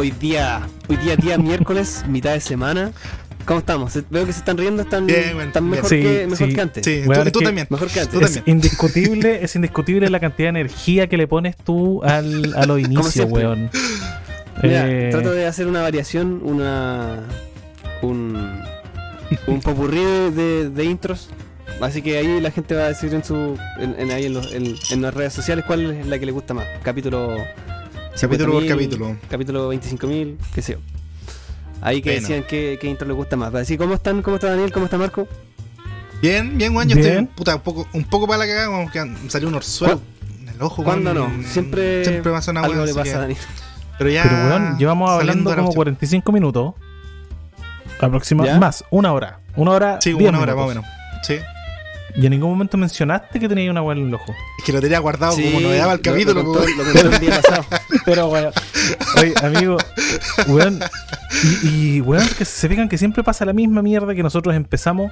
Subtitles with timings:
[0.00, 2.92] hoy día, hoy día día miércoles, mitad de semana.
[3.44, 3.92] ¿Cómo estamos?
[4.10, 6.02] Veo que se están riendo, están, Bien, bueno, están mejor, bien.
[6.02, 6.84] que, mejor sí, que antes.
[6.86, 7.66] Sí, Bueno, tú, es tú que- también.
[7.70, 8.18] Mejor que antes.
[8.18, 8.56] Tú Es también.
[8.56, 13.26] indiscutible, es indiscutible la cantidad de energía que le pones tú al, a los inicios,
[13.30, 13.70] weón.
[14.62, 17.20] Mira, Eh, trato de hacer una variación, una.
[18.02, 18.62] un.
[19.46, 21.28] un popurrí de, de- de intros.
[21.80, 23.58] Así que ahí la gente va a decir en su.
[23.78, 26.32] en, en- ahí en, los- en- en las redes sociales cuál es la que le
[26.32, 26.66] gusta más.
[26.82, 27.36] Capítulo.
[28.18, 29.16] Capítulo por 50.000, capítulo.
[29.28, 30.78] Capítulo 25.000, qué sé yo.
[31.82, 32.20] Ahí que Bueno.
[32.28, 33.54] decían qué, qué intro les gusta más.
[33.54, 34.20] Así, ¿cómo están?
[34.22, 34.72] ¿Cómo está Daniel?
[34.72, 35.26] ¿Cómo está Marco?
[36.20, 36.88] Bien, bien, weón.
[36.88, 37.08] Yo Bien.
[37.08, 40.00] estoy puta, un poco, un poco para la cagada, como que han- salió un orzuelo
[40.42, 41.40] en el ojo, ¿Cuándo weón.
[41.42, 41.48] no?
[41.48, 42.84] Siempre, Siempre pasa una algo weón.
[42.84, 43.38] le así pasa a que- Daniel.
[43.98, 44.22] Pero ya.
[44.24, 45.74] Pero weón, llevamos saliendo hablando de la como cuestión.
[45.96, 46.74] 45 minutos.
[48.00, 48.56] Aproximadamente.
[48.56, 48.60] ¿Ya?
[48.60, 49.40] Más, una hora.
[49.56, 49.98] Una hora.
[50.00, 50.90] Sí, 10 una hora más o minutos.
[50.90, 51.26] menos.
[51.26, 51.36] Sí.
[52.16, 54.34] Y en ningún momento mencionaste que tenías una weá en el ojo.
[54.58, 56.78] Es que lo tenía guardado Sí, como novedad para el lo- capítulo, Lo, contó, weón.
[56.78, 57.64] lo contó el día pasado.
[58.04, 58.52] Pero, weón.
[59.20, 59.76] Oye, amigo,
[60.48, 60.80] weón.
[61.62, 65.10] Y, y, weón, que se fijan que siempre pasa la misma mierda que nosotros empezamos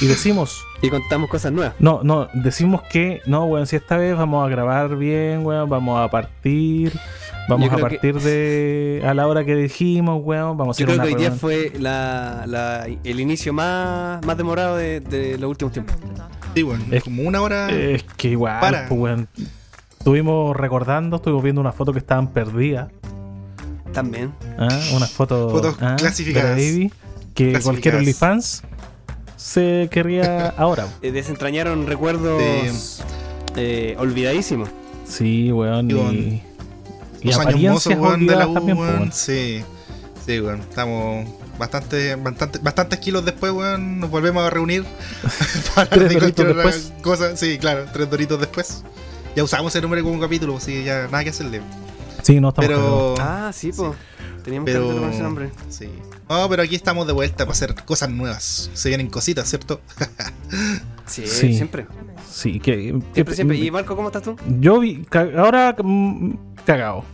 [0.00, 0.64] y decimos.
[0.82, 1.74] Y contamos cosas nuevas.
[1.78, 6.00] No, no, decimos que, no, weón, si esta vez vamos a grabar bien, weón, vamos
[6.00, 6.92] a partir.
[7.48, 9.02] Vamos a que- partir de.
[9.06, 10.56] a la hora que dijimos, weón.
[10.56, 14.24] Vamos a Yo hacer creo una que hoy día fue la, la- el inicio más,
[14.26, 15.96] más demorado de, de los últimos tiempos.
[16.54, 16.84] Sí, weón.
[16.90, 17.70] Es- Como una hora.
[17.70, 18.88] Es que igual, Para.
[18.88, 19.28] pues, weón.
[19.98, 22.88] Estuvimos recordando, estuvimos viendo una foto que estaban perdidas.
[23.92, 24.32] También.
[24.58, 24.68] ¿ah?
[24.94, 25.96] Unas fotos, Fotos ¿ah?
[25.98, 26.50] clasificadas.
[26.56, 26.92] baby,
[27.34, 27.64] que Clasificadas.
[27.64, 28.62] cualquier OnlyFans
[29.36, 30.86] se querría ahora.
[31.02, 33.02] Eh, desentrañaron recuerdos
[33.56, 34.68] eh, olvidadísimos.
[35.04, 35.90] Sí, weón.
[35.90, 36.42] Y Y,
[37.22, 39.00] y Los años mozos, weón, de la U, también, pues, weón.
[39.00, 39.12] weón.
[39.12, 39.62] Sí.
[40.26, 40.60] Sí, weón.
[40.60, 44.00] Estamos bastante, bastante, bastantes kilos después, weón.
[44.00, 44.84] Nos volvemos a reunir
[45.74, 46.92] para Tres doritos después.
[47.02, 47.36] cosa.
[47.36, 48.82] Sí, claro, tres doritos después.
[49.36, 51.60] Ya usamos ese número como capítulo, así que ya nada que hacerle.
[52.22, 52.68] Sí, no estamos.
[52.68, 53.14] Pero.
[53.20, 53.92] Ah, sí, pues.
[54.44, 55.50] Teníamos Pero- que con ese nombre.
[55.68, 55.88] Sí.
[56.28, 58.70] No, pero aquí estamos de vuelta para hacer cosas nuevas.
[58.74, 59.80] Se vienen cositas, ¿cierto?
[61.08, 61.54] Sí, Sí.
[61.54, 61.86] siempre.
[62.28, 62.98] Sí, que.
[63.14, 63.56] Siempre, siempre.
[63.56, 64.36] ¿Y Marco, cómo estás tú?
[64.60, 65.04] Yo vi.
[65.36, 65.74] Ahora.
[65.82, 66.32] mm,
[66.64, 67.04] cagado.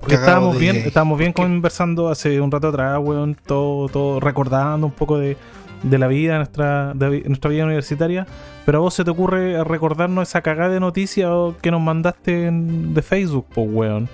[0.00, 1.42] Porque estábamos de- bien, estábamos bien ¿Qué?
[1.42, 5.36] conversando hace un rato atrás, weón, todo, todo recordando un poco de,
[5.84, 8.26] de la vida, nuestra, de nuestra vida universitaria.
[8.66, 12.46] Pero a vos se te ocurre recordarnos esa cagada de noticias o- que nos mandaste
[12.46, 14.08] en- de Facebook, pues, weón.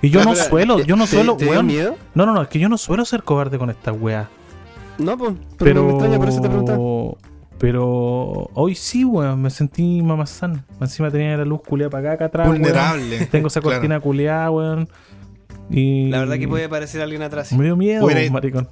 [0.00, 1.66] Y yo no pero, suelo, ¿te- yo no te- suelo, ¿Te weón.
[1.66, 1.96] miedo?
[2.14, 4.26] No, no, no, es que yo no suelo ser cobarde con estas weas.
[4.98, 5.34] No, pues.
[5.56, 5.84] Pero, Pero.
[5.84, 6.78] me extraña, por eso te preguntaba.
[7.62, 10.64] Pero hoy sí, weón, me sentí mamazán.
[10.80, 12.48] Encima tenía la luz culeada para acá, acá atrás.
[12.48, 12.60] weón.
[12.60, 13.26] Vulnerable.
[13.30, 13.76] Tengo esa Claro.
[13.76, 14.88] cortina culeada, weón.
[15.70, 16.08] Y.
[16.10, 17.52] La verdad que puede parecer alguien atrás.
[17.52, 18.68] Me dio miedo, maricón.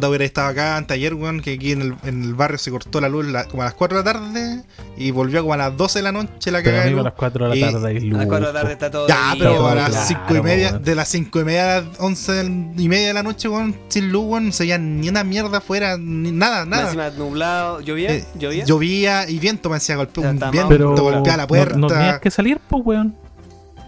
[0.00, 2.70] Puta, hubiera estado acá antes ayer, weón, que aquí en el, en el barrio se
[2.70, 4.62] cortó la luz la- como a las 4 de la tarde
[4.96, 7.50] y volvió como a las 12 de la noche la Pero cagada a las 4
[7.50, 8.14] de Y- la tarde hay luz.
[8.14, 9.08] A las 4 de la tarde está todo.
[9.08, 10.82] Ya, pero día, a las 5 y claro, media, weón.
[10.84, 12.44] de las 5 y media a las 11
[12.78, 15.58] y media de la noche, weón, sin luz, weón, no se veía ni una mierda
[15.58, 16.84] afuera, ni nada, nada.
[16.84, 17.80] Encima nublado.
[17.82, 18.10] ¿Llovía?
[18.14, 18.64] Eh, ¿Llovía?
[18.64, 21.76] Llovía y viento me decía golpeó un viento, Pero golpeaba la no, puerta.
[21.76, 23.14] no tenías que salir, pues, weón.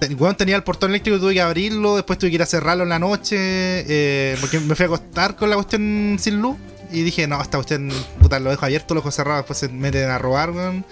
[0.03, 2.83] Ten- weón, tenía el portón eléctrico, tuve que abrirlo, después tuve que ir a cerrarlo
[2.83, 6.57] en la noche, eh, porque me fui a acostar con la cuestión sin luz.
[6.91, 7.89] Y dije, no, esta cuestión,
[8.21, 10.85] puta, lo dejo abierto, lo dejo cerrado, después se meten a robar, weón.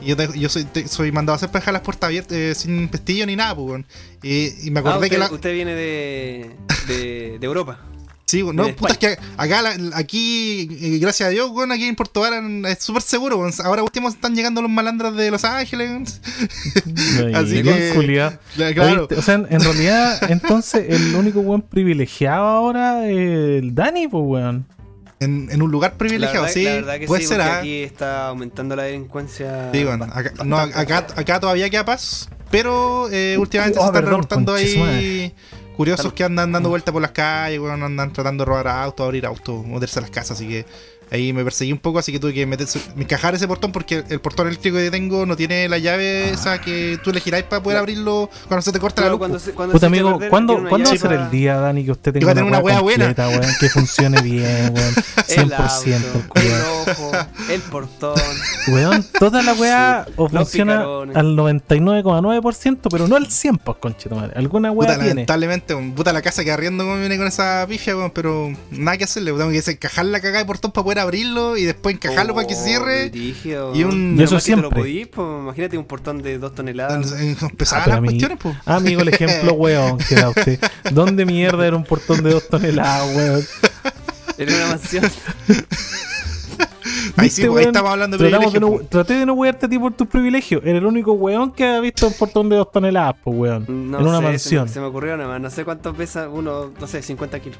[0.00, 2.36] Y yo, te- yo soy, te- soy mandado a hacer para dejar las puertas abiertas,
[2.36, 3.86] eh, sin pestillo ni nada, pues, weón.
[4.24, 5.30] Y, y me Ah, acordé usted, que la...
[5.30, 6.50] usted viene de,
[6.88, 7.78] de, de Europa.
[8.26, 9.62] Sí, no, de puta, es que acá,
[9.94, 13.52] aquí, eh, gracias a Dios, weón, aquí en Puerto Varas es súper seguro, weón.
[13.62, 16.04] Ahora último están llegando los malandros de Los Ángeles, weón.
[17.36, 17.92] Así que-
[18.56, 19.06] Claro.
[19.08, 23.16] Oye, o sea, en, en realidad, entonces, el único weón privilegiado ahora es
[23.62, 24.66] el Dani, pues, weón.
[25.20, 26.64] En, en un lugar La privilegiado, verdad, sí.
[26.64, 27.58] la verdad que puede sí, ser, ah.
[27.58, 29.70] aquí está aumentando la delincuencia.
[29.72, 34.02] Sí, bueno, acá, no, acá, acá todavía queda paz, pero eh, últimamente Oh, se están
[34.02, 35.32] perdón, reportando ahí
[35.76, 39.64] curiosos que andan dando vueltas por las calles, andan tratando de robar autos, abrir autos,
[39.66, 40.66] meterse a las casas, así que
[41.10, 44.20] ahí me perseguí un poco, así que tuve que meterse, encajar ese portón porque el
[44.20, 47.78] portón eléctrico que tengo no tiene la llave esa que tú le giráis para poder
[47.78, 49.18] abrirlo cuando se te corta la luz.
[49.18, 51.56] cuando se, cuando Puta se amigo, perder, ¿cuándo, una ¿cuándo va a ser el día,
[51.56, 53.06] Dani, que usted tenga una weá buena.
[53.06, 54.94] completa, weón, que funcione bien, weón?
[55.28, 55.54] El 100%.
[55.54, 56.84] auto, el culiao.
[56.84, 57.10] el ojo,
[57.50, 58.20] el portón.
[58.68, 64.14] Weón, toda la weá o Los funciona al 99,9%, pero no al 100%, pues, conchito
[64.14, 64.32] madre.
[64.36, 65.08] Alguna Puta, tiene.
[65.08, 69.32] lamentablemente, puta la casa que arriendo viene con esa pifia, weón, pero nada que hacerle,
[69.32, 72.46] weón, tengo que encajar la cagada de portón para poder abrirlo y después encajarlo para
[72.46, 73.08] que Oh, cierre.
[73.10, 73.74] brígido.
[73.74, 74.70] y un- Y eso te lo siempre.
[74.70, 77.12] podís, pues, imagínate un portón de dos toneladas.
[77.42, 78.56] Empezaban Ah, las a mí- cuestiones, pues.
[78.64, 80.60] Amigo, el ejemplo, weón, que da usted.
[80.92, 83.44] ¿Dónde mierda era un portón de dos toneladas, weón?
[84.38, 85.04] En una mansión.
[87.18, 87.66] Ahí sí, ¿Viste, pues, ahí weón?
[87.68, 88.82] estamos hablando de Tratamos de privilegio.
[88.84, 90.62] no- Traté de no wearte a ti por tus privilegios.
[90.64, 93.90] Era el único weón que ha visto un portón de dos toneladas, pues weón.
[93.90, 94.68] No en una sé, se me- mansión.
[94.68, 95.40] Se me, ocurrió nada más.
[95.40, 97.58] No sé cuántos pesa uno, no sé, 50 kilos.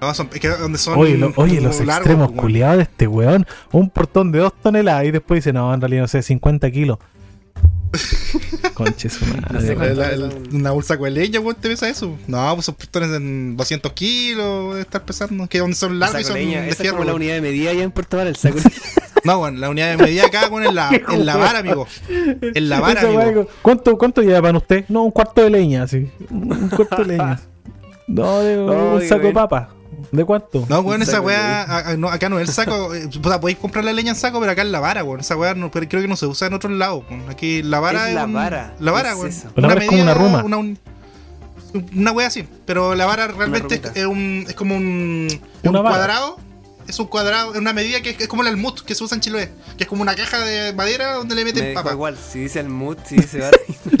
[0.00, 2.40] No, son, es que donde son Oye, lo- oye, los largos, extremos weón.
[2.40, 3.46] culiados de este weón.
[3.72, 6.98] Un portón de dos toneladas y después dice, no, en realidad no sé, 50 kilos.
[8.74, 9.74] Conche su madre.
[9.76, 12.16] No La- la- un- una bolsa de leña, weón, te pesa eso.
[12.26, 15.46] No, pues son portones en 200 kilos de estar pesando.
[15.46, 16.96] Que donde son largos y son leña, de esa es fierro.
[16.98, 18.58] como la unidad de medida ya en Puerto Vara, el saco.
[19.24, 21.86] No, bueno, la unidad de medida acá, weón, en la, en la vara, amigo.
[22.10, 23.46] En la vara, amigo.
[23.62, 24.84] ¿Cuánto, ¿Cuánto llevan usted?
[24.90, 26.10] No, un cuarto de leña, sí.
[26.28, 27.40] Un cuarto de leña.
[28.06, 29.34] No, de Oh, un saco de bien.
[30.12, 30.64] ¿De cuánto?
[30.68, 32.94] No, weón, esa weá, no, acá no es el saco.
[32.94, 35.20] eh, puta, podéis comprar la leña en saco, pero acá es la vara, weón.
[35.20, 37.04] Esa weá no, pero creo que no se usa en otros lados.
[37.10, 37.28] weón.
[37.30, 38.14] Aquí la vara Es es.
[38.14, 38.74] la un- vara.
[38.80, 39.28] La vara, ¿Qué es weón.
[39.30, 39.48] eso?
[39.56, 40.44] La vara es como una ruma.
[40.44, 40.78] Una, un-
[41.96, 42.46] una weá así.
[42.66, 45.96] Pero la vara realmente es, es un, es como un, es Una un vara.
[45.96, 46.38] cuadrado.
[46.86, 49.14] Es un cuadrado, es una medida que es, es como el almut que se usa
[49.14, 49.50] en Chiloé.
[49.78, 51.92] Que es como una caja de madera donde le Me meten dejo papa.
[51.92, 53.56] igual, si dice el mood, si dice vara.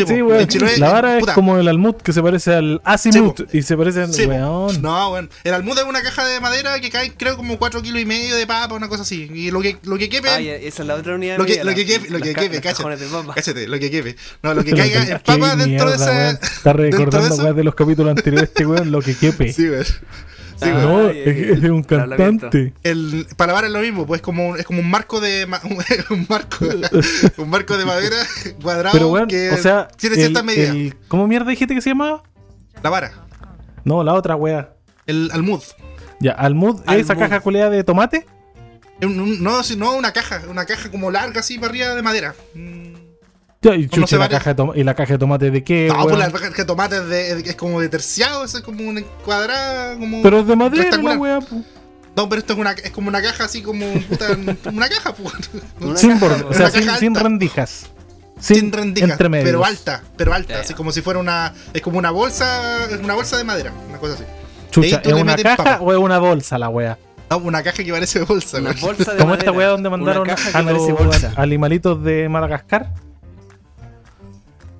[0.06, 0.40] Sí, weón.
[0.42, 3.62] en Chiloé, La vara puta, es como el almut que se parece al azimut y
[3.62, 4.82] se parece al Sí, weón.
[4.82, 5.28] No, bueno.
[5.44, 8.36] El almud es una caja de madera que cae, creo, como 4 kilos y medio
[8.36, 9.30] de papa, una cosa así.
[9.32, 10.28] Y lo que, lo que quepe.
[10.28, 12.20] Ah, ya, esa es la otra unidad de Lo que, lo la- que quepe, lo
[12.20, 13.66] que ca- quepe, cáchate.
[13.66, 14.16] lo que quepe.
[14.42, 16.30] No, lo que caiga en papa dentro de esa.
[16.32, 19.52] Está recordando eso- weón, de los capítulos anteriores este weón lo que quepe.
[19.52, 19.84] Sí, weón.
[20.56, 22.74] Sí, Ah, no, ya, es, es de un el cantante.
[22.84, 25.44] El, para lavar es lo mismo, pues como un- es como un marco de
[26.10, 26.64] un marco
[27.38, 28.16] un marco de madera
[28.62, 30.70] cuadrado Pero weón, que o sea, tiene el- ciertas medidas.
[30.74, 32.22] el- ¿cómo mierda dijiste que se llamaba?
[32.82, 33.12] La vara,
[33.84, 34.74] No, la otra wea.
[35.06, 35.62] el almud.
[36.20, 37.18] Ya, almud, esa Almud.
[37.24, 38.26] caja culeada de tomate.
[39.00, 42.34] No, no una caja, una caja como larga así para arriba de madera.
[42.54, 42.94] Mm.
[43.72, 45.88] Y, chucha, la caja de ¿Y la caja de tomate de qué?
[45.88, 46.08] No, weón?
[46.08, 49.96] pues la caja de tomate es, de- es como de terciado, es como una cuadrada,
[49.98, 51.38] como Pero es de madera la wea.
[52.16, 54.26] No, pero esto es una es como una caja así como puta,
[54.72, 55.34] una caja, pues.
[55.80, 57.86] Una Sin caja, o sea, sin, caja sin rendijas.
[58.38, 59.48] sin rendijas, entremedios.
[59.48, 63.14] pero alta, pero alta, así como si fuera una es como una bolsa, es una
[63.14, 64.24] bolsa de madera, una cosa así.
[64.70, 65.78] Chucha, ¿es una caja papa.
[65.80, 66.98] o es una bolsa la wea?
[67.30, 68.82] No, una caja que parece bolsa, Una güey.
[68.82, 72.92] bolsa de Como esta wea donde mandaron a los animalitos de Madagascar.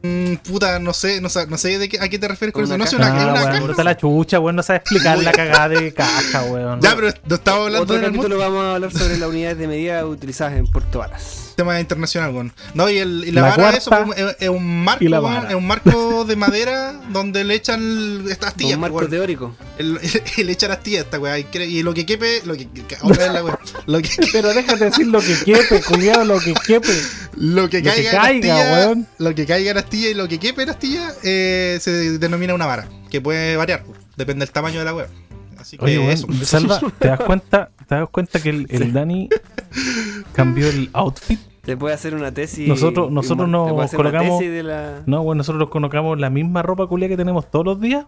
[0.07, 2.63] Mm, puta, no sé, no sé, no sé de qué, a qué te refieres con
[2.65, 2.77] eso.
[2.77, 3.85] No sé, una, es Ah, una weón, caja.
[3.85, 6.79] la chucha, weón, no sabe explicar la cagada de caja, weón.
[6.83, 9.67] Ya, pero no estaba hablando Otro del capítulo vamos a hablar sobre las unidades de
[9.67, 11.44] medida utilizadas en Puerto Varas.
[11.55, 12.53] Tema internacional, weón.
[12.75, 15.47] No, y, el, y la, La vara cuarta eso pues, es, es un marco, weón,
[15.49, 19.11] es un marco de madera donde le echan estas astillas, Un marco weón.
[19.11, 19.57] teórico.
[19.79, 19.99] El-
[20.37, 21.39] y le echan astillas esta weá.
[21.39, 23.59] Y, lo que quepe, lo que, que- otra vez la weá.
[23.87, 26.93] Lo que, Pero déjate decir lo que quepe, culiado, lo que quepe.
[27.37, 29.07] lo que Lo que caiga en astilla, weón.
[29.19, 32.67] lo que caiga en astilla y lo que quepe en astilla eh, se denomina una
[32.67, 35.07] vara, que puede variar, pues, depende del tamaño de la weá.
[35.65, 36.27] Así que Oye, eso.
[36.43, 39.31] Salva, ¿te das cuenta, te das cuenta que el, el Dani
[40.35, 41.41] cambió el outfit?
[41.65, 42.69] Le puede hacer una tesis.
[42.69, 45.01] Nosotros- nosotros nos colocamos- tesis de la...
[45.07, 48.05] No, bueno, nosotros nos colocamos la misma ropa culia que tenemos todos los días.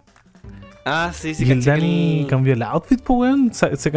[0.85, 3.55] Ah, sí, sí, y el Dani el- cambió el outfit, pues, weón.
[3.55, 3.91] Se, se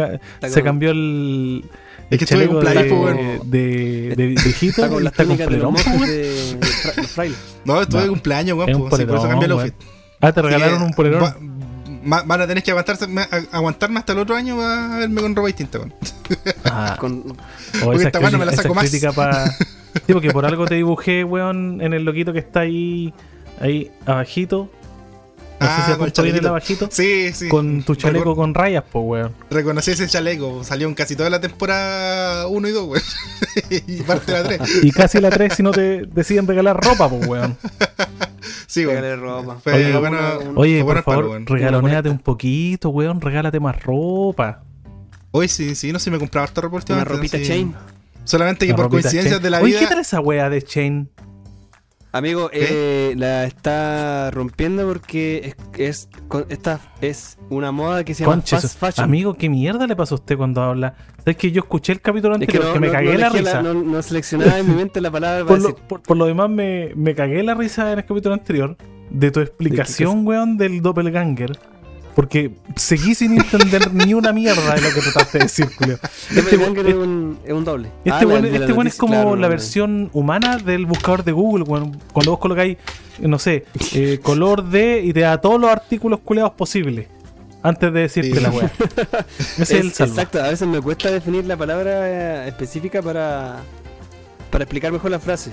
[0.48, 1.62] se cambió el.
[2.08, 3.50] Es que estuve de chaleco cumpleaños, de, pues, weón.
[3.50, 5.82] de, de viejito Está con las técnicas de los
[7.12, 7.38] frailes.
[7.66, 9.74] No, estuve de cumpleaños, weón, Es un pues, sí, por eso cambié el outfit.
[10.22, 11.59] Ah, te regalaron un polerón.
[12.02, 13.06] Van a tener que aguantarse,
[13.52, 15.94] aguantarme hasta el otro año para verme con ropa distinta, weón.
[16.64, 17.20] Ah, Con...
[17.20, 18.90] o porque esa esta weá no me la saco más.
[19.14, 19.50] pa-
[20.06, 23.12] Sí, porque por algo te dibujé, weón, en el loquito que está ahí,
[23.60, 24.70] ahí abajito.
[25.60, 26.48] No Ah, sé si con chalequito.
[26.48, 26.88] abajito.
[26.90, 27.48] Sí, sí.
[27.48, 29.34] Con tu chaleco Recon- con rayas, pues, weón.
[29.50, 33.02] Reconocí ese chaleco, salió en casi toda la temporada 1 y 2, weón.
[33.86, 34.84] y parte de la 3.
[34.84, 37.56] Y casi la 3 si no te deciden regalar ropa, pues, weón.
[38.66, 39.20] Sí, weón.
[39.20, 39.56] Ropa.
[39.62, 41.46] Fue Oye, bueno, un- Oye, por palo, favor, weón.
[41.46, 43.20] regalonéate un poquito, weón.
[43.20, 44.62] Regálate más ropa.
[45.32, 47.12] Hoy sí, sí, no sé si me compraba harta ropa Una últimamente.
[47.14, 47.44] ropita sí.
[47.44, 47.74] chain.
[48.24, 49.42] Solamente que La por coincidencias Chain.
[49.42, 49.80] de la Oye, vida.
[49.80, 51.10] ¿qué tal esa wea de Chain?
[52.12, 56.08] Amigo, eh, la está rompiendo porque es, es,
[56.48, 59.04] esta es una moda que se llama Conche, fast su- fashion.
[59.04, 60.94] amigo, ¿qué mierda le pasó a usted cuando habla?
[61.24, 63.62] Es que yo escuché el capítulo Es anterior, que, me no- cagué no la risa.
[63.62, 65.84] no, no seleccionaba en mi mente la palabra por, lo, decir.
[65.86, 68.76] por- por lo demás, me, me cagué la risa en el capítulo anterior
[69.10, 71.58] de tu explicación, weón, del doppelganger.
[72.14, 75.98] Porque seguí sin entender ni una mierda de lo que trataste de decir, Julio.
[76.34, 77.88] Este weón es un, es un doble.
[78.04, 81.64] este Ah, este es noticia, como claro, la versión humana del buscador de Google.
[81.64, 82.78] Cuando vos colocáis,
[83.20, 83.64] no sé,
[83.94, 87.06] eh, color de y te da todos los artículos culeados posibles.
[87.62, 88.40] Antes de decirte Sí.
[88.40, 88.70] la weá.
[89.38, 90.12] Ese es, Es- el salva.
[90.14, 93.58] exacto, a veces me cuesta definir la palabra eh, específica para,
[94.50, 95.50] para explicar mejor la frase.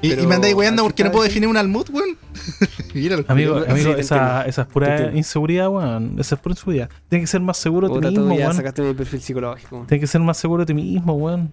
[0.00, 2.16] Y, Pero y me andáis weando porque no puedo definir un almud, weón.
[2.94, 3.24] Míralo.
[3.26, 6.16] Amigo, amigo esa, esa es pura inseguridad, weón.
[6.20, 6.88] Esa es pura inseguridad.
[7.08, 8.54] Tienes que ser más seguro de ti mismo, weón.
[8.54, 9.84] sacaste mi perfil psicológico.
[9.88, 11.52] Tienes que ser más seguro de ti mismo, weón.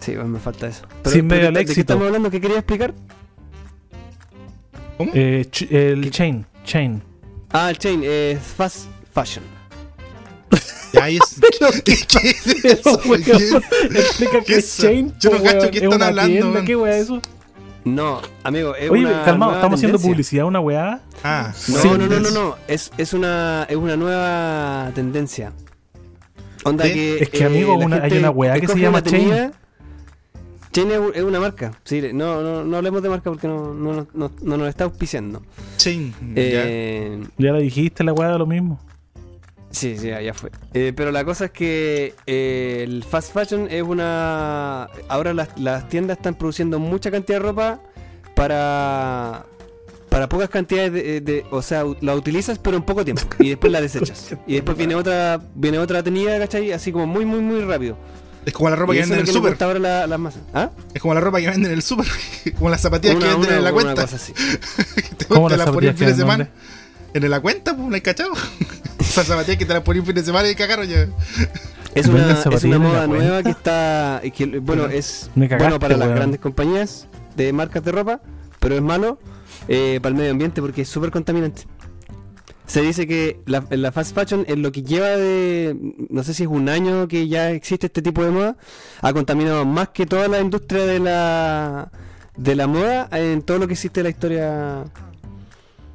[0.00, 0.84] Sí, pues me falta eso.
[1.04, 1.74] Sin medio ¿de al qué- ¿De éxito.
[1.74, 2.30] qué estamos hablando?
[2.30, 2.94] ¿Qué quería explicar?
[4.98, 5.10] ¿Cómo?
[5.14, 6.10] Eh, ch- el ¿Qué?
[6.10, 7.02] chain, chain.
[7.50, 9.44] Ah, el chain, eh, fast fashion.
[10.92, 11.40] Ya, es-
[11.84, 13.00] ¿Qué es eso?
[13.06, 13.32] Weón, ¿Qué?
[13.32, 15.12] Explica ¿Qué qué es chain.
[15.20, 15.70] Yo no cacho weón.
[15.70, 16.66] qué Es están hablando, tienda, weón.
[16.66, 17.22] ¿Qué es eso?
[17.84, 21.00] No, amigo, es Oye, una calmado, nueva estamos haciendo publicidad a una weá.
[21.24, 21.88] Ah, No, Sí.
[21.88, 22.54] no, no, no, no.
[22.68, 25.52] Es, es, una, es una nueva tendencia.
[26.64, 26.92] Onda ¿Sí?
[26.94, 27.18] que.
[27.24, 29.52] Es que, amigo, la una- hay una weá que se llama tenida.
[30.72, 31.72] Chain es, una marca.
[31.84, 35.42] Sí, no, no, no hablemos de marca porque no, no, no, no nos está auspiciando.
[35.76, 36.12] chain.
[36.34, 36.62] ya.
[36.64, 38.80] Eh, Ya la dijiste, la weá de lo mismo.
[39.72, 40.50] Sí, sí, ya fue.
[40.74, 44.84] Eh, pero la cosa es que eh, el fast fashion es una...
[45.08, 47.80] Ahora las, las tiendas están produciendo mucha cantidad de ropa
[48.36, 49.46] para...
[50.08, 53.22] Para pocas cantidades de, de- O sea, la utilizas pero en poco tiempo.
[53.38, 54.36] Y después la desechas.
[54.46, 56.70] y después viene otra viene otra tenida, ¿cachai?
[56.72, 57.96] Así como muy, muy, muy rápido.
[58.44, 60.42] Es como la ropa y que venden en el ahora la- las masas.
[60.52, 60.70] ¿Ah?
[60.92, 62.06] Es como la ropa que venden en el super.
[62.58, 64.02] Como las zapatillas que venden en la una cuenta.
[64.02, 64.34] cosa así.
[65.16, 66.44] Te, ¿Cómo te las el zapatillas fin de semana.
[66.44, 66.62] nombre?
[67.26, 68.32] En la cuenta, pues, ¿no hay cachado?
[69.12, 71.06] Esas zapatillas que te las poní un fin de semana y cagaron ya.
[71.94, 74.22] Es una, es en moda nueva que está.
[74.34, 76.14] que, bueno, es bueno para las weón.
[76.14, 78.22] grandes compañías de marcas de ropa,
[78.58, 79.18] pero es malo
[79.68, 81.64] eh, para el medio ambiente porque es súper contaminante.
[82.66, 85.76] Se dice que la, la fast fashion es lo que lleva de.
[86.08, 88.56] No sé si es un año que ya existe este tipo de moda.
[89.02, 91.92] Ha contaminado más que toda la industria de la.
[92.34, 94.84] De la moda en todo lo que existe en la historia.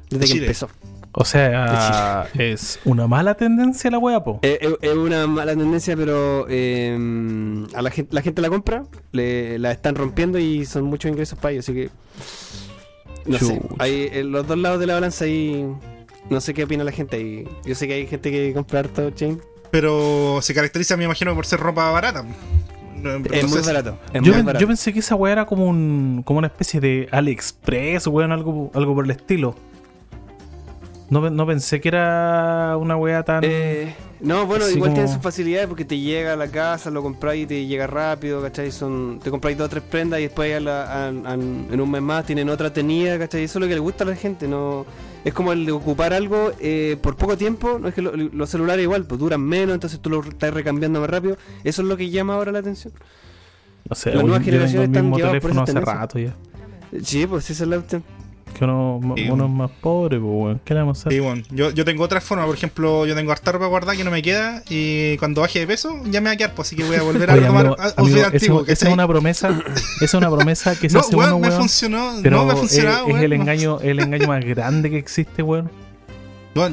[0.08, 0.68] Desde que empezó.
[1.20, 4.38] O sea, es una mala tendencia la weá, po.
[4.42, 6.96] Eh, eh, Es una mala tendencia, pero eh,
[7.74, 11.36] a la gente, la gente la compra, le, la están rompiendo y son muchos ingresos
[11.38, 11.90] para ellos, así que
[13.26, 13.60] no sé.
[13.78, 15.66] Hay en los dos lados de la balanza y
[16.30, 17.20] no sé qué opina la gente.
[17.20, 19.40] Y yo sé que hay gente que compra harto chain.
[19.70, 22.24] Pero se caracteriza, me imagino, por ser ropa barata.
[22.94, 23.98] No- Es muy sé- barato.
[24.12, 24.60] Es Yo, muy pen- barato.
[24.60, 28.70] yo pensé que esa weá era como un como una especie de AliExpress, weón, algo,
[28.74, 29.54] algo por el estilo.
[31.10, 33.42] No, no pensé que era una weá tan.
[33.42, 37.02] Eh, no, bueno, igual como- tiene sus facilidades porque te llega a la casa, lo
[37.02, 38.70] compráis y te llega rápido, ¿cachai?
[38.70, 41.90] Son, te compráis dos o tres prendas y después a la- a- a- en un
[41.90, 43.44] mes más tienen otra tenida, ¿cachai?
[43.44, 44.84] Eso es lo que le gusta a la gente, no
[45.24, 48.50] es como el de ocupar algo eh, por poco tiempo, no es que lo- los
[48.50, 51.96] celulares igual, pues duran menos, entonces tú lo estás recambiando más rápido, eso es lo
[51.96, 52.92] que llama ahora la atención.
[53.88, 56.34] no sé, las nuevas generaciones están llevadas por esa hace rato ya.
[57.02, 57.82] Sí, pues esa es la.
[58.56, 59.28] Que uno, Sí.
[59.30, 60.60] uno es más pobre, pues, weón.
[60.64, 61.12] ¿Qué le vamos a hacer?
[61.12, 64.04] Sí, bueno, yo, yo tengo otra forma, por ejemplo, yo tengo harta ropa guardada que
[64.04, 66.76] no me queda y cuando baje de peso ya me va a quedar, pues así
[66.76, 68.64] que voy a volver a Oye, retomar amigo, a- amigo, outfit esa- antiguo.
[68.66, 69.62] esa es una promesa,
[69.96, 71.60] esa es una promesa que se No, hace weón, uno, me weón.
[71.60, 75.42] funcionó, Pero no me ha es- es, el engaño, el engaño más grande que existe,
[75.42, 75.70] weón.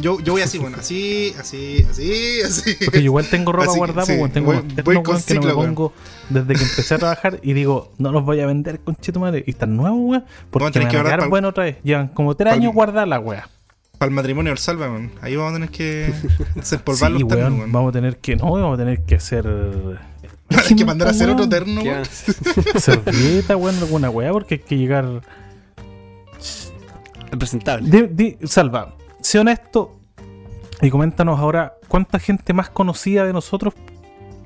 [0.01, 2.75] Yo, yo voy así, bueno, así, así, así, así.
[2.85, 4.33] Porque yo igual tengo ropa Así guardada, sí, pues.
[4.33, 5.93] Tengo voy- unos voy con que no me pongo
[6.29, 9.51] desde que empecé a trabajar y digo, no los voy a vender con madre Y
[9.51, 10.25] están nuevos, weón.
[10.49, 11.77] Porque Vamos a tener me que van a guardar quedar pa'l- bueno otra vez.
[11.83, 13.49] Llevan como tres pa'l- años guardadas la weá.
[13.97, 15.11] Para el matrimonio del Salva, weón.
[15.21, 16.13] Ahí vamos a tener que
[16.55, 17.71] desempolvar Sí, los ternos, weón.
[17.71, 19.47] Vamos a tener que, no, vamos a tener que hacer.
[20.49, 21.39] Hay que mandar a hacer Weón.
[21.39, 21.99] otro terno, ¿Qué weón.
[22.73, 22.83] más?
[22.83, 25.21] Servilleta, weón, alguna weá, porque hay que llegar.
[27.31, 27.89] Impresentable.
[27.89, 28.07] Di-
[28.39, 29.95] di- Salva, sé honesto
[30.81, 33.73] y coméntanos ahora cuánta gente más conocida de nosotros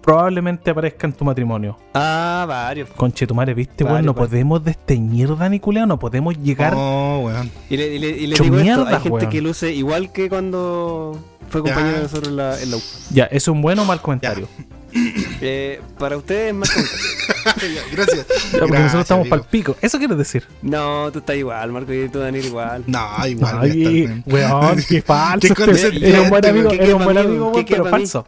[0.01, 1.77] probablemente aparezca en tu matrimonio.
[1.93, 2.89] Ah, varios.
[2.91, 6.73] Conche tu madre, viste, weón, no podemos desteñir, Dani Culeo, no podemos llegar.
[6.77, 7.51] Oh, weón.
[7.69, 9.29] Y le, y le- y le Hecho digo esto, hay gente weón.
[9.29, 11.19] que luce igual que cuando
[11.49, 11.73] fue Ya.
[11.73, 12.81] compañero de nosotros en la, en la U.
[13.11, 14.47] Ya, ¿es un buen o mal comentario?
[15.41, 17.05] Eh, para ustedes más comentario.
[17.91, 18.27] Gracias.
[18.27, 19.75] Ya, porque Gracias, nosotros estamos para el pico.
[19.81, 20.47] ¿Eso quieres decir?
[20.61, 22.83] No, tú estás igual, Marco, y tú Daniel igual.
[22.87, 24.23] No, igual.
[24.25, 25.47] weón, qué falso.
[25.47, 28.27] Este- Era un buen amigo, era un buen ¿Qué amigo, weón, pero falso.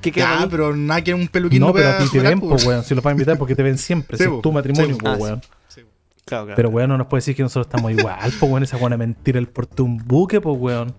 [0.00, 0.46] ¿Qué queda mí?
[0.50, 2.84] pero nada que un peluquín No, no, pero a ti te ven, pues, weón.
[2.84, 4.18] Si los vas a invitar porque te ven siempre.
[4.18, 4.36] Sí, si po.
[4.36, 5.22] es tu matrimonio, Sí, pues, Ah, sí.
[5.22, 5.40] weón.
[6.26, 6.56] Claro, claro.
[6.56, 9.38] Pero weón, no nos puede decir que nosotros estamos igual, pues weón, esa buena mentira
[9.38, 10.94] el porte un buque, pues weón.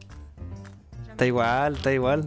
[1.12, 2.26] Está igual, está igual.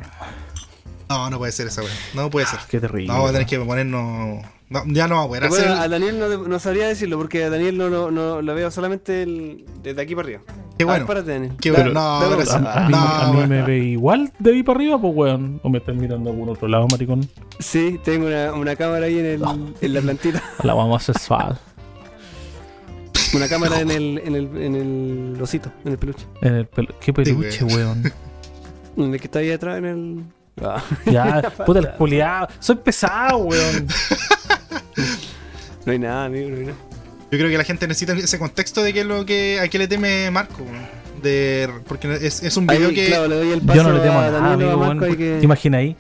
[1.09, 1.93] No, no puede ser esa weón.
[2.15, 2.61] No puede ser.
[2.69, 3.09] Qué terrible.
[3.09, 4.45] No, vamos a tener que ponernos.
[4.71, 5.79] No, ya no vamos a poder Bueno, hacer.
[5.83, 9.23] a Daniel no, no sabría decirlo porque a Daniel no, no, no lo veo solamente
[9.23, 10.43] el- desde aquí para arriba.
[10.77, 11.07] Qué A ver, bueno.
[11.07, 11.53] párate, Daniel.
[11.61, 11.91] Qué bueno.
[11.93, 12.37] No, sí.
[12.37, 12.53] beso.
[12.57, 15.61] A, a mí, No, a mí me ve igual de ahí para arriba, pues weón.
[15.63, 17.29] O me están mirando a algún otro lado, maricón.
[17.59, 19.43] Sí, tengo una, una cámara ahí en, el,
[19.81, 20.43] en la plantita.
[20.59, 21.59] A la mamá sexual.
[23.35, 24.75] Una cámara en el, en el, en
[25.35, 26.27] el osito, en el peluche.
[26.43, 26.95] En el pelo.
[27.01, 28.11] Qué peluche, weón.
[28.97, 30.25] En el que está ahí atrás en el.
[30.65, 30.83] Ah.
[31.07, 32.49] Ya, puta el culiado.
[32.61, 33.87] Soy pesado, weón.
[35.89, 36.77] No hay nada, amigo, no hay nada.
[37.31, 39.79] Yo creo que la gente necesita ese contexto de qué es lo que a qué
[39.79, 40.63] le teme Marco.
[41.23, 43.07] De, porque es, es un Ahí, video que.
[43.07, 45.79] claro, le doy el paso Yo no le temo a nada, amigo, que- ¿Te imaginas
[45.79, 45.97] ahí?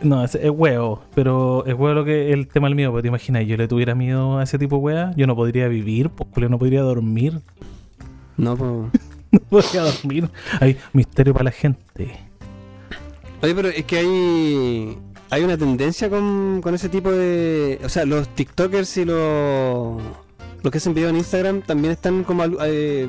[0.00, 3.08] No, es, es huevo, pero es huevo lo que el tema del miedo, porque te
[3.08, 6.48] imaginas, yo le tuviera miedo a ese tipo de wea, yo no podría vivir, pues
[6.48, 7.40] no podría dormir.
[8.38, 9.02] No, pues.
[9.32, 10.30] No podría dormir.
[10.60, 12.10] Hay misterio para la gente.
[13.42, 14.98] Oye, pero es que hay.
[15.30, 17.80] Hay una tendencia con, con ese tipo de.
[17.84, 20.00] O sea, los TikTokers y los.
[20.62, 22.42] Los que hacen videos en Instagram también están como.
[22.42, 23.08] al- eh,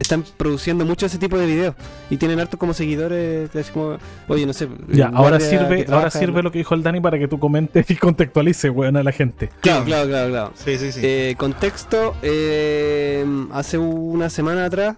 [0.00, 1.74] están produciendo mucho ese tipo de videos.
[2.08, 3.50] Y tienen hartos como seguidores.
[3.72, 3.98] como,
[4.28, 4.68] oye, no sé.
[4.88, 7.96] Ya, ahora sirve, ahora sirve lo que dijo el Dani para que tú comentes y
[7.96, 9.50] contextualices, weón, a la gente.
[9.60, 10.52] Claro, claro, claro, claro.
[10.54, 11.00] Sí, sí, sí.
[11.02, 14.96] Eh, contexto, eh, hace una semana atrás,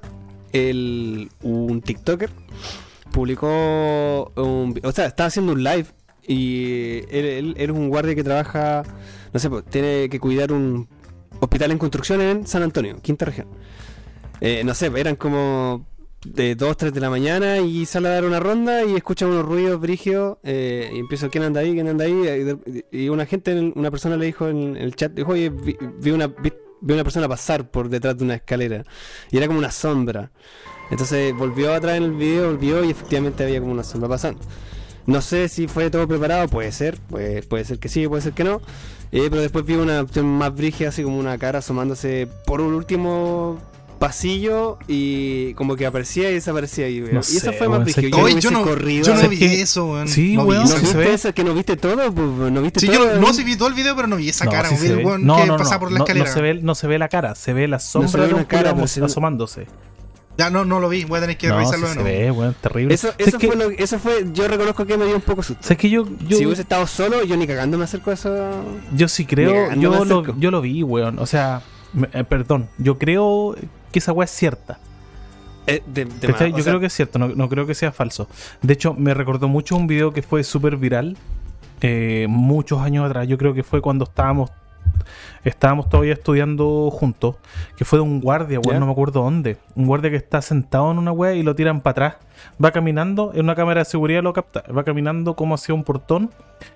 [0.52, 2.30] el, un TikToker
[3.12, 5.86] publicó, un, o sea, estaba haciendo un live
[6.26, 8.82] y él, él- es un guardia que trabaja,
[9.32, 10.88] no sé, pues, tiene que cuidar un
[11.40, 13.48] hospital en construcción en San Antonio, quinta región.
[14.40, 15.86] Eh, no sé, eran como
[16.24, 19.44] de 2, 3 de la mañana y sale a dar una ronda y escucha unos
[19.44, 21.72] ruidos brígidos eh, y empiezo, ¿quién anda ahí?
[21.72, 22.58] ¿quién anda ahí?
[22.90, 26.52] Y, una gente, una persona le dijo en el chat, dijo, oye, vi, una, vi
[26.94, 28.84] una persona pasar por detrás de una escalera
[29.30, 30.32] y era como una sombra.
[30.90, 34.40] Entonces volvió atrás en el video, volvió y efectivamente había como una sombra pasando.
[35.06, 38.32] No sé si fue todo preparado, puede ser, puede, puede ser que sí, puede ser
[38.32, 38.60] que no.
[39.12, 42.74] Eh, pero después vi una opción más brígida, así como una cara asomándose por un
[42.74, 43.58] último
[44.00, 46.88] pasillo y como que aparecía y desaparecía.
[46.88, 49.28] Y, No y eso sé, fue más sé Yo hubiese yo no, corrido yo no
[49.28, 50.08] vi que- eso, weón.
[50.08, 51.14] Sí, no vi weón, ¿No viste ve.
[51.14, 51.32] eso?
[51.32, 52.12] ¿Que no viste todo?
[52.12, 53.14] Pues, ¿No viste Sí, todo?
[53.14, 54.68] yo no sí vi todo el video, pero no vi esa No, cara.
[54.68, 56.26] sí weón No, que no, pasaba no, por la no, escalera.
[56.28, 58.34] no se ve, no se ve la cara, se ve la sombra se ve de
[58.34, 59.66] un una cara, no- asomándose.
[60.38, 61.04] Ya, no, no lo vi.
[61.04, 62.18] Voy a tener que No, revisarlo de se nuevo.
[62.18, 62.94] ve, weón, terrible.
[62.94, 65.62] Eso, ¿Sabes eso, fue lo, eso fue, yo reconozco que me dio un poco susto.
[65.62, 68.50] ¿Sabes que yo, yo, si hubiese estado solo, yo ni cagando me acerco a eso.
[68.94, 71.18] yo sí creo, yo lo, yo lo vi, weón.
[71.18, 71.62] O sea,
[71.94, 73.56] me- eh, perdón, yo creo
[73.92, 74.78] que esa weá es cierta.
[75.66, 76.50] Eh, de- de ¿Cachai?
[76.50, 78.28] más, o Yo sea, creo que es cierto, no, no creo que sea falso.
[78.62, 81.16] De hecho, me recordó mucho un video que fue súper viral
[81.80, 83.26] eh, muchos años atrás.
[83.26, 84.50] Yo creo que fue cuando estábamos
[85.48, 87.36] estábamos todavía estudiando juntos.
[87.76, 89.56] Que fue de un guardia, weón, no me acuerdo dónde.
[89.74, 92.26] Un guardia que está sentado en una wea y lo tiran para atrás.
[92.62, 94.62] Va caminando, en una cámara de seguridad lo capta.
[94.72, 96.30] Va caminando como hacia un portón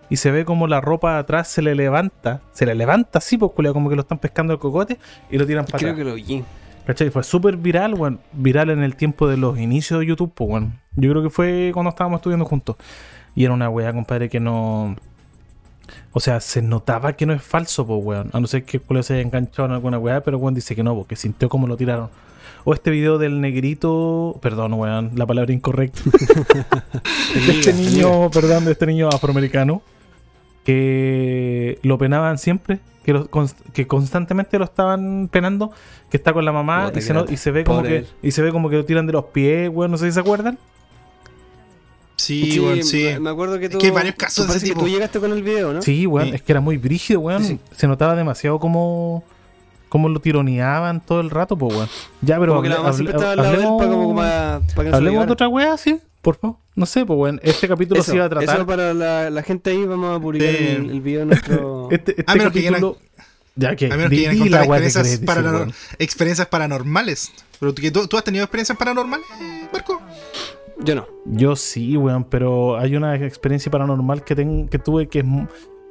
[0.09, 2.41] y se ve como la ropa de atrás se le levanta.
[2.53, 4.99] Se le levanta así, pues, como que lo están pescando el cocote
[5.31, 6.05] y lo tiran para Creo atrás.
[6.05, 6.45] que lo vi.
[6.87, 7.11] ¿Cachai?
[7.11, 8.21] Fue súper viral, weón.
[8.33, 10.81] Viral en el tiempo de los inicios de YouTube, pues, weón.
[10.97, 12.77] Yo creo que fue cuando estábamos estudiando juntos.
[13.35, 14.97] Y era una weá, compadre, que no.
[16.12, 18.31] O sea, se notaba que no es falso, pues, weón.
[18.33, 20.75] A no ser que el culo se haya enganchado en alguna weá, pero weón dice
[20.75, 22.09] que no, porque sintió como lo tiraron.
[22.64, 24.38] O este video del negrito.
[24.42, 26.01] Perdón, weón, la palabra incorrecta.
[27.35, 29.83] de este niño, perdón, de este niño afroamericano.
[30.64, 32.81] Que lo penaban siempre.
[33.05, 35.73] Que, lo- const- que constantemente lo estaban penando.
[36.11, 37.96] Que está con la mamá y se, no- y se ve como pobre que.
[37.99, 38.07] él.
[38.23, 39.90] Y se ve como que lo tiran de los pies, weón.
[39.90, 40.59] No sé si se acuerdan.
[42.21, 43.05] Sí, weón, sí.
[43.21, 43.79] me- acuerdo que Es tú.
[43.79, 44.83] que hay varios casos tú de ese que tipo.
[44.83, 45.83] tú llegaste con el video, ¿no?
[45.83, 46.35] Sí, weón, Sí.
[46.37, 47.43] es que era muy brígido, weón.
[47.45, 47.77] Sí, sí.
[47.77, 49.25] Se notaba demasiado como.
[49.89, 51.89] Como lo tironeaban todo el rato, pues, weón.
[52.23, 52.53] Ya, pero.
[52.53, 54.61] Como que la mamá hable- siempre estaba al lado de él hablemos- para, como para,
[54.61, 56.57] para que no se lo Hablemos de otra weá, sí, por favor.
[56.77, 57.41] No sé, pues, weón.
[57.43, 58.55] Este capítulo Eso, se iba a tratar.
[58.57, 60.57] eso para la, la gente ahí, vamos a publicar Sí.
[60.69, 61.89] el, el video en nuestro.
[61.91, 62.99] Este, este A menos que capítulo.
[63.57, 63.87] Ya que.
[63.93, 67.33] A menos di- que que experiencias, paranor- experiencias paranormales.
[67.59, 70.01] Pero tú, ¿tú, tú has tenido experiencias paranormales, eh, Marco?
[70.85, 71.07] Yo no.
[71.27, 75.25] Yo sí, weón, pero hay una experiencia paranormal que, ten- que tuve que es,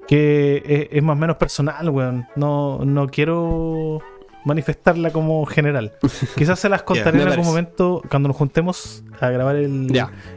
[0.08, 2.26] que es, es más o menos personal, weón.
[2.36, 4.02] No, no quiero
[4.46, 5.94] manifestarla como general.
[6.36, 9.92] Quizás se las contaré en algún momento cuando nos juntemos a grabar el,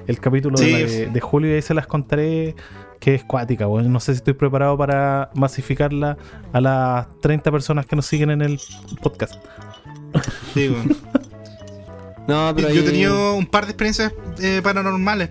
[0.06, 0.70] el capítulo Sí.
[0.72, 2.54] de, de julio y ahí se las contaré
[3.00, 3.90] que es cuática, weón.
[3.92, 6.18] No sé si estoy preparado para masificarla
[6.52, 8.60] a las 30 personas que nos siguen en el
[9.02, 9.34] podcast.
[10.52, 10.96] Sí, weón.
[12.28, 15.30] No, pero Yo he tenido un par de experiencias eh, paranormales.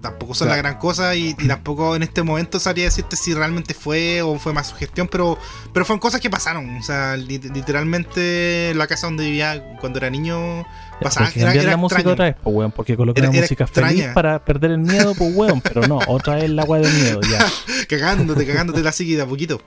[0.00, 0.68] Tampoco son la Claro.
[0.68, 4.54] gran cosa y, y tampoco en este momento sabría decirte si realmente fue o fue
[4.54, 5.36] más sugestión, pero,
[5.74, 6.78] pero fueron cosas que pasaron.
[6.78, 10.64] O sea, lit- literalmente la casa donde vivía cuando era niño
[11.02, 11.30] pasaba.
[11.34, 12.14] Era, era la música extraño.
[12.14, 13.90] otra vez, pues, weón, porque coloqué Era- música extraña.
[13.90, 17.20] feliz para perder el miedo, pues, weón, pero no, otra vez la weá de miedo,
[17.30, 17.44] ya.
[17.88, 19.60] Cagándote, cagándote la psique de a poquito.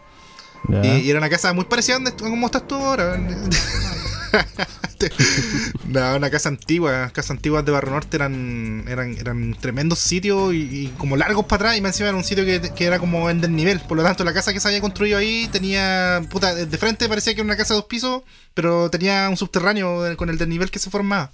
[0.82, 3.20] Y, y era una casa muy parecida a donde, como estás tú ahora.
[5.86, 6.92] no, una casa antigua.
[6.92, 11.46] Las casas antiguas de Barrio Norte eran, eran, eran tremendos sitios y, y como largos
[11.46, 11.78] para atrás.
[11.78, 13.80] Y más encima era un sitio que, que era como en desnivel.
[13.82, 16.22] Por lo tanto, la casa que se había construido ahí tenía.
[16.30, 20.16] Puta, de frente parecía que era una casa de dos pisos, pero tenía un subterráneo
[20.18, 21.32] con el desnivel que se formaba.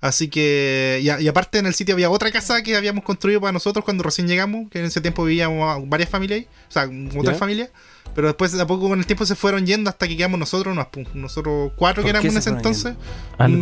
[0.00, 3.40] Así que, y, a- y aparte en el sitio había otra casa que habíamos construido
[3.40, 6.88] para nosotros cuando recién llegamos, que en ese tiempo vivíamos varias familias ahí, o sea,
[7.22, 7.34] ¿Ya?
[7.34, 7.68] familias,
[8.14, 10.72] pero después de a poco con el tiempo se fueron yendo hasta que quedamos nosotros,
[10.74, 12.94] unos, pu- nosotros cuatro que ¿Por qué éramos en se ese entonces,
[13.38, 13.56] haber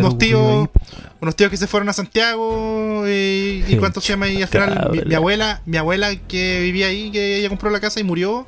[0.00, 0.68] Unos tíos-
[1.20, 4.48] unos tíos que se fueron a Santiago eh, y Gente cuánto se llama y al
[4.48, 8.46] final mi, abuela, mi abuela que vivía ahí, que ella compró la casa y murió.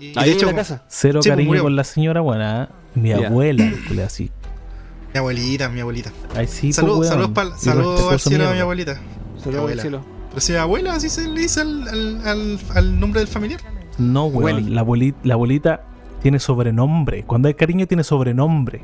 [0.00, 0.82] Y, y Ahí de hecho, en la casa.
[0.88, 1.62] Cero Sí, pues, cariño murió.
[1.64, 2.64] con la señora buena.
[2.64, 2.74] ¿eh?
[2.94, 3.70] Mi abuela,
[4.04, 4.30] así.
[5.12, 6.10] mi abuelita, mi abuelita.
[6.34, 8.94] Ahí sí, Salud- pues, saludos Y saludos al cielo a mi abuelita.
[9.38, 9.82] Saludos al abuela.
[9.82, 10.04] cielo.
[10.30, 13.60] Pero si abuela, así se le dice al, al, al, al nombre del familiar.
[14.00, 14.74] No, weón.
[14.74, 15.82] La abuelita, la abuelita
[16.22, 17.24] tiene sobrenombre.
[17.24, 18.82] Cuando hay cariño tiene sobrenombre.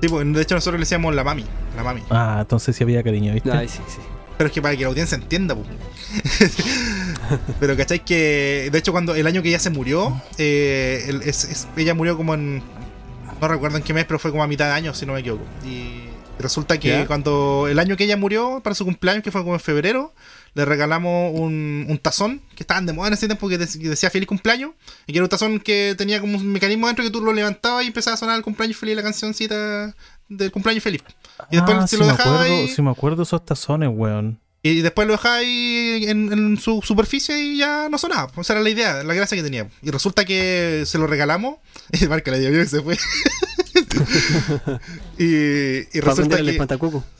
[0.00, 1.44] Sí, pues, de hecho nosotros le decíamos la mami,
[1.76, 2.02] la mami.
[2.10, 3.50] Ah, entonces sí había cariño, ¿viste?
[3.50, 3.98] Ay, sí, sí.
[4.36, 5.66] Pero es que para que la audiencia entienda, pues.
[7.60, 8.04] Pero ¿cachai?
[8.04, 11.94] Que de hecho cuando el año que ella se murió, eh, el- es- es- ella
[11.94, 12.62] murió como en...
[13.40, 15.20] No recuerdo en qué mes, pero fue como a mitad de año, si no me
[15.20, 15.44] equivoco.
[15.64, 16.04] Y
[16.40, 17.06] resulta que ¿Ya?
[17.06, 20.12] cuando el año que ella murió, para su cumpleaños, que fue como en febrero,
[20.58, 23.88] le regalamos un, un tazón que estaban de moda en ese tiempo que, de- que
[23.88, 24.72] decía feliz cumpleaños.
[25.06, 27.84] Y que era un tazón que tenía como un mecanismo dentro que tú lo levantabas
[27.84, 29.94] y empezaba a sonar el cumpleaños feliz, la cancioncita
[30.28, 31.02] del cumpleaños feliz.
[31.50, 32.68] Y después ah, se sí lo me dejaba acuerdo, ahí.
[32.68, 34.40] sí me acuerdo esos tazones, weón.
[34.60, 38.32] Y después lo dejaba ahí en, en su superficie y ya no sonaba.
[38.36, 39.68] Esa era la idea, la gracia que tenía.
[39.80, 41.58] Y resulta que se lo regalamos.
[41.92, 42.98] Y Marca le dio que se fue.
[45.18, 45.24] y,
[45.96, 46.58] y resulta que.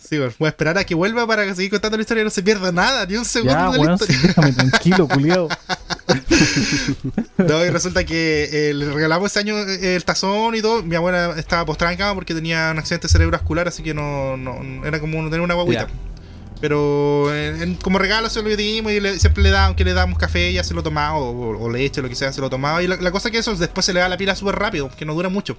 [0.08, 2.30] Sí, bueno, voy a esperar a que vuelva para seguir contando la historia y no
[2.30, 4.16] se pierda nada, ni un segundo Ya, de la weón, historia.
[4.20, 5.48] sí, déjame tranquilo, culiao.
[7.38, 10.82] No, y resulta que eh, le regalamos ese año eh, el tazón y todo.
[10.82, 14.84] Mi abuela estaba postrada en cama porque tenía un accidente cerebrovascular, así que no, no,
[14.86, 15.86] era como tener una guaguita.
[15.86, 15.92] Ya.
[16.60, 19.92] Pero en- en- como regalo se lo dimos y le- siempre le dábamos que le
[19.92, 22.50] damos café, ella se lo tomaba, o, o- o leche, lo que sea, se lo
[22.50, 22.82] tomaba.
[22.82, 25.04] Y la, la cosa que eso después se le da la pila súper rápido, que
[25.04, 25.56] no dura mucho.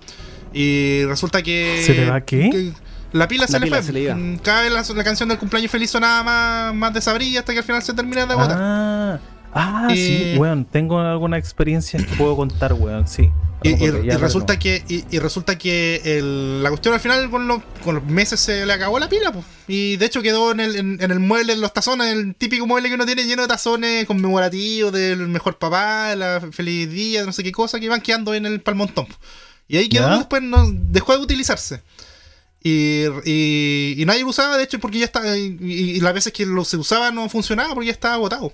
[0.54, 1.82] Y resulta que.
[1.86, 2.50] ¿Se le da qué?
[2.52, 2.72] que
[3.12, 3.86] la pila se La le pila fue.
[3.86, 4.16] se le iba.
[4.16, 7.60] Mm, Cada vez la, la canción del cumpleaños feliz sonaba más, más desabrida hasta que
[7.60, 8.58] al final se termina de agotar.
[8.60, 9.20] Ah,
[9.54, 10.66] ah Y- sí, weón.
[10.66, 13.32] Tengo alguna experiencia que puedo contar, weón, sí.
[13.62, 13.76] Y,
[14.16, 18.06] resulta que y, y resulta que el- la cuestión al final con los, con los
[18.06, 19.44] meses se le acabó la pila pues.
[19.68, 22.66] y de hecho quedó en el, en, en el mueble de los tazones el típico
[22.66, 27.26] mueble que uno tiene lleno de tazones conmemorativos del mejor papá de la feliz día
[27.26, 29.08] no sé qué cosa que van quedando en el palmontón
[29.70, 30.18] y ahí quedó ¿Ya?
[30.18, 31.82] después no, dejó de utilizarse
[32.62, 36.46] y, y, y nadie lo usaba de hecho porque ya estaba y, las veces que
[36.46, 38.54] lo se usaba no funcionaba porque ya estaba agotado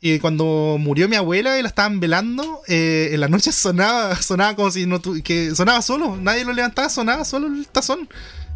[0.00, 4.54] y cuando murió mi abuela y la estaban velando, eh, en la noche sonaba, sonaba
[4.54, 8.06] como si no tu- que sonaba solo, nadie lo levantaba, sonaba solo el tazón.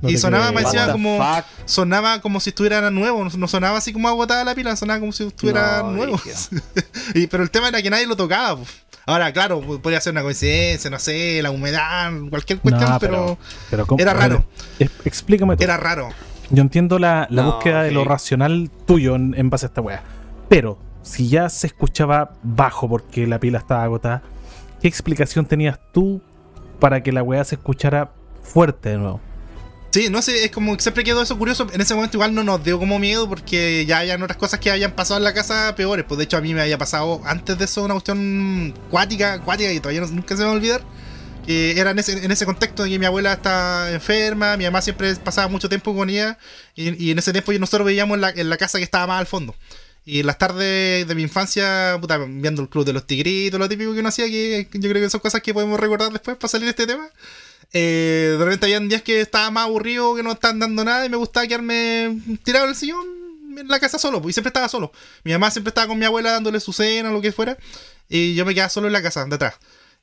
[0.02, 0.52] No y sonaba
[0.92, 1.44] como fuck?
[1.64, 5.24] sonaba como si estuviera nuevo, no, sonaba así como agotada la pila, sonaba como si
[5.24, 6.20] estuviera No, nuevo.
[7.14, 8.58] y, pero el tema era que nadie lo tocaba.
[8.58, 8.68] pues.
[9.08, 13.38] Ahora, claro, podría ser una coincidencia, no sé, la humedad, cualquier cuestión, No, pero,
[13.98, 14.44] era raro.
[14.78, 15.64] explícame tú.
[15.64, 16.10] era raro.
[16.50, 19.80] Yo entiendo la, la No, búsqueda de lo racional tuyo en, en base a esta
[19.80, 20.02] weá.
[20.50, 24.22] Pero, si ya se escuchaba bajo porque la pila estaba agotada,
[24.82, 26.20] ¿qué explicación tenías tú
[26.78, 28.10] para que la weá se escuchara
[28.42, 29.20] fuerte de nuevo?
[29.90, 31.66] Sí, no sé, es como que siempre quedó eso curioso.
[31.72, 34.70] En ese momento igual no nos dio como miedo porque ya hayan otras cosas que
[34.70, 36.04] hayan pasado en la casa peores.
[36.06, 39.72] Pues de hecho a mí me había pasado antes de eso una cuestión cuática, cuática
[39.72, 40.82] y todavía no- nunca se me va a olvidar.
[41.46, 44.82] Que era en ese, en ese contexto de que mi abuela está enferma, mi mamá
[44.82, 46.36] siempre pasaba mucho tiempo con ella
[46.74, 49.20] y, y en ese tiempo nosotros veíamos en la, en la casa que estaba más
[49.20, 49.54] al fondo.
[50.04, 53.68] Y en las tardes de mi infancia, puta, viendo el club de los tigritos, lo
[53.68, 56.48] típico que uno hacía, que yo creo que son cosas que podemos recordar después para
[56.50, 57.08] salir de este tema.
[57.72, 61.08] Eh, de repente habían días que estaba más aburrido, que no estaban dando nada y
[61.10, 63.04] me gustaba quedarme tirado en el sillón
[63.58, 64.92] en la casa solo, pues, y siempre estaba solo.
[65.24, 67.58] Mi mamá siempre estaba con mi abuela dándole su cena o lo que fuera,
[68.08, 69.54] y yo me quedaba solo en la casa, de atrás.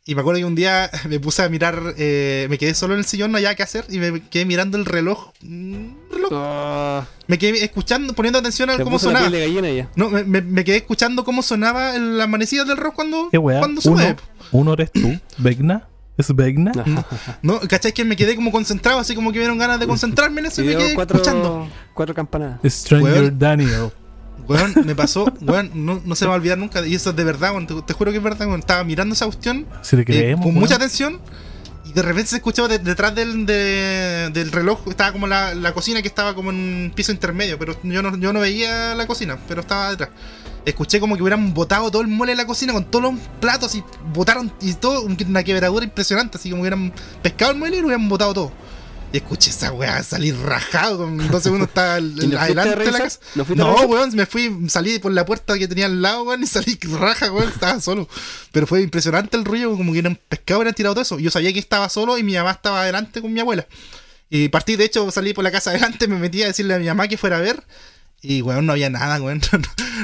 [0.08, 3.00] Y me acuerdo que un día me puse a mirar, eh, me quedé solo en
[3.00, 5.32] el sillón, no había qué hacer, y me quedé mirando el reloj.
[5.42, 6.30] mm, reloj.
[6.34, 9.28] Ah, Me quedé escuchando, poniendo atención a te cómo sonaba.
[9.30, 9.90] piel de gallina ya.
[9.96, 13.60] No, me, me- me quedé escuchando cómo sonaba la amanecida del reloj cuando, ¿Qué weá?
[13.60, 14.16] cuando se Uno,
[14.52, 15.88] uno eres tú, Vegna.
[16.18, 16.72] ¿Es Vegna?
[17.42, 17.92] No, ¿cachai?
[17.94, 20.62] Que me quedé como concentrado, así como que me dieron ganas de concentrarme en eso
[20.62, 21.68] Y y me quedé cuatro, escuchando.
[21.94, 22.60] cuatro campanadas.
[22.66, 23.40] Stranger Weón.
[23.40, 23.90] Daniel.
[24.48, 26.86] Weón, me pasó, weón, no, no se me va a olvidar nunca.
[26.86, 28.60] Y eso es de verdad, weón, te, te juro que es verdad, weón.
[28.60, 30.56] Estaba mirando esa cuestión Si te eh, con weón.
[30.56, 31.20] mucha atención
[31.84, 35.74] y de repente se escuchaba de- detrás del, de- del reloj, estaba como la, la
[35.74, 39.06] cocina que estaba como en un piso intermedio, pero yo no, yo no veía la
[39.08, 40.10] cocina, pero estaba detrás.
[40.66, 43.76] Escuché como que hubieran botado todo el mole de la cocina con todos los platos
[43.76, 47.82] y botaron y todo, un- una quebradura impresionante, así como hubieran pescado el mole y
[47.82, 48.52] lo hubieran botado todo.
[49.14, 52.42] Y escuché esa weá salir rajado, con dos segundos estaba el- ¿Y no fuiste a
[52.42, 53.20] adelante de la casa.
[53.36, 56.48] ¿No No, weón, me fui, salí por la puerta que tenía al lado, weón, y
[56.48, 58.10] salí raja, weón, estaba solo.
[58.52, 61.20] Pero fue impresionante el ruido, como que eran pescado, hubieran tirado todo eso.
[61.20, 63.68] Yo sabía que estaba solo y mi mamá estaba adelante con mi abuela.
[64.32, 66.88] Y partí, de hecho, salí por la casa adelante, me metí a decirle a mi
[66.88, 67.64] mamá que fuera a ver.
[68.28, 69.42] Y, weón, no había nada, weón.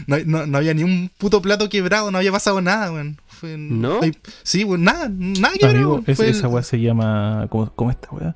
[0.08, 3.20] No, no- no había ni un puto plato quebrado, no había pasado nada, weón.
[3.28, 4.00] Fue- ¿No?
[4.44, 5.96] sí, weón, nada, nada quebrado.
[5.98, 7.48] Amigo, es- esa weá se llama.
[7.50, 8.36] ¿Cómo, cómo esta weá?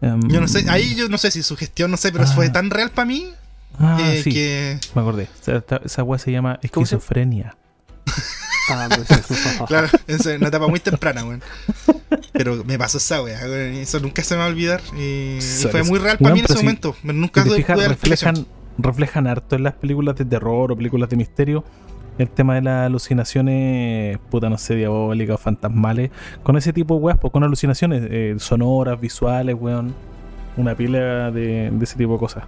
[0.00, 2.28] Em, Yo no sé, ahí yo no sé si su gestión, no sé, pero Ah.
[2.28, 3.30] fue tan real para mí
[3.78, 4.78] Ah, eh, sí, que.
[4.94, 5.28] me acordé.
[5.46, 7.56] Esta- esa weá se llama ¿Cómo se- esquizofrenia.
[8.70, 9.08] Ah, pues,
[9.66, 11.42] Claro, es una etapa muy temprana, weón.
[12.32, 13.74] Pero me pasó esa weá, weón.
[13.74, 14.80] y Eso nunca se me va a olvidar.
[14.96, 15.38] Y,
[15.70, 16.96] fue muy real para mí en ese si- momento.
[17.02, 18.46] Nunca Si te tuve fijas, reflejan,
[18.78, 21.64] reflejan harto en las películas de terror o películas de misterio.
[22.16, 26.10] El tema de las alucinaciones, puta, no sé, diabólicas o fantasmales,
[26.44, 29.94] con ese tipo de weas, pues, con alucinaciones eh, sonoras, visuales, weón,
[30.56, 32.44] una pila de, de ese tipo de cosas.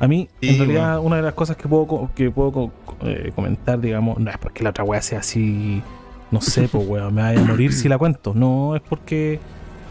[0.00, 2.72] A mí, Sí, en realidad, una de las cosas que puedo, que puedo
[3.04, 5.82] eh, comentar, digamos, no es porque la otra wea sea así,
[6.30, 9.38] no sé, pues weón, me vaya a morir si la cuento, no, es porque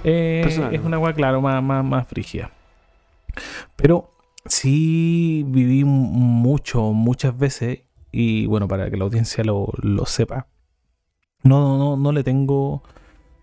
[0.03, 2.49] eh, es una wea, claro, más, más, más frígida.
[3.75, 4.10] Pero
[4.45, 7.79] sí viví mucho, muchas veces,
[8.11, 10.47] y bueno, para que la audiencia lo, lo sepa,
[11.43, 12.83] no, no, no le tengo.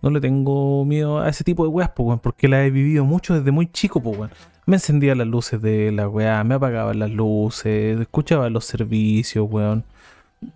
[0.01, 3.35] No le tengo miedo a ese tipo de weas, weón, porque la he vivido mucho
[3.35, 4.31] desde muy chico, pues, weón.
[4.65, 9.83] Me encendía las luces de la weá, me apagaban las luces, escuchaba los servicios, weón.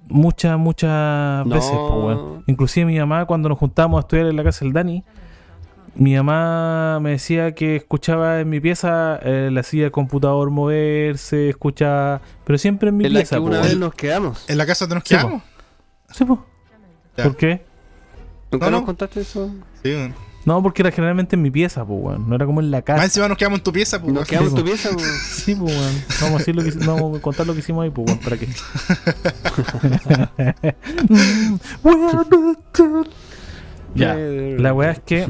[0.09, 1.57] Muchas, muchas No.
[1.57, 2.45] veces, pues, weón.
[2.47, 5.03] Inclusive mi mamá, cuando nos juntábamos a estudiar en la casa del Dani,
[5.95, 11.51] mi mamá me decía que escuchaba en mi pieza eh, la silla del computador moverse,
[11.51, 14.45] escuchaba, pero siempre en mi en la pieza, que una vez nos quedamos.
[14.49, 15.43] En la casa donde nos Sí, quedamos.
[16.11, 16.45] Sí, po.
[17.17, 17.63] ¿Por qué?
[18.51, 18.87] ¿Nunca No, nos no.
[18.87, 19.51] contaste eso?
[19.83, 20.15] Sí, weón.
[20.45, 22.29] No, porque era generalmente en mi pieza, pues, weón.
[22.29, 23.05] No era como en la Más casa.
[23.05, 24.13] encima nos quedamos en tu pieza, pues.
[24.13, 25.07] Nos quedamos en tu pieza, pues.
[25.45, 25.95] Sí, pues, weón.
[26.21, 28.19] Vamos a, decir lo que, vamos a contar lo que hicimos ahí, pues, weón.
[28.19, 28.49] ¿Para qué?
[33.95, 34.15] ya.
[34.17, 35.29] La weá es que.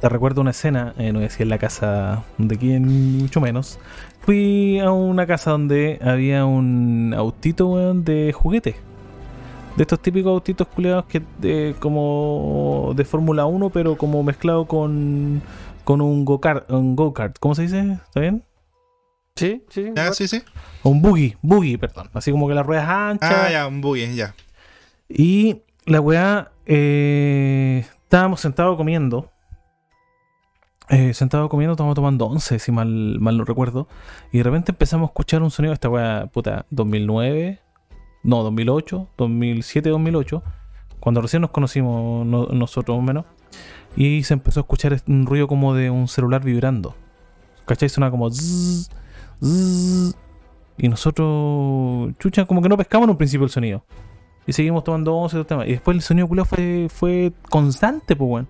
[0.00, 3.40] Te recuerdo una escena, eh, no voy a decir en la casa de quién, mucho
[3.40, 3.80] menos.
[4.20, 8.76] Fui a una casa donde había un autito, weón, de juguete.
[9.76, 15.42] De estos típicos autitos culiados que de, como de Fórmula 1, pero como mezclado con,
[15.82, 16.70] con un go-kart.
[16.70, 17.36] Un go-kart.
[17.40, 17.98] ¿Cómo se dice?
[18.04, 18.44] ¿Está bien?
[19.34, 19.92] Sí, sí, sí.
[19.96, 20.42] Ya, sí, sí.
[20.84, 22.08] Un buggy, buggy, perdón.
[22.12, 23.32] Así como que las ruedas anchas.
[23.32, 24.34] Ah, ya, un buggy, ya.
[25.08, 29.30] Y la weá, eh, estábamos sentados comiendo.
[30.90, 33.88] Eh, sentados comiendo, estábamos tomando 11, si mal, no recuerdo.
[34.32, 37.60] Y de repente empezamos a escuchar un sonido esta weá, puta, 2009,
[38.22, 40.42] no, 2008, 2007, 2008.
[41.00, 43.26] Cuando recién nos conocimos no- nosotros menos.
[43.96, 46.94] Y se empezó a escuchar este- un ruido como de un celular vibrando.
[47.66, 47.88] ¿Cachai?
[47.90, 48.88] Suena como zzzz,
[49.42, 50.16] zzzz.
[50.78, 53.84] Y nosotros, chucha, como que no pescamos en un principio el sonido.
[54.46, 58.48] Y seguimos tomando once y después el sonido culiao fue, fue constante, pues, weón.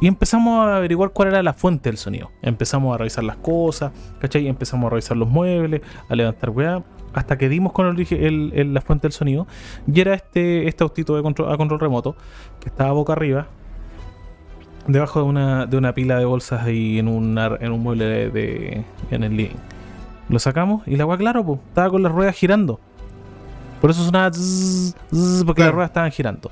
[0.00, 2.30] Y empezamos a averiguar cuál era la fuente del sonido.
[2.42, 4.46] Empezamos a revisar las cosas, ¿cachai?
[4.46, 6.82] Empezamos a revisar los muebles, a levantar weá,
[7.14, 9.46] hasta que dimos con el, el- el- la fuente del sonido.
[9.90, 12.14] Y era este, este autito de control, a control remoto,
[12.60, 13.46] que estaba boca arriba,
[14.86, 18.30] debajo de una, de una pila de bolsas ahí en, una- en un mueble de,
[18.30, 19.56] de- en el living.
[20.28, 22.80] Lo sacamos y la weá, claro, pues, estaba con las ruedas girando.
[23.80, 25.68] Por eso sonaba porque Claro.
[25.70, 26.50] las ruedas estaban girando.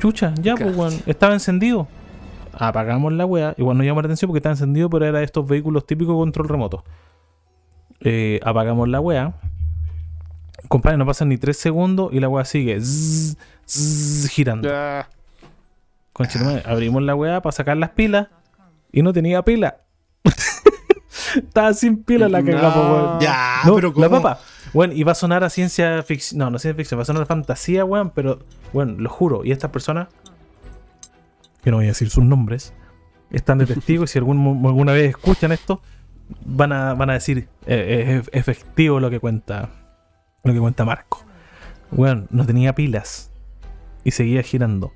[0.00, 1.86] Chucha, ya, pues, estaba encendido.
[2.58, 3.54] Apagamos la weá.
[3.56, 6.48] Igual nos llamó la atención porque estaba encendido, pero era de estos vehículos típicos control
[6.48, 6.84] remoto.
[8.00, 9.34] Eh, apagamos la weá.
[10.68, 12.78] Compadre, no pasan ni 3 segundos y la weá sigue
[14.30, 14.68] girando.
[14.68, 15.08] Ya.
[16.12, 18.28] Conchetumare, abrimos la weá para sacar las pilas
[18.92, 19.78] y no tenía pila.
[21.36, 22.92] Estaba sin pila la cagamos, No.
[22.92, 23.20] weón.
[23.20, 24.22] Ya, No, pero la ¿cómo?
[24.22, 24.40] papa.
[24.74, 26.38] Bueno, y va a sonar a ciencia ficción.
[26.38, 28.10] No, no ciencia ficción, va a sonar a fantasía, weón.
[28.10, 28.40] Pero,
[28.72, 29.44] bueno, lo juro.
[29.44, 30.08] Y estas personas,
[31.62, 32.74] que no voy a decir sus nombres,
[33.30, 35.80] están de y si algún, alguna vez escuchan esto,
[36.44, 39.70] van a, van a decir: eh, es efectivo lo que cuenta,
[40.44, 41.24] lo que cuenta Marco.
[41.90, 43.30] Weón, no tenía pilas
[44.04, 44.92] y seguía girando.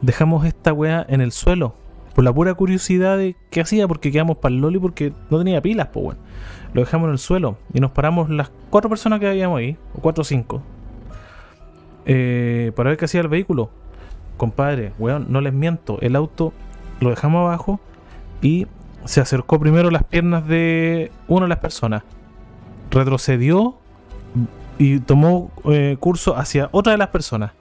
[0.00, 1.74] Dejamos esta weá en el suelo
[2.14, 5.60] por la pura curiosidad de qué hacía, porque quedamos para el loli porque no tenía
[5.60, 6.18] pilas, pues weón.
[6.72, 10.00] Lo dejamos en el suelo y nos paramos las cuatro personas que habíamos ahí, o
[10.00, 10.62] cuatro o cinco,
[12.06, 13.70] eh, para ver qué hacía el vehículo.
[14.40, 16.54] Compadre, weón, no les miento, el auto
[17.00, 17.78] lo dejamos abajo
[18.40, 18.66] y
[19.04, 22.04] se acercó primero las piernas de una de las personas,
[22.90, 23.76] retrocedió
[24.78, 27.52] y tomó eh, curso hacia otra de las personas.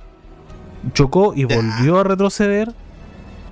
[0.94, 2.72] Chocó y volvió a retroceder.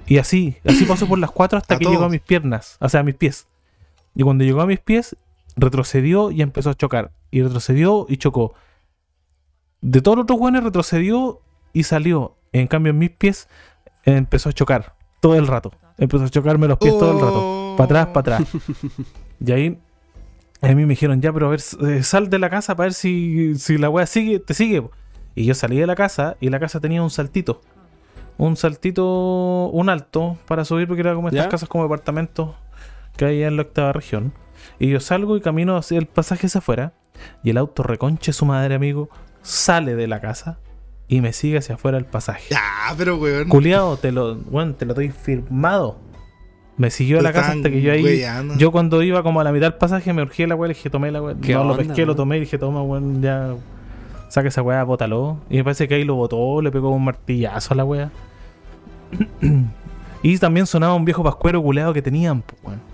[0.05, 2.87] Y así, así pasó por las cuatro hasta A que llegó a mis piernas, o
[2.87, 3.45] sea, a mis pies.
[4.15, 5.17] Y cuando llegó a mis pies,
[5.57, 7.11] retrocedió y empezó a chocar.
[7.29, 8.53] Y retrocedió y chocó.
[9.81, 11.41] De todos los otros buenos retrocedió
[11.73, 12.36] y salió.
[12.51, 13.47] En cambio, en mis pies
[14.03, 15.71] empezó a chocar todo el rato.
[15.97, 17.75] Empezó a chocarme los pies todo el rato.
[17.77, 18.53] Para atrás, para atrás.
[19.39, 19.79] y ahí
[20.61, 22.93] a mí me dijeron, ya, pero a ver, eh, sal de la casa para ver
[22.93, 24.81] si, si la weá sigue, te sigue.
[24.81, 24.91] po".
[25.35, 27.61] Y yo salí de la casa y la casa tenía un saltito.
[28.37, 31.49] Un saltito, un alto para subir, porque era como estas ¿Ya?
[31.49, 32.55] casas como departamentos
[33.15, 34.33] que hay en la octava región.
[34.79, 36.93] Y yo salgo y camino hacia el pasaje hacia afuera.
[37.43, 39.09] Y el auto reconche su madre, amigo,
[39.41, 40.59] sale de la casa
[41.07, 42.47] y me sigue hacia afuera el pasaje.
[42.51, 43.47] Ya, pero weón.
[43.47, 45.99] Culeado, te lo, weón, te lo doy firmado.
[46.77, 48.23] Me siguió a la casa hasta que yo ahí.
[48.57, 50.89] Yo cuando iba como a la mitad del pasaje me urgí la weá, le dije,
[50.89, 51.35] tomé la weá.
[51.41, 53.55] ¿Qué No lo pesqué, lo tomé y dije, toma, weón, ya.
[54.29, 55.37] Saca esa weá, bótalo.
[55.49, 58.11] Y me parece que ahí lo botó, le pegó un martillazo a la weá.
[60.21, 62.86] y también sonaba un viejo pascuero culeado que tenían, pues, weón.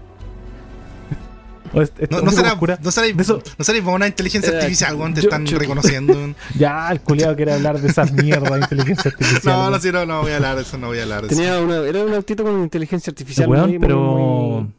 [1.73, 5.13] No, no será, pascura- no será, de eso- no será una inteligencia Era- artificial, weón,
[5.13, 6.13] te yo- están yo- reconociendo.
[6.57, 9.55] Ya, el culeado quiere hablar de esas mierdas de inteligencia artificial.
[9.57, 11.27] No, no, sí, no, no voy a hablar de eso, no voy a hablar de
[11.27, 11.35] eso.
[11.35, 13.49] Tenía una, era un autito con inteligencia artificial.
[13.49, 13.99] Weón, muy- pero.
[14.01, 14.73] muy.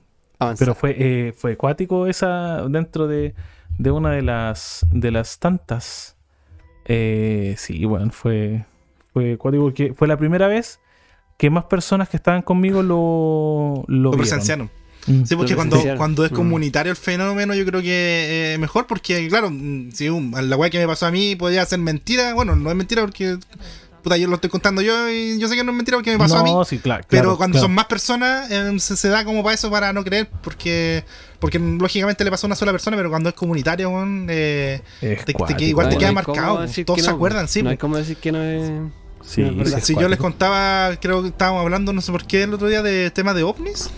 [0.59, 3.35] Pero fue, eh, fue acuático esa dentro de,
[3.79, 6.17] de una de las de las tantas.
[6.85, 8.65] Eh, sí, bueno, fue,
[9.13, 10.81] fue acuático porque fue la primera vez
[11.39, 14.19] que más personas que estaban conmigo lo, lo Lo vieron.
[14.19, 14.71] presenciaron.
[15.07, 15.25] Mm.
[15.25, 16.35] Sí, porque cuando, cuando es Mm.
[16.35, 20.71] comunitario el fenómeno, yo creo que es mejor porque, claro, mm, si un- la weá
[20.71, 23.37] que me pasó a mí podía ser mentira, bueno, no es mentira porque,
[24.03, 26.19] puta, yo lo estoy contando yo y yo sé que no es mentira porque me
[26.19, 26.53] pasó a mí.
[26.53, 27.05] No, sí, claro.
[27.09, 27.67] Pero claro, cuando claro.
[27.67, 31.05] son más personas, eh, se, se da como para eso, para no creer, porque
[31.39, 35.19] porque lógicamente le pasó a una sola persona, pero cuando es comunitario, weón, eh, Es
[35.19, 37.69] te- te- cuático, que igual te queda marcado, decir todos que se acuerdan, sí, No
[37.69, 37.83] hay po.
[37.83, 38.71] cómo decir que no es.
[39.27, 39.43] Sí,
[39.83, 42.83] Si yo les contaba, creo que estábamos hablando, no sé por qué, el otro día
[42.83, 43.91] de tema de ovnis.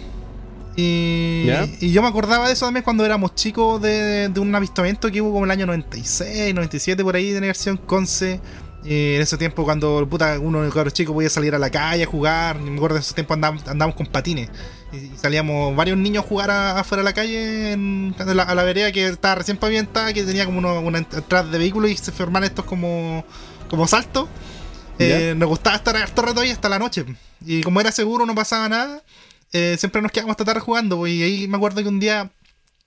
[0.77, 5.21] Y, yo me acordaba de eso también cuando éramos chicos de, de un avistamiento que
[5.23, 8.41] hubo como el año 96, 97 por ahí de Negación Conce.
[8.85, 12.05] Y en ese tiempo cuando puta, uno de los chicos podía salir a la calle
[12.05, 14.49] a jugar, me acuerdo en ese tiempo andábamos, andábamos con patines.
[14.93, 18.43] Y, y salíamos varios niños a jugar a- afuera de la calle, en, a, la,
[18.45, 21.91] a la vereda que estaba recién pavimentada, que tenía como uno- una entrada de vehículos
[21.91, 23.25] y se forman estos como,
[23.69, 24.29] como saltos.
[25.01, 27.05] Eh, nos gustaba estar harto rato ahí hasta la noche.
[27.45, 29.03] Y como era seguro, no pasaba nada.
[29.57, 30.97] Eh, siempre nos quedamos hasta tarde jugando.
[30.99, 32.31] pues, Y ahí me acuerdo que un día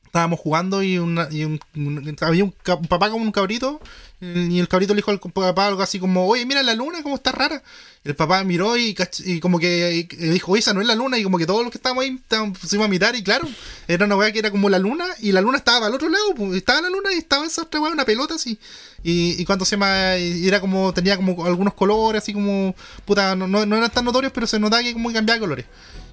[0.05, 2.51] estábamos jugando y, una- y un, un- había un,
[2.87, 3.79] papá con un cabrito.
[4.21, 7.15] Y el cabrito le dijo al papá algo así como: Oye, mira la luna, cómo
[7.15, 7.63] está rara.
[8.03, 8.93] Y el papá miró y,
[9.25, 11.17] y como que dijo: esa no es la luna.
[11.17, 13.15] Y como que todos los que estábamos ahí estábamos- pusimos a mirar.
[13.15, 13.47] Y claro,
[13.87, 15.05] era una weá que era como la luna.
[15.21, 16.35] Y la luna estaba al otro lado.
[16.35, 18.59] pues, estaba la luna y estaba esa otra una pelota así.
[19.03, 23.65] Y, cuando se llama, era como, tenía como algunos colores, así como, puta, no, no,
[23.65, 25.65] no eran tan notorios, pero se notaba que como que cambiaba colores.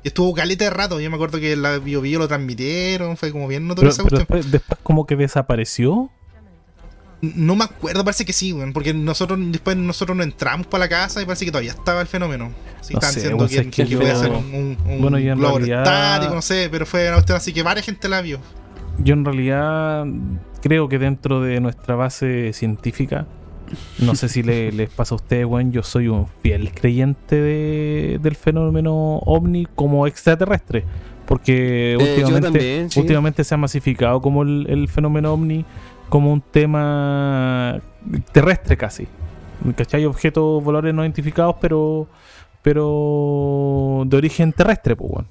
[0.07, 3.33] Y estuvo caleta de rato, yo me acuerdo que la Bio Bio lo transmitieron, fue
[3.33, 4.21] como bien notorio esa cuestión.
[4.21, 6.11] después, después como que desapareció.
[7.23, 10.89] No me acuerdo, parece que sí, weón, porque nosotros después nosotros no entramos para la
[10.89, 12.53] casa y parece que todavía estaba el fenómeno.
[12.83, 15.39] Sí, No sé, diciendo que, que que podía ser un, un, un Bueno, y en
[15.41, 18.39] globo realidad- estático, no sé, pero fue una cuestión así que varias gente la vio.
[18.99, 20.05] Yo en realidad
[20.63, 23.27] creo que dentro de nuestra base científica,
[24.01, 28.19] no sé si le- les pasa a ustedes, weón, yo soy un fiel creyente de-
[28.23, 30.85] del fenómeno ovni como extraterrestre.
[31.27, 33.01] Porque Eh, últimamente, también, sí.
[33.01, 35.65] últimamente se ha masificado como el, el fenómeno ovni
[36.09, 37.81] como un tema
[38.33, 39.09] terrestre casi.
[39.77, 40.05] ¿Cachai?
[40.05, 42.07] Objetos voladores no identificados, pero
[42.63, 45.27] pero de origen terrestre, pues, weón.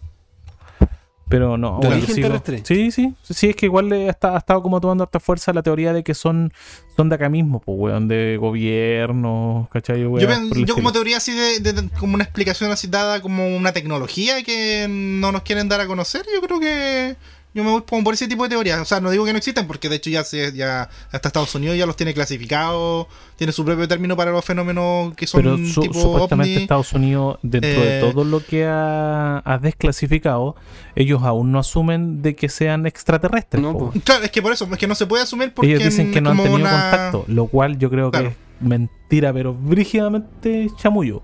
[1.28, 2.62] Pero no, ¿De bueno, origen sigo- terrestre?
[2.64, 3.16] Sí, sí.
[3.24, 6.04] Sí, es que igual le ha, ha estado como tomando harta fuerza la teoría de
[6.04, 6.54] que son,
[6.96, 10.02] son de acá mismo, pues, weón, de gobierno, ¿cachai?
[10.02, 10.92] Yo, pen- por el yo como estilo.
[10.92, 15.32] teoría así de, de- de- como una explicación así dada como una tecnología que no
[15.32, 17.16] nos quieren dar a conocer, yo creo que
[17.56, 18.80] yo me voy como por ese tipo de teorías.
[18.82, 21.56] O sea, no digo que no existen, porque de hecho ya se, ya hasta Estados
[21.56, 25.58] Unidos ya los tiene clasificados, tiene su propio término para los fenómenos que son Pero
[25.58, 26.62] su- tipo supuestamente ovni.
[26.64, 30.56] Estados Unidos, dentro de Eh, todo lo que ha, ha desclasificado,
[30.96, 33.64] ellos aún no asumen de que sean extraterrestres.
[33.64, 33.86] No, po, po.
[33.86, 34.00] weón.
[34.02, 36.20] Claro, es que por eso, es que no se puede asumir porque Ellos dicen que
[36.22, 38.28] no han tenido una- contacto, lo cual yo creo Claro.
[38.28, 41.22] que es mentira, pero brígidamente chamullo.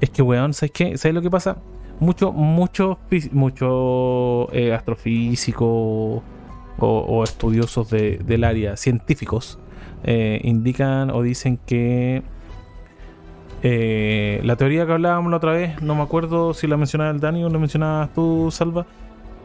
[0.00, 0.98] Es que, weón, ¿sabes qué?
[0.98, 1.58] ¿Sabes lo que pasa?
[2.00, 6.22] Muchos muchos fí- muchos eh, astrofísicos o,
[6.80, 9.58] o estudiosos de- del área, científicos,
[10.04, 12.22] eh, indican o dicen que
[13.62, 17.18] eh, la teoría que hablábamos la otra vez, no me acuerdo si la mencionaba el
[17.20, 18.86] Dani o la mencionabas tú, Salva,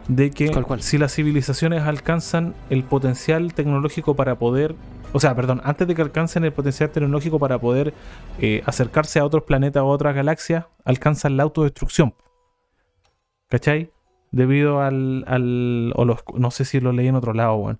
[0.07, 0.81] de que ¿Cuál, cuál?
[0.83, 4.75] si las civilizaciones alcanzan el potencial tecnológico para poder,
[5.13, 7.93] o sea, perdón, antes de que alcancen el potencial tecnológico para poder
[8.39, 12.13] eh, acercarse a otros planetas o a otras galaxias, alcanzan la autodestrucción.
[13.53, 13.91] ¿Cachai?
[14.31, 17.79] Debido al, al o los, no sé si lo leí en otro lado, weón.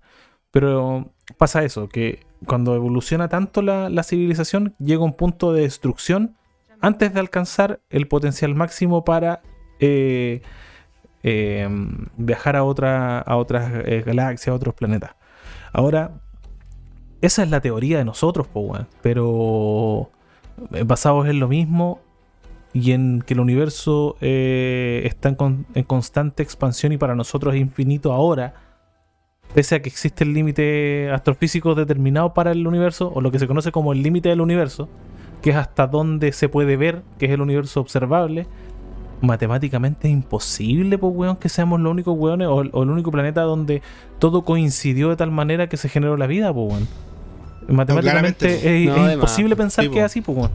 [0.52, 6.36] Pero pasa eso, que cuando evoluciona tanto la, la civilización, llega un punto de destrucción
[6.80, 9.42] antes de alcanzar el potencial máximo para
[9.80, 10.42] eh,
[11.24, 11.68] eh,
[12.18, 15.16] viajar a, otra, a otras eh, galaxias, a otros planetas.
[15.72, 16.20] Ahora,
[17.20, 20.12] esa es la teoría de nosotros, po, pero
[20.84, 22.03] basados en lo mismo
[22.74, 27.54] y en que el universo eh, está en, con- en constante expansión y para nosotros
[27.54, 28.54] es infinito ahora,
[29.54, 33.46] pese a que existe el límite astrofísico determinado para el universo, o lo que se
[33.46, 34.88] conoce como el límite del universo,
[35.40, 38.46] que es hasta donde se puede ver, que es el universo observable,
[39.20, 43.10] matemáticamente es imposible, pues, weón, que seamos los únicos weones o, el- o el único
[43.12, 43.80] planeta donde
[44.18, 46.88] todo coincidió de tal manera que se generó la vida, pues, weón.
[47.68, 50.06] Matemáticamente es, No, es además, imposible pensar sí, que es po.
[50.06, 50.50] así, pues, weón.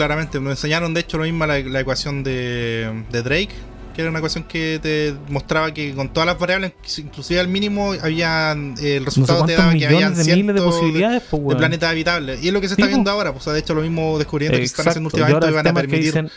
[0.00, 3.50] Claramente, nos enseñaron de hecho lo mismo la, la ecuación de, de Drake,
[3.94, 7.92] que era una ecuación que te mostraba que con todas las variables, inclusive al mínimo,
[8.02, 11.22] había eh, el No sé resultado te cuántos daba que habían de miles de posibilidades,
[11.30, 12.42] pues, de planetas habitables.
[12.42, 14.68] Y es lo que se está viendo ahora, pues de hecho lo mismo descubrimientos que
[14.68, 15.18] se están haciendo Exacto.
[15.18, 16.30] Y últimamente el van a que permitir dicen,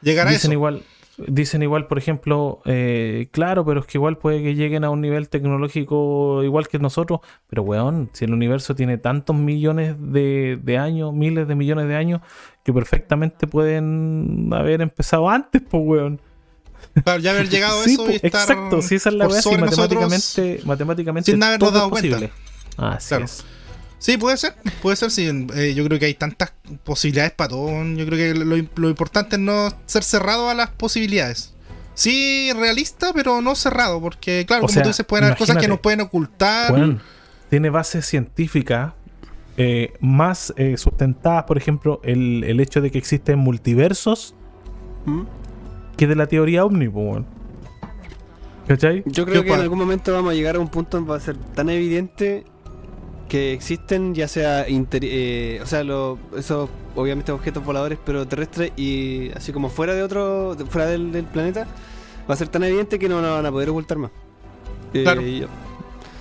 [0.00, 0.52] llegar a dicen eso.
[0.52, 0.82] igual
[1.26, 5.00] dicen igual por ejemplo eh, claro pero es que igual puede que lleguen a un
[5.00, 10.78] nivel tecnológico igual que nosotros pero weón si el universo tiene tantos millones de, de
[10.78, 12.20] años miles de millones de años
[12.68, 16.20] que perfectamente pueden haber empezado antes pues weón
[17.02, 19.26] Claro, ya haber llegado a Sí, eso po, y estar exacto si esa es la
[19.26, 22.08] weá nosotros matemáticamente matemáticamente sin habernos dado cuenta.
[22.16, 22.32] posible
[22.76, 23.24] así Claro.
[23.24, 23.44] es
[24.00, 25.26] Sí, puede ser, puede ser, sí.
[25.56, 26.52] Eh, yo creo que hay tantas
[26.84, 27.70] posibilidades para todo.
[27.96, 31.52] Yo creo que lo, lo importante es no ser cerrado a las posibilidades.
[31.94, 35.56] Sí, realista, pero no cerrado, porque claro, O como sea, tú dices, pueden haber cosas
[35.56, 36.72] que nos pueden ocultar.
[36.72, 37.02] Weón,
[37.50, 38.92] tiene bases científicas
[39.60, 44.34] eh, más eh, sustentadas, por ejemplo, el, el hecho de que existen multiversos
[45.04, 45.22] ¿Mm?
[45.96, 47.26] que de la teoría weón.
[48.66, 49.02] ¿Cachai?
[49.06, 51.20] Yo creo que en algún momento vamos a llegar a un punto donde va a
[51.20, 52.44] ser tan evidente
[53.28, 59.30] que existen ya sea eh, o sea lo- esos obviamente objetos voladores pero terrestres y
[59.36, 61.66] así como fuera de otro fuera del, del planeta
[62.28, 64.10] va a ser tan evidente que no nos van a poder ocultar más
[64.94, 65.20] Eh, Claro.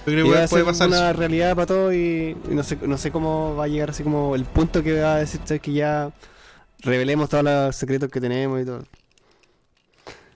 [0.08, 2.64] Yo creo que va a puede ser pasar una realidad para todos y, y no
[2.64, 5.42] sé no sé cómo va a llegar así como el punto que va a decir
[5.42, 6.12] que ya
[6.80, 8.84] revelemos todos los secretos que tenemos y todo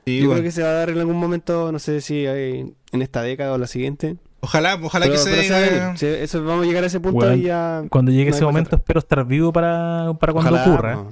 [0.05, 0.41] Sí, yo bueno.
[0.41, 3.21] creo que se va a dar en algún momento no sé si hay- en esta
[3.21, 5.47] década o la siguiente Ojalá, ojalá pero, que pero se.
[5.47, 5.97] se va a venir.
[5.99, 7.83] Sí, eso, vamos a llegar a ese punto y ya.
[7.91, 11.03] Cuando llegue No ese momento, espero estar vivo para, para cuando Ojalá, ocurra.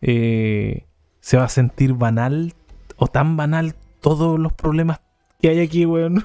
[0.00, 0.84] Eh,
[1.20, 2.54] se va a sentir banal
[2.96, 5.00] o tan banal todos los problemas
[5.40, 6.24] que hay aquí, weón.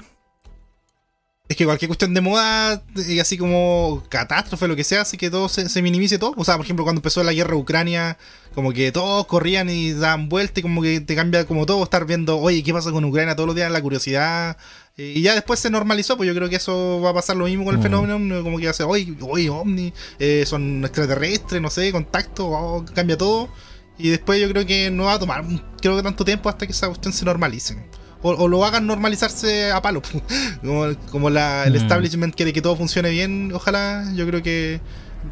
[1.48, 5.30] Es que cualquier cuestión de moda, y así como catástrofe, lo que sea, hace que
[5.30, 6.34] todo se, se minimice todo.
[6.36, 8.18] O sea, por ejemplo, cuando empezó la guerra de Ucrania,
[8.54, 12.04] como que todos corrían y daban vuelta y como que te cambia como todo, estar
[12.04, 13.70] viendo, oye, ¿qué pasa con Ucrania todos los días?
[13.72, 14.58] La curiosidad.
[14.98, 17.64] Y ya después se normalizó, pues yo creo que eso va a pasar lo mismo
[17.64, 17.82] con el Mm.
[17.84, 22.48] fenómeno, como que va a ser, oye, oye, ovni, eh, son extraterrestres, no sé, contacto,
[22.48, 23.48] oh, cambia todo.
[23.96, 25.44] Y después yo creo que no va a tomar,
[25.80, 27.76] creo que tanto tiempo hasta que esa cuestión se normalice.
[28.22, 30.02] O, o lo hagan normalizarse a palo.
[30.60, 31.76] como como la, el Mm.
[31.76, 34.04] establishment quiere que todo funcione bien, ojalá.
[34.14, 34.80] Yo creo que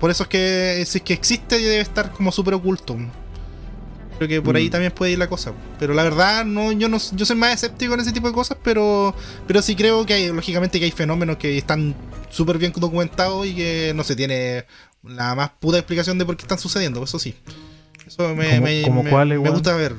[0.01, 2.97] por eso es que si es que existe debe estar como súper oculto.
[4.19, 4.71] Creo que por ahí Mm.
[4.71, 5.53] también puede ir la cosa.
[5.79, 8.57] Pero la verdad, no, yo no yo soy más escéptico en ese tipo de cosas,
[8.63, 9.15] pero,
[9.47, 11.95] pero sí creo que hay, lógicamente que hay fenómenos que están
[12.31, 14.65] súper bien documentados y que no se tiene
[15.05, 17.35] la más puta explicación de por qué están sucediendo, eso sí.
[18.07, 18.49] Eso me,
[18.85, 19.95] ¿Cómo- me- cómo me- gusta ver.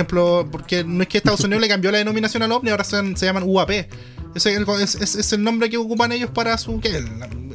[0.00, 3.16] Ejemplo, porque no es que Estados Unidos le cambió la denominación al OVNI, ahora se,
[3.16, 3.70] se llaman UAP.
[4.34, 6.78] Ese es, el, es, es- el nombre que ocupan ellos para su.
[6.80, 6.88] ¿Qué?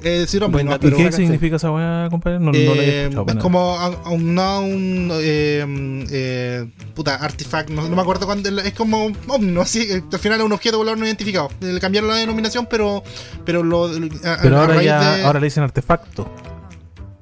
[0.04, 0.88] Es decir, hombre, Buen no, dato.
[0.88, 2.38] ¿Y pero- qué significa esa weá, compadre?
[2.38, 3.26] No, no había eh, escuchado.
[3.30, 8.26] es como a- a un, no un eh, eh, puta artifact, no, no me acuerdo
[8.26, 9.62] cuándo, es como ovni, ¿no?
[9.62, 11.50] Así, eh, al final es un objeto volador no identificado.
[11.62, 13.02] Le cambiaron la denominación, pero
[13.46, 16.30] pero lo a- Pero a ahora ya de- ahora le dicen artefacto.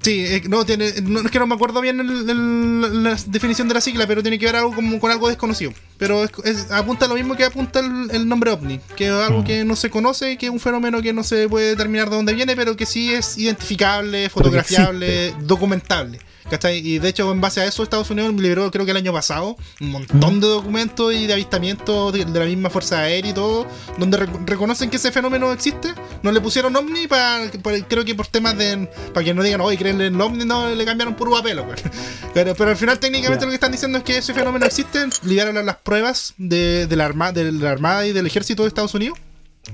[0.04, 3.68] Sí, eh, no, tiene, no, es que no me acuerdo bien el- el- la definición
[3.70, 5.74] de la sigla, pero tiene que ver algo como con algo desconocido.
[5.98, 9.12] Pero es- es- apunta a lo mismo que apunta el, el nombre ovni, que es
[9.14, 9.44] algo Mm.
[9.46, 12.34] que no se conoce, que es un fenómeno que no se puede determinar de dónde
[12.34, 16.20] viene, pero que sí es identificable, fotografiable, documentable.
[16.50, 16.78] ¿Cachai?
[16.86, 19.56] Y de hecho, en base a eso, Estados Unidos liberó, creo que el año pasado,
[19.82, 23.66] un montón de documentos y de avistamientos de, de la misma Fuerza Aérea y todo,
[23.98, 25.94] donde rec- reconocen que ese fenómeno existe.
[26.22, 27.50] No le pusieron ovni para,
[27.88, 28.90] creo que por temas de.
[29.14, 31.44] para que no digan, oye, creen en el ovni, no, le cambiaron por güey.
[32.34, 35.64] Pero, pero al final, técnicamente, lo que están diciendo es que ese fenómeno existe, liberaron
[35.68, 39.20] las pruebas de, de la arma, de la Armada y del Ejército de Estados Unidos.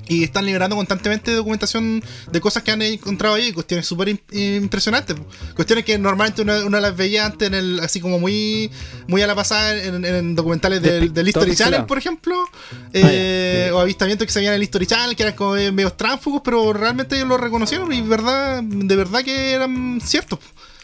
[0.08, 5.16] Y están liberando constantemente documentación de cosas que han encontrado ahí, cuestiones súper im- impresionantes.
[5.56, 8.70] Cuestiones que normalmente uno, uno las veía antes en el, así como muy,
[9.08, 12.36] muy a la pasada en, en documentales De del, del History Channel, por ejemplo.
[12.72, 13.72] Ah, eh.
[13.74, 16.42] O avistamientos que se veían en el History Channel, que eran como eh, medios tránsfugos,
[16.46, 20.40] pero realmente ellos lo reconocieron y verdad, de verdad que eran ciertos.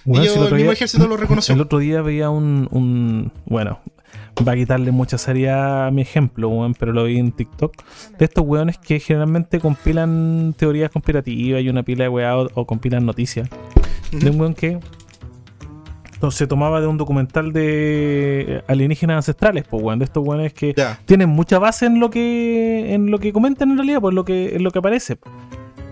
[0.08, 1.54] Ellos- si el mismo día- ejército lo reconoció.
[1.56, 3.82] El otro día veía un, un- Bueno,
[4.48, 7.74] va a quitarle mucha seriedad a mi ejemplo, weón, pero lo vi en TikTok.
[8.18, 12.66] De estos weones que generalmente compilan teorías conspirativas y una pila de weá o, o
[12.66, 13.50] compilan noticias.
[14.12, 14.80] De un weón que
[16.32, 20.76] se tomaba de un documental de alienígenas ancestrales, pues weón, de estos weones que
[21.06, 24.56] tienen mucha base en lo que en lo que comentan en realidad, por lo que
[24.56, 25.18] en lo que aparece.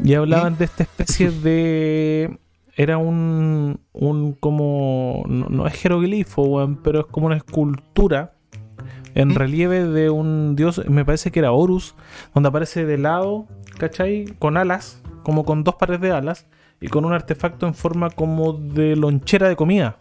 [0.04, 2.38] Y hablaban de esta especie de
[2.76, 8.34] era un un como no, no es jeroglifo, weón, pero es como una escultura
[9.16, 9.36] en ¿Mm?
[9.36, 11.96] relieve de un dios, me parece que era Horus,
[12.34, 13.48] donde aparece de lado,
[13.78, 14.26] ¿cachai?
[14.40, 16.48] Con alas, como con dos pares de alas
[16.82, 19.98] y con un artefacto en forma como de lonchera de comida.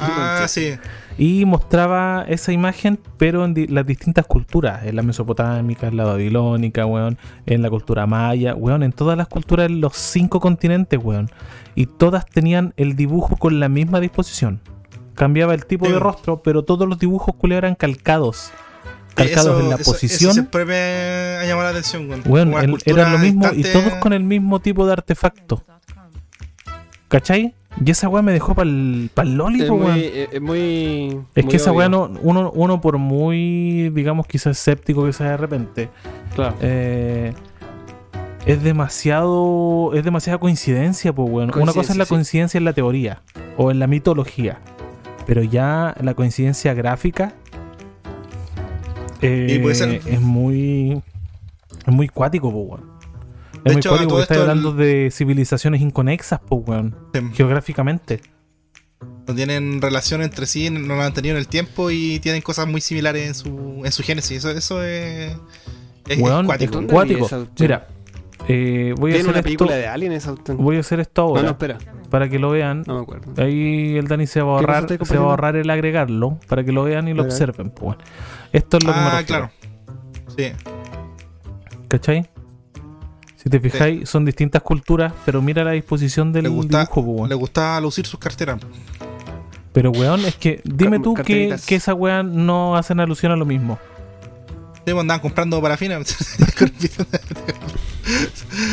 [0.00, 0.74] Ah, sí.
[1.18, 6.04] Y mostraba esa imagen, pero en di- las distintas culturas, en la mesopotámica, en la
[6.04, 10.98] babilónica, weón, en la cultura maya, weón, en todas las culturas de los cinco continentes,
[11.02, 11.30] weón.
[11.74, 14.60] Y todas tenían el dibujo con la misma disposición.
[15.14, 15.92] Cambiaba el tipo Sí.
[15.92, 18.50] de rostro, pero todos los dibujos culiados eran calcados.
[19.14, 20.30] Calcados Eso- en la eso- posición.
[20.30, 22.22] Eso siempre me ha llamado la atención, weón.
[22.24, 25.62] Weón, el- lo mismo y todos con el mismo tipo de artefacto.
[27.08, 27.54] ¿Cachai?
[27.84, 29.98] Y esa weá me dejó pa'l pa'l loli, Es po, muy, weón.
[29.98, 31.20] es es muy.
[31.34, 35.30] Es muy que esa weá no, uno, uno por muy, digamos, quizás escéptico que sea
[35.30, 35.88] de repente,
[36.34, 36.56] Claro.
[36.60, 37.32] eh,
[38.44, 41.50] es demasiado, es demasiada coincidencia, pues weón.
[41.56, 42.10] Una cosa es la sí.
[42.10, 43.22] coincidencia en la teoría
[43.56, 44.58] o en la mitología,
[45.26, 47.32] pero ya la coincidencia gráfica
[49.22, 51.02] eh, Y puede ser- es muy,
[51.86, 52.90] es muy cuático, pues weón.
[53.60, 57.20] Es De muy hecho, cuático todo esto hablando de civilizaciones inconexas, pues weón, Sí.
[57.34, 58.20] geográficamente.
[59.26, 62.66] No tienen relación entre sí, no la han tenido en el tiempo y tienen cosas
[62.66, 64.38] muy similares en su, en su génesis.
[64.38, 65.36] Eso, eso es,
[66.08, 66.80] es, Weón, cuático.
[67.58, 67.86] Mira,
[68.48, 69.42] eh, voy a hacer una esto.
[69.44, 70.34] película de Alien esa.
[70.54, 71.78] Voy a hacer esto ahora no, espera.
[72.10, 72.82] para que lo vean.
[72.86, 73.32] No me acuerdo.
[73.42, 76.38] Ahí el Dani se va a ¿Qué cosa ahorrar, se va a ahorrar el agregarlo
[76.48, 77.70] para que lo vean y lo A observen.
[77.70, 78.02] Pues, bueno.
[78.52, 79.26] Esto es lo que me Ah, refiero.
[79.26, 79.50] claro.
[80.36, 80.52] Sí.
[81.88, 82.28] ¿Cachai?
[83.50, 87.34] Si te fijáis, son distintas culturas, pero mira la disposición del Le gusta, dibujo, le
[87.34, 87.40] weón.
[87.40, 88.60] gusta lucir sus carteras.
[89.72, 93.44] Pero weón, es que dime tú que, que esa weón no hacen alusión a lo
[93.44, 93.76] mismo.
[94.74, 95.98] Sí, pues, andaban comprando parafina.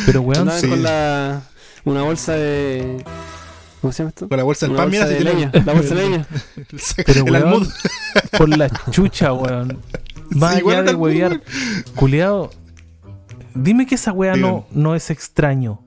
[0.06, 0.68] Pero weón, sí.
[0.68, 1.42] con la.
[1.84, 3.04] Una bolsa de.
[3.82, 4.28] ¿Cómo se llama esto?
[4.28, 5.66] Con la bolsa del pan, mira, bolsa si de tiene leña.
[5.66, 6.28] La bolsa de leña.
[7.06, 7.68] Pero, el weón,
[8.38, 9.80] por la chucha, weón.
[10.30, 11.42] Más Sí, allá de huevear,
[11.96, 12.52] culiado.
[13.54, 15.82] Dime que esa weá no, no es extraño.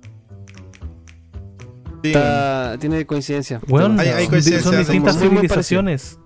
[2.03, 3.61] Sí, Está- tiene coincidencia.
[3.69, 6.19] Weón, Hay- hay son- coincidencias, son distintas civilizaciones.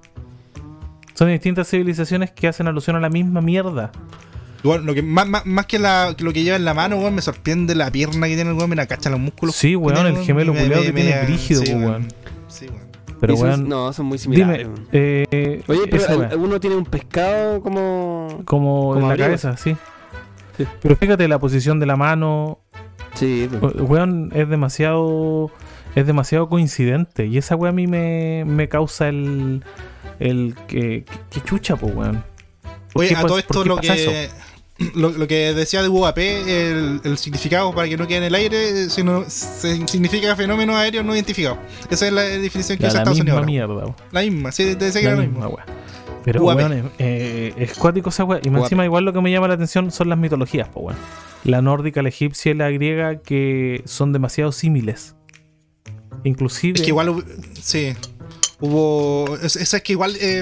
[1.14, 3.90] Son distintas civilizaciones que hacen alusión a la misma mierda.
[4.62, 6.96] Igual, lo que, más, más, más que, la, que lo que lleva en la mano,
[6.96, 8.70] weón, me sorprende la pierna que tiene el weón.
[8.70, 9.54] Mira, cacha los músculos.
[9.56, 12.08] Sí, weón, tiene, el weón, gemelo me- me- que me- tiene brígido, sí, weón.
[12.48, 12.84] Sí, weón.
[13.20, 14.58] Pero son- weón, no, son muy similares.
[14.58, 14.88] dime, weón.
[14.92, 18.42] eh, Oye, pero uno tiene un pescado como.
[18.44, 19.26] como en como la abrigo.
[19.26, 19.76] cabeza, sí.
[20.56, 20.66] Sí.
[20.82, 22.58] Pero fíjate la posición de la mano,
[23.14, 23.74] Sí, pues.
[23.76, 25.50] weón, es demasiado
[25.94, 29.62] es demasiado coincidente y esa weá a mí me, me causa el
[30.20, 32.24] el que, que, chucha, pues weón.
[32.92, 34.10] ¿Por Oye, qué a todo esto lo eso?
[34.10, 34.28] que,
[34.94, 38.34] lo, lo que decía de UAP, el, el significado para que no quede en el
[38.34, 41.58] aire, sino, se- significa fenómeno aéreo no identificado.
[41.90, 43.36] Esa es la definición que La, usa la Estados misma Unidos.
[43.38, 43.46] ahora.
[43.46, 43.96] mierda, weón.
[44.12, 45.64] La misma, sí, te decía que La era la misma misma.
[46.24, 48.40] Pero weón, eh, es cuático esa weá.
[48.42, 50.98] Y más encima igual lo que me llama la atención son las mitologías, pues weón.
[51.44, 55.14] La nórdica, la egipcia y la griega que son demasiado símiles.
[56.24, 57.22] Inclusive Es que igual,
[57.60, 57.94] sí.
[58.66, 59.36] Hubo.
[59.42, 60.16] es- Eso es que igual.
[60.20, 60.38] eh,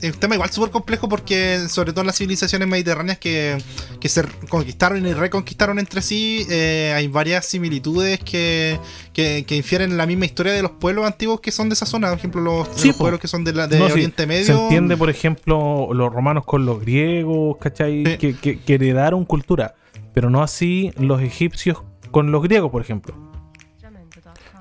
[0.00, 3.58] es un tema igual súper complejo porque, sobre todo en las civilizaciones mediterráneas que,
[4.00, 8.78] que se conquistaron y reconquistaron entre sí, eh, hay varias similitudes que,
[9.12, 12.08] que, que infieren la misma historia de los pueblos antiguos que son de esa zona.
[12.08, 13.04] Por ejemplo, los, Sí, los po.
[13.04, 14.46] pueblos que son de, la, de No, sí, Oriente Medio.
[14.46, 18.04] Se entiende, por ejemplo, los romanos con los griegos, ¿cachai?
[18.06, 18.16] Sí.
[18.18, 19.74] Que, que- que heredaron cultura.
[20.14, 21.78] Pero no así los egipcios
[22.10, 23.14] con los griegos, por ejemplo.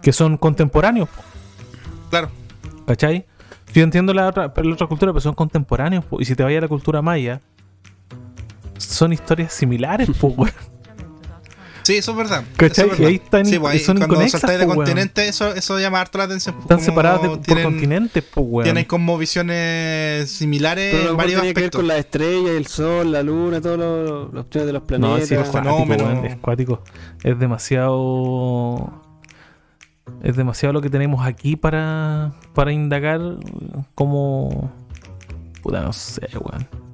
[0.02, 1.10] Que son contemporáneos,
[2.10, 2.30] Claro.
[2.88, 3.28] ¿Cachai?
[3.74, 6.04] Yo entiendo la otra, la otra cultura, pero son contemporáneos.
[6.06, 6.20] po.
[6.20, 7.42] Y si te vayas a la cultura maya,
[8.78, 10.52] son historias similares, po, weón.
[11.84, 12.44] Sí, eso es verdad.
[12.58, 12.86] ¿Cachai?
[12.88, 14.80] Eso es Y ahí están- Sí, pues ahí son cuando inconexas, saltáis de po, weón.
[14.88, 16.54] continente, eso, eso llama harto la atención.
[16.56, 18.64] pues, Están separadas de- por continentes, po, weón.
[18.66, 21.80] Tienen como visiones similares Pero en varios tenía que ver aspectos.
[21.80, 25.28] con las estrellas, el sol, la luna, todas los- las opciones de los No, planetas.
[25.30, 26.84] sí, es cuático.
[27.24, 29.02] Es demasiado.
[30.24, 33.22] Es demasiado lo que tenemos aquí para, para indagar
[33.96, 34.72] como.
[35.62, 36.87] Puta, no sé, weón.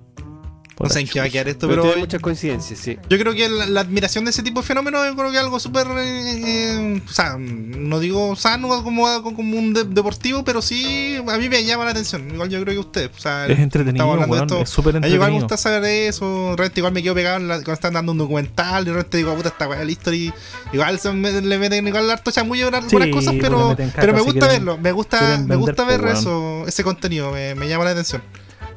[0.84, 2.98] No sé en qué va a quedar esto, Pero, pero tiene muchas coincidencias, sí.
[3.10, 5.44] yo creo que la, la admiración de ese tipo de fenómenos yo creo que es
[5.44, 10.62] algo súper, eh, eh, o sea, no digo sano como, como un de- deportivo, pero
[10.62, 12.30] sí a mí me llama la atención.
[12.32, 13.12] Igual yo creo que usted.
[13.16, 14.64] O sea, Es entretenido, estamos hablando de esto.
[14.64, 15.44] es súper A mí igual me entretenido.
[15.48, 16.50] gusta saber eso.
[16.52, 18.84] De repente igual me quedo pegado en la- cuando están dando un documental.
[18.84, 20.34] Y de repente digo, puta, esta weá la historia.
[20.72, 24.14] Igual se me- le meten igual harto chamullo en algunas Sí, cosas, le pero, pero
[24.14, 24.78] me si gusta quieren- verlo.
[24.78, 27.32] Me gusta, me gusta ver eso, ese contenido.
[27.32, 28.22] Me, me llama la atención.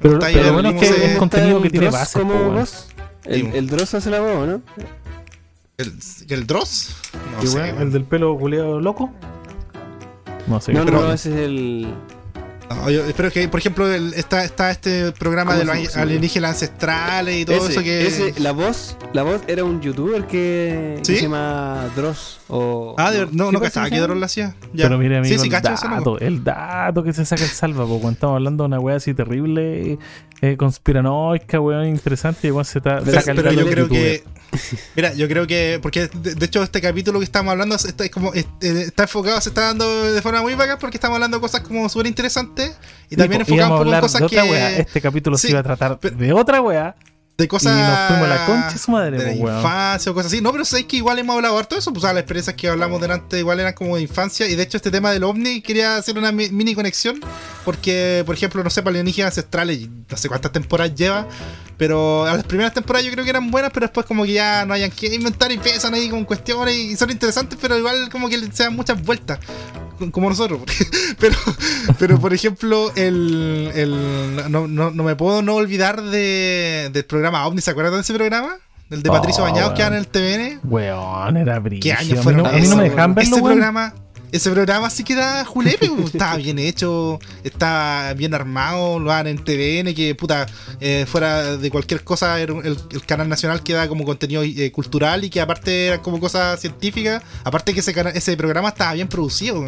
[0.00, 0.18] Pero,
[0.52, 2.18] bueno, es que es contenido que tiene base.
[2.18, 2.54] como po, weón.
[2.56, 2.88] vos?
[3.24, 4.62] El, el Dross hace la voz, ¿no?
[5.78, 5.92] ¿El,
[6.28, 6.96] el Dross?
[7.42, 7.68] No sé.
[7.70, 9.12] el del pelo culeado loco.
[10.46, 10.72] No sé.
[10.72, 11.94] no, pero- no, ese es el.
[12.68, 16.50] No, yo espero que, por ejemplo, el- está, está este programa ¿Cómo de los alienígenas
[16.52, 18.06] ancestrales y todo ese, eso que.
[18.06, 22.40] ese- la voz, la voz era un youtuber que, se llama Dross.
[22.48, 24.54] O, Ah, de no, ¿Sí no cachaba que Dross lo hacía.
[24.72, 24.84] Ya.
[24.84, 27.84] Pero mire, amigo, sí, sí, el, cacho dato, el dato que se saca el salva,
[27.86, 29.98] cuando estamos hablando de una wea así terrible,
[30.42, 33.84] eh, conspiranoica, weón, interesante, y igual se ta- Pero- saca el pero dato yo creo
[33.86, 34.22] youtuber.
[34.22, 34.24] que.
[34.96, 35.78] Mira, yo creo que.
[35.82, 39.04] Porque de, de hecho, este capítulo que estamos hablando está, es como, es- eh, está
[39.04, 42.06] enfocado, se está dando de forma muy vaga porque estamos hablando de cosas como súper
[42.06, 42.55] interesantes
[43.10, 44.50] y también Sí, enfocado un íbamos a poco en hablar cosas de otra que.
[44.50, 44.76] wea.
[44.78, 46.96] Este capítulo Sí, se iba a tratar pero- de otra wea.
[47.38, 47.74] De cosas.
[47.74, 49.56] Y nos fuimos a la concha de su madre, de la po, weón.
[49.58, 50.40] infancia o cosas así.
[50.40, 51.92] No, pero sabéis que igual hemos hablado harto de eso.
[51.92, 54.46] Pues o sea, las experiencias que hablamos delante igual eran como de infancia.
[54.48, 57.20] Y de hecho, este tema del ovni quería hacer una mi- mini conexión.
[57.64, 61.26] Porque, por ejemplo, no sé, alienígenas ancestrales, no sé cuántas temporadas lleva.
[61.76, 64.64] Pero a las primeras temporadas yo creo que eran buenas, pero después como que ya
[64.64, 68.30] no hayan que inventar y empiezan ahí con cuestiones y son interesantes, pero igual como
[68.30, 69.38] que se dan muchas vueltas.
[70.10, 70.60] Como nosotros.
[71.18, 71.36] pero,
[71.98, 77.25] pero por ejemplo, el, el no, no, no me puedo no olvidar de, del programa
[77.34, 77.60] OVNI.
[77.60, 78.56] ¿Se acuerdan de ese programa?
[78.90, 79.92] El de Oh, Patricio Bañados que weón.
[79.92, 80.60] dan en el TVN.
[80.70, 81.82] Weón, era brillo.
[81.82, 83.54] ¿Qué años fueron no, a mí no me dejaban verlo, ese weón.
[83.56, 83.94] programa
[84.32, 89.26] ese programa sí que da julepe, pues, estaba bien hecho, está bien armado, lo dan
[89.26, 90.46] en TVN, que puta,
[90.80, 94.70] eh, fuera de cualquier cosa, era el, el canal nacional que da como contenido eh,
[94.72, 99.08] cultural y que aparte era como cosas científicas, aparte que ese, ese programa estaba bien
[99.08, 99.64] producido,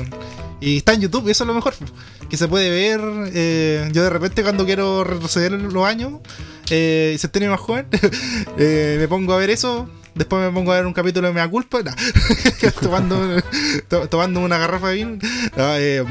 [0.61, 1.74] y está en YouTube, y eso es lo mejor,
[2.28, 3.00] que se puede ver,
[3.32, 6.14] eh, yo de repente cuando quiero retroceder los años,
[6.70, 7.86] eh, y se tiene más joven,
[8.59, 9.88] eh, me pongo a ver eso.
[10.18, 11.78] Después me pongo a ver un capítulo de Mea Culpa,
[12.82, 13.40] tomando,
[13.88, 15.18] to- tomando una garrafa de vino.
[15.56, 16.04] No, eh,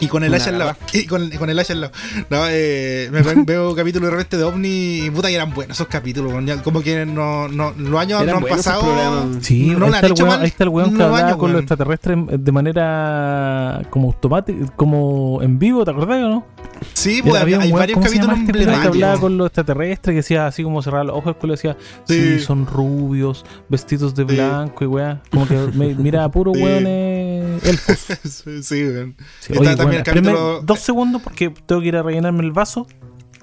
[0.00, 0.76] y con el hacha al lado.
[0.92, 1.92] Y con, con el hacha al lado.
[2.30, 4.68] No, eh, me veo capítulos de repente de OVNI
[5.06, 6.32] y puta que eran buenos esos capítulos.
[6.62, 9.28] Como que no, no, los años Eran no han pasado.
[9.40, 11.36] Sí, No ahí, está han hecho weón, mal ahí está el weón que hablaba años,
[11.38, 16.46] con los extraterrestres de manera como automática, como en vivo, ¿te acordás o no?
[16.92, 19.20] Sí, pues Había hay weón, varios ¿cómo se llama capítulos este weón que hablaba emblemáticos.
[19.20, 22.38] con los extraterrestres, que decía así como cerrar los ojos, el culo decía, sí.
[22.38, 22.40] Sí.
[22.40, 24.34] son rubios, vestidos de Sí.
[24.34, 25.20] blanco y weá.
[25.30, 26.62] Como que me, mira, puro Sí.
[26.62, 27.98] weón eh, elfos.
[28.24, 29.16] sí, sí, weón.
[29.40, 32.42] Sí, Está oye, también weón, el capítulo- dos segundos porque tengo que ir a rellenarme
[32.44, 32.86] el vaso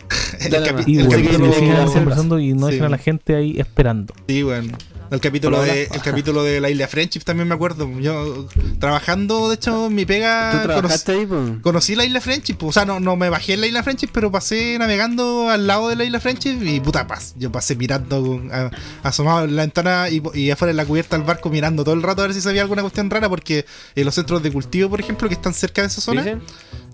[0.40, 0.54] El
[0.88, 2.74] y el weón, capítulo- y hacer conversando y no Sí.
[2.74, 4.14] dejen a la gente ahí esperando.
[4.28, 4.78] Sí, bueno.
[5.12, 7.90] El capítulo, de, el capítulo de la isla Friendship también me acuerdo.
[8.00, 8.48] Yo
[8.80, 10.52] trabajando, de hecho, en mi pega.
[10.52, 11.28] ¿Tú conocí- trabajaste ahí?
[11.62, 14.32] Conocí la isla Friendship, o sea, no, no me bajé en la isla Friendship, pero
[14.32, 17.34] pasé navegando al lado de la isla Friendship y puta paz.
[17.38, 18.72] Yo pasé mirando, a-
[19.04, 22.04] asomado en la ventana y, y afuera en la cubierta del barco mirando todo el
[22.04, 25.00] rato a ver si sabía alguna cuestión rara, porque en los centros de cultivo, por
[25.00, 26.42] ejemplo, que están cerca de esa zona, ¿Dicen?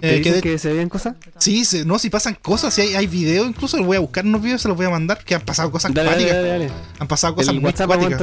[0.01, 1.15] Eh, ¿Te que de- que se veían cosas?
[1.37, 4.25] sí, se- no, si pasan cosas, si hay, hay videos, incluso los voy a buscar
[4.25, 6.69] unos videos, se los voy a mandar, que han pasado cosas Dale, dale, dale.
[6.99, 7.71] Han pasado cosas muy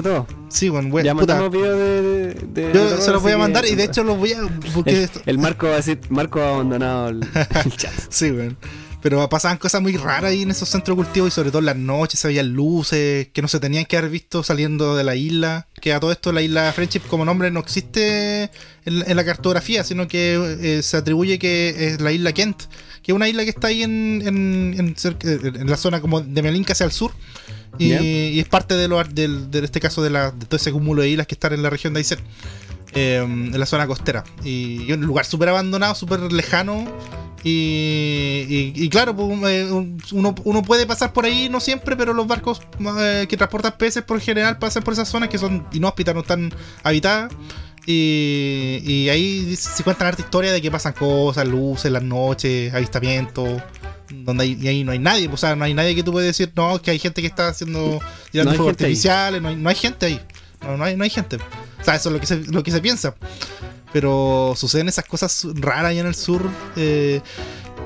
[0.03, 0.27] todo.
[0.49, 1.49] Sí, bueno, bueno, Ya puta.
[1.49, 4.33] videos de, de, Yo de se los voy a mandar y de hecho los voy
[4.33, 4.41] a.
[4.75, 7.21] Porque El, esto- el Marco va a decir, Marco ha abandonado el,
[7.65, 7.93] el chat.
[8.11, 8.57] Sí, weón.
[9.01, 11.67] Pero pasaban cosas muy raras ahí en esos centros de cultivo y sobre todo en
[11.67, 15.15] las noches se veían luces que no se tenían que haber visto saliendo de la
[15.15, 15.69] isla.
[15.81, 18.51] Que a todo esto la isla Friendship como nombre no existe
[18.85, 22.65] en, en la cartografía, sino que eh, se atribuye que es la isla Kent,
[23.03, 26.43] que es una isla que está ahí en, en, en cerca- la zona como de
[26.43, 27.13] Melinca hacia el sur.
[27.79, 31.03] Y, es parte de, lo, del, de este caso de, la, de todo ese cúmulo
[31.03, 32.19] de islas que están en la región de Aysén.
[32.95, 34.25] Eh, en la zona costera.
[34.45, 36.85] Y, y un lugar súper abandonado, súper lejano.
[37.45, 41.97] Y, y- y claro, pues, eh, un- uno, uno puede pasar por ahí, no siempre,
[41.97, 42.61] pero los barcos
[43.01, 46.53] eh, que transportan peces por general pasan por esas zonas que son inhóspitas, no están
[46.83, 47.33] habitadas.
[47.87, 53.63] Y, y ahí se cuentan harta historia de que pasan cosas, luces, las noches, avistamientos.
[54.11, 56.27] Donde hay, y ahí no hay nadie, o sea, no hay nadie que tú puedes
[56.29, 58.85] decir, no, que hay gente que está haciendo tirando fuegos ahí.
[58.87, 60.21] artificiales, no hay, no hay gente ahí.
[60.63, 61.37] No, no hay, no hay gente.
[61.81, 63.15] O sea, eso es lo que se, lo que se piensa.
[63.93, 66.49] Pero suceden esas cosas raras allá en el sur.
[66.77, 67.21] eh,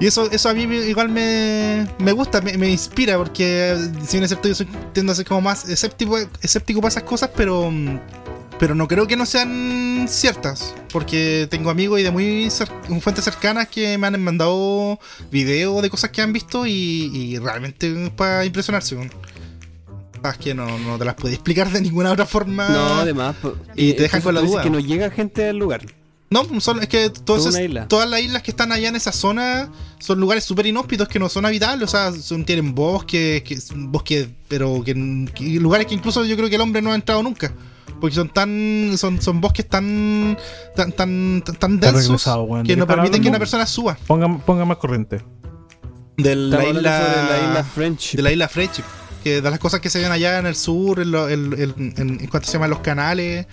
[0.00, 4.12] y eso, eso a mí igual me, me gusta, me, me inspira, porque eh, si
[4.16, 7.30] bien es cierto, yo soy, tiendo a ser como más escéptico, escéptico para esas cosas,
[7.36, 7.70] pero,
[8.58, 13.24] pero no creo que no sean ciertas, porque tengo amigos y de muy cer- fuentes
[13.24, 14.98] cercanas que me han mandado
[15.30, 16.72] videos de cosas que han visto y,
[17.14, 18.96] y realmente para impresionarse.
[20.22, 22.68] Cosas que no, no te las puedes explicar de ninguna otra forma.
[22.68, 23.34] No, además.
[23.74, 24.62] Y te dejan con la duda.
[24.62, 25.82] que no llega gente al lugar.
[26.30, 27.86] No, son, es que todas, isla.
[27.88, 31.28] todas las islas que están allá en esa zona son lugares súper inhóspitos que no
[31.28, 34.94] son habitables, o sea, son, tienen bosques, que, bosques, pero que,
[35.34, 37.52] que- lugares que incluso yo creo que el hombre no ha entrado nunca.
[38.00, 38.94] Porque son tan.
[38.96, 40.38] son, son bosques tan.
[40.74, 42.24] tan, tan, tan, densos
[42.64, 43.96] que ¿De no permiten que una persona suba.
[44.06, 45.20] Ponga, ponga más corriente.
[46.16, 47.00] De la isla.
[47.00, 48.16] sobre la isla French.
[48.16, 48.84] de la isla Friendship.
[49.22, 51.94] Que de las cosas que se ven allá en el sur, en, lo- en, en-
[51.96, 53.46] en- cuanto se llaman los canales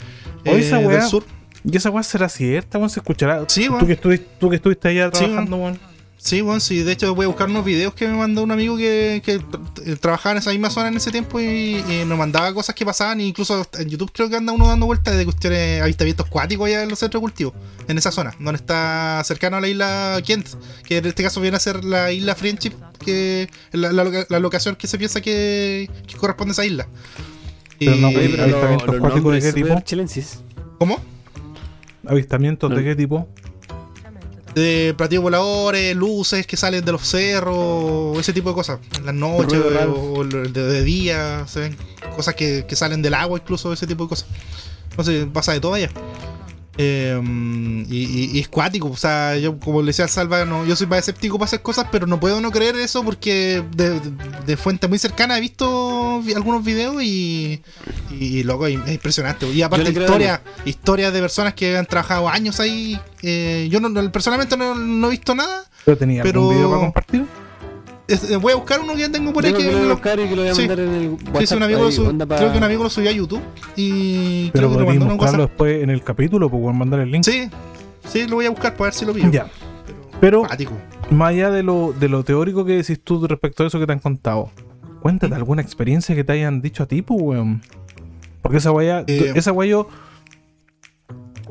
[0.45, 1.23] eh, esa del weá- sur.
[1.63, 2.89] ¿Y esa weá será cierta, weón?
[2.89, 3.43] ¿Se escuchará?
[3.47, 5.79] Sí, tú, que estuviste, tú que estuviste allá Sí, trabajando, weón.
[6.21, 8.75] Sí, bueno, sí, de hecho voy a buscar unos videos que me mandó un amigo
[8.75, 12.53] que, que tra- trabajaba en esa misma zona en ese tiempo y, y nos mandaba
[12.53, 15.81] cosas que pasaban, e incluso en YouTube creo que anda uno dando vueltas de cuestiones,
[15.81, 17.53] avistamientos cuáticos allá en los centros de cultivo,
[17.87, 20.45] en esa zona, donde está cercano a la isla Kent,
[20.83, 24.25] que en este caso viene a ser la isla Friendship, que es la, la loca-
[24.29, 26.87] la locación que se piensa que, que corresponde a esa isla.
[27.79, 29.79] Y, Pero no, pero Ahí lo- cuáticos, ¿de qué tipo?
[29.85, 30.41] chilensis.
[30.79, 30.99] ¿Cómo?
[32.05, 33.29] ¿Avistamientos de qué tipo?
[34.55, 38.79] De platillos voladores, luces que salen de los cerros, ese tipo de cosas.
[38.97, 41.77] En las noches o de, de día, se ven
[42.15, 44.27] cosas que, que salen del agua, incluso ese tipo de cosas.
[44.97, 45.89] No sé, pasa de todo allá.
[46.81, 47.19] Eh,
[47.89, 50.77] y, y- y es cuático, o sea, yo como le decía a Salva, no, yo
[50.77, 54.11] soy más escéptico para hacer cosas, pero no puedo no creer eso porque de, de-
[54.45, 57.61] de fuente muy cercana he visto vi- algunos videos y,
[58.11, 59.45] y, loco, es impresionante.
[59.51, 62.97] Y aparte historia, historias de personas que han trabajado años ahí.
[63.23, 65.65] eh, yo no, no- personalmente no, no he visto nada.
[65.83, 67.25] ¿Pero tenía Pero- algún video para compartir?
[68.09, 69.81] Eh, voy a buscar uno que ya tengo por ahí Yo que, creo que lo
[69.81, 70.61] me voy a buscar y que lo voy a sí.
[70.61, 71.45] mandar en el WhatsApp.
[71.45, 73.41] sí, un amigo ahí, creo que un amigo lo subió a YouTube
[73.75, 75.49] y Pero creo que lo mandó en un buscarlo WhatsApp.
[75.51, 77.23] después en el capítulo, pues, mandar el link.
[77.23, 77.49] Sí,
[78.07, 79.29] sí, lo voy a buscar para ver si lo pillo.
[79.31, 79.47] Ya.
[80.19, 80.43] Pero,
[81.11, 83.93] más allá de lo, de lo teórico que decís tú respecto a eso que te
[83.93, 84.51] han contado,
[85.01, 87.61] cuéntate alguna experiencia que te hayan dicho a ti, pues, weón.
[88.41, 89.33] Porque esa weá, Eh.
[89.35, 89.87] esa weá yo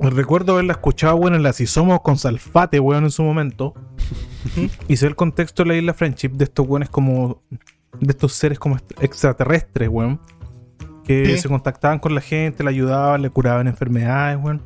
[0.01, 3.75] recuerdo haberla escuchado, weón, en la Si Somos con Salfate, weón, en su momento.
[4.89, 7.43] Y sé el contexto de la isla Friendship de estos weones como.
[8.01, 10.21] de estos seres como est- extraterrestres, weón.
[11.05, 11.39] Que Sí.
[11.39, 14.61] se contactaban con la gente, le ayudaban, le curaban enfermedades, weón.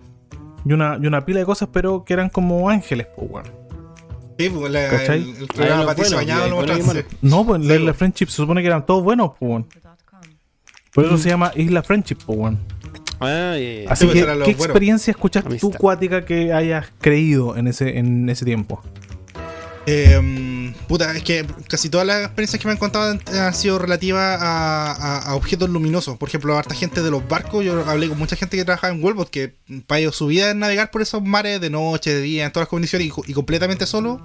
[0.65, 3.47] Y una, y una pila de cosas, pero que eran como ángeles, pues, weón.
[4.39, 5.23] Sí, pues, la- ¿Cachai?
[5.23, 6.45] el, el programa Patricio bueno, Bañado
[6.93, 7.01] sí.
[7.23, 7.99] No, pues en la Sí, isla po.
[7.99, 9.67] Friendship se supone que eran todos buenos, pues, weón.
[10.95, 12.59] Por eso se llama Isla Friendship, pues, weón.
[13.21, 13.91] Ah, ya.
[13.93, 18.45] Así pues, que, ¿qué experiencia escuchaste tú, cuática, que hayas creído en ese, en ese
[18.45, 18.83] tiempo?
[19.87, 24.39] Eh, puta, es que casi todas las experiencias que me han contado han, sido relativas
[24.41, 26.17] a, objetos luminosos.
[26.19, 27.65] Por ejemplo, harta gente de los barcos.
[27.65, 29.57] Yo hablé con mucha gente que trabajaba en Wellbot, que
[29.87, 32.65] para ellos su vida es navegar por esos mares de noche, de día, en todas
[32.67, 34.25] las condiciones y, co- y completamente solo.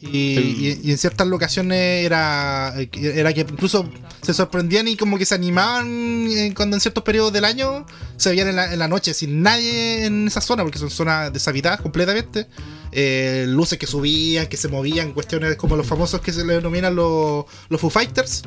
[0.00, 3.88] Y, y- y en ciertas locaciones era, era que incluso
[4.22, 7.84] se sorprendían y como que se animaban eh, cuando en ciertos periodos del año
[8.16, 11.32] se veían en la, en la noche sin nadie en esa zona, porque son zonas
[11.32, 12.46] deshabitadas completamente.
[12.92, 16.94] Eh, luces que subían, que se movían, cuestiones como los famosos que se le denominan
[16.94, 18.42] los, los Foo Fighters,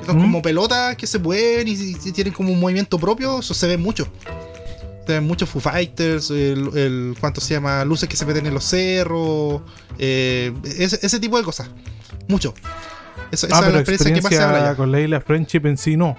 [0.00, 0.20] que son Mm.
[0.20, 3.76] como pelotas que se mueven y, y tienen como un movimiento propio, eso se ve
[3.78, 4.06] mucho.
[5.06, 7.84] Ven muchos Foo Fighters, el, el- ¿cuánto se llama?
[7.84, 9.62] Luces que se meten en los cerros,
[9.98, 11.68] eh, ese, ese tipo de cosas.
[12.28, 12.54] Mucho.
[13.32, 14.76] Esa, esa ah, es pero la experiencia que más se habla experiencia allá.
[14.76, 16.16] con la Isla Friendship en sí no.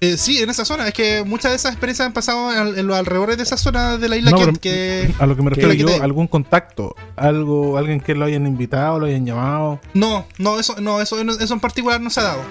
[0.00, 0.86] Eh, sí, en esa zona.
[0.88, 3.96] Es que muchas de esas experiencias han pasado en, en los alrededores de esa zona
[3.96, 5.86] de la isla No, Kent, que A lo que me ¿Qué refiero es que yo,
[5.88, 9.80] te- algún contacto, algo, alguien que lo hayan invitado, lo hayan llamado.
[9.94, 12.42] No, no, eso, no, eso, eso en particular no se ha dado.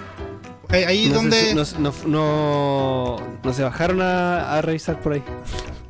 [0.74, 1.40] Ahí, No, donde.
[1.40, 5.24] se, no, no, no, no se bajaron a, a revisar por ahí.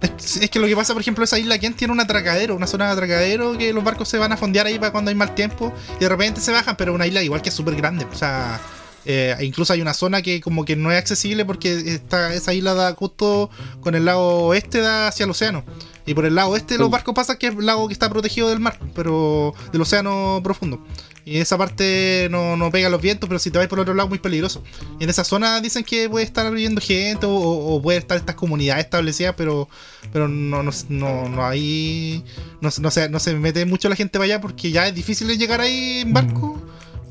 [0.02, 2.68] Es, es que lo que pasa, por ejemplo, esa isla Kent tiene un atracadero, una
[2.68, 5.34] zona de atracadero que los barcos se van a fondear ahí para cuando hay mal
[5.34, 8.06] tiempo y de repente se bajan, pero una isla igual que es súper grande.
[8.12, 8.60] O sea,
[9.06, 12.74] eh, incluso hay una zona que como que no es accesible porque está, esa isla
[12.74, 13.50] da justo
[13.82, 15.64] con el lado oeste da hacia el océano.
[16.06, 18.50] Y por el lado oeste los barcos pasan que es el lago que está protegido
[18.50, 20.86] del mar, pero del océano profundo.
[21.26, 23.94] Y esa parte no, no pega los vientos, pero si te vas por el otro
[23.94, 24.62] lado es muy peligroso.
[25.00, 28.36] Y en esa zona dicen que puede estar viviendo gente o, o puede estar estas
[28.36, 29.70] comunidades establecidas, pero
[30.12, 32.24] pero no, no, no, no hay.
[32.62, 35.28] No, no, se, no se mete mucho la gente para allá porque ya es difícil
[35.38, 36.62] llegar ahí en barco.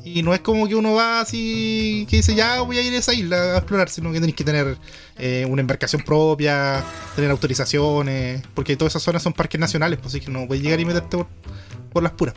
[0.05, 2.97] Y no es como que uno va así que dice ya voy a ir a
[2.97, 4.77] esa isla a explorar, sino que tenéis que tener
[5.17, 6.83] eh, una embarcación propia,
[7.15, 10.79] tener autorizaciones, porque todas esas zonas son parques nacionales, pues así que no puedes llegar
[10.81, 11.27] y meterte por,
[11.93, 12.35] por las puras.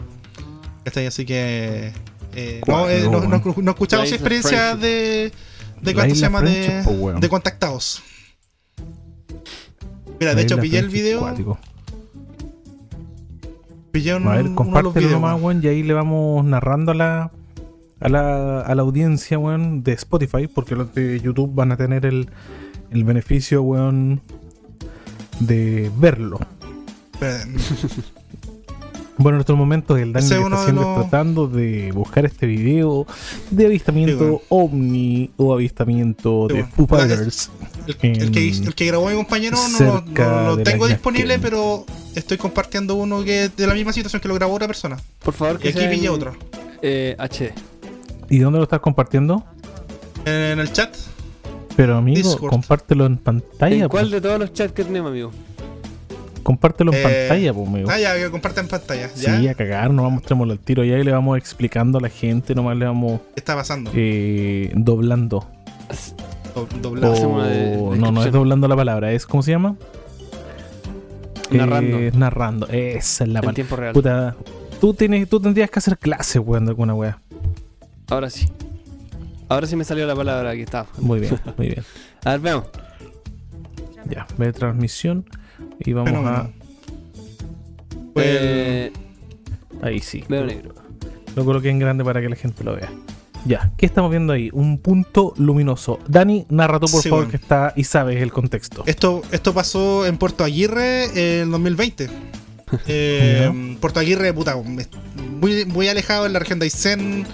[0.87, 1.07] ¿Cachai?
[1.07, 1.93] Así que.
[2.37, 5.32] eh, no, eh, no, esa isla experiencia de.
[5.82, 6.84] de cuánto se llama de,
[7.18, 8.05] de contactados.
[10.20, 11.18] Mira, de hecho pillé el video.
[11.18, 11.59] cuático.
[13.91, 17.32] Pillé un, A ver, compártelo nomás, weón, y ahí le vamos narrando a la,
[17.99, 22.07] a la, a la audiencia, weón, de Spotify, porque los de YouTube van a tener
[22.07, 22.30] el,
[22.93, 24.22] el beneficio, weón,
[25.41, 26.39] de verlo.
[29.19, 33.07] Bueno, en estos momentos el Dani está de haciendo los- tratando de buscar este video
[33.51, 34.41] de avistamiento Sí, bueno.
[34.51, 36.64] ovni o avistamiento Sí, de.
[36.64, 37.51] Foo Fighters.
[37.87, 40.05] El, el que, el que grabó mi compañero no,
[40.57, 44.35] lo tengo disponible, pero estoy compartiendo uno que es de la misma situación que lo
[44.35, 44.97] grabó otra persona.
[45.23, 46.33] Por favor, Y que aquí sea pillé en, otro.
[46.83, 47.53] eh, HD.
[48.29, 49.45] ¿Y dónde lo estás compartiendo?
[50.25, 50.95] En el chat.
[51.77, 52.51] Pero amigo, Discord.
[52.51, 53.85] compártelo en pantalla.
[53.85, 55.31] ¿En cuál de todos los chats que tenemos, amigo?
[56.47, 57.90] Compártelo en Eh, pantalla, po, amigo.
[57.90, 59.11] Ah, ya, que comparte en pantalla.
[59.16, 59.36] ¿Ya?
[59.40, 62.55] Sí, a cagar, nomás mostrémoslo al tiro y ahí le vamos explicando a la gente,
[62.55, 63.90] nomás le vamos ¿Qué está pasando?
[63.92, 65.44] eh, doblando.
[66.55, 67.12] Do- Doblado.
[67.14, 69.74] Hacemos una de- O- no, no es doblando la palabra, es ¿cómo se llama?
[71.51, 71.99] Narrando.
[71.99, 73.53] Eh, narrando, esa es la En palabra.
[73.55, 73.92] tiempo real.
[73.92, 74.36] Puta,
[74.80, 77.18] tú, tienes, tú tendrías que hacer clase, weón, de alguna wea.
[78.09, 78.47] Ahora sí.
[79.49, 80.86] Ahora sí me salió la palabra que estaba.
[80.99, 81.82] Muy bien, muy bien.
[82.24, 82.66] A ver, veamos.
[84.09, 85.24] Ya, ve transmisión
[85.81, 86.53] y vamos Fenómeno.
[88.14, 88.93] Pues, Eh,
[89.83, 89.87] a.
[89.87, 90.24] Ahí sí.
[90.29, 90.74] veo negro.
[91.35, 92.91] Lo coloqué en grande para que la gente lo vea.
[93.45, 94.51] Ya, ¿qué estamos viendo ahí?
[94.53, 96.01] Un punto luminoso.
[96.09, 97.31] Dani, narra tú por Sí, favor bueno.
[97.31, 98.83] que está y sabes el contexto.
[98.87, 102.09] Esto, esto pasó en Puerto Aguirre en 2020.
[102.89, 107.24] Eh, Puerto Aguirre, puta, muy, muy alejado en la región de Aysén,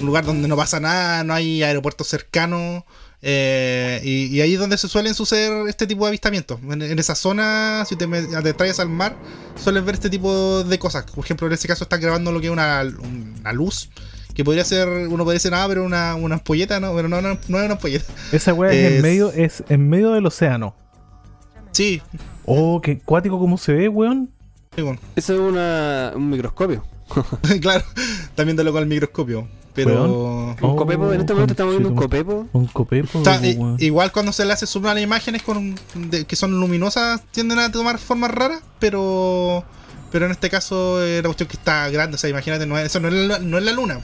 [0.00, 2.84] un lugar donde no pasa nada, no hay aeropuertos cercanos.
[3.20, 6.60] Eh, y, y ahí es donde se suelen suceder este tipo de avistamientos.
[6.62, 8.06] En, en esa zona, si te,
[8.54, 9.16] traes al mar,
[9.56, 11.04] sueles ver este tipo de cosas.
[11.10, 12.82] Por ejemplo, en este caso están grabando lo que es una,
[13.40, 13.90] una luz.
[14.34, 16.94] Que podría ser, uno podría decir, ah, pero una, una ampolleta, ¿no?
[16.94, 18.12] Pero no, no, no es una ampolleta.
[18.30, 20.76] Esa wea es, en medio, es en medio del océano.
[21.72, 22.00] Sí,
[22.50, 24.30] Oh, qué cuático como se ve, weón.
[24.74, 24.98] sí, bueno.
[25.16, 26.82] Eso es una, un microscopio.
[27.60, 27.84] claro,
[28.34, 29.46] también te lo con el microscopio.
[29.74, 30.04] Pero.
[30.04, 32.46] Un Oh, copepo, en este momento estamos viendo un copepo.
[32.52, 33.20] Un copepo.
[33.20, 33.40] O sea,
[33.78, 37.58] igual cuando se le hace zoom a las imágenes con, de- que son luminosas tienden
[37.60, 39.64] a tomar formas raras, pero
[40.10, 42.86] pero en este caso es una cuestión que está grande, o sea, imagínate, no es,
[42.86, 44.00] eso no es, la, no es la luna.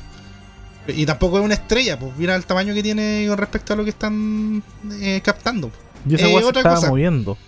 [0.86, 3.84] Y tampoco es una estrella, pues mira el tamaño que tiene con respecto a lo
[3.84, 4.62] que están
[5.00, 5.70] eh, captando.
[6.06, 6.88] y esa eh, wea se otra estaba cosa.
[6.90, 7.38] moviendo.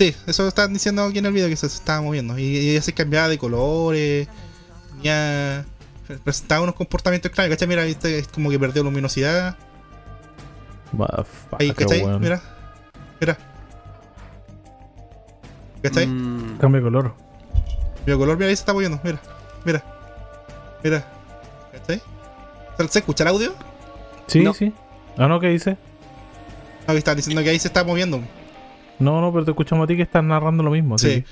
[0.00, 2.38] Sí, eso están diciendo aquí en el video que se, se estaba moviendo.
[2.38, 4.28] Y, y se cambiaba de colores,
[4.96, 5.66] tenía
[6.22, 7.68] presentaba unos comportamientos extraños, ¿cachai?
[7.68, 9.56] Mira, viste, es como que perdió luminosidad.
[9.56, 12.02] Ahí, Motherfucker, ¿cachai?
[12.02, 12.20] weón.
[12.20, 12.40] Mira.
[13.20, 13.38] Mira.
[15.82, 16.06] ¿Cachai?
[16.06, 17.14] Mm, Cambia de color.
[18.06, 19.00] Mira color, mira, ahí se está moviendo.
[19.04, 19.20] Mira.
[19.64, 19.84] Mira.
[20.82, 21.04] Mira.
[21.72, 22.00] ¿Cachai?
[22.78, 23.54] ¿Se- ¿Se escucha el audio?
[24.26, 24.54] Sí, No.
[24.54, 24.72] sí.
[25.18, 25.76] Ah, no, ¿qué dice?
[26.86, 28.20] No, que están diciendo que ahí se está moviendo.
[28.98, 30.98] No, no, pero te escuchamos a ti que estás narrando lo mismo.
[30.98, 31.08] Sí.
[31.22, 31.24] que-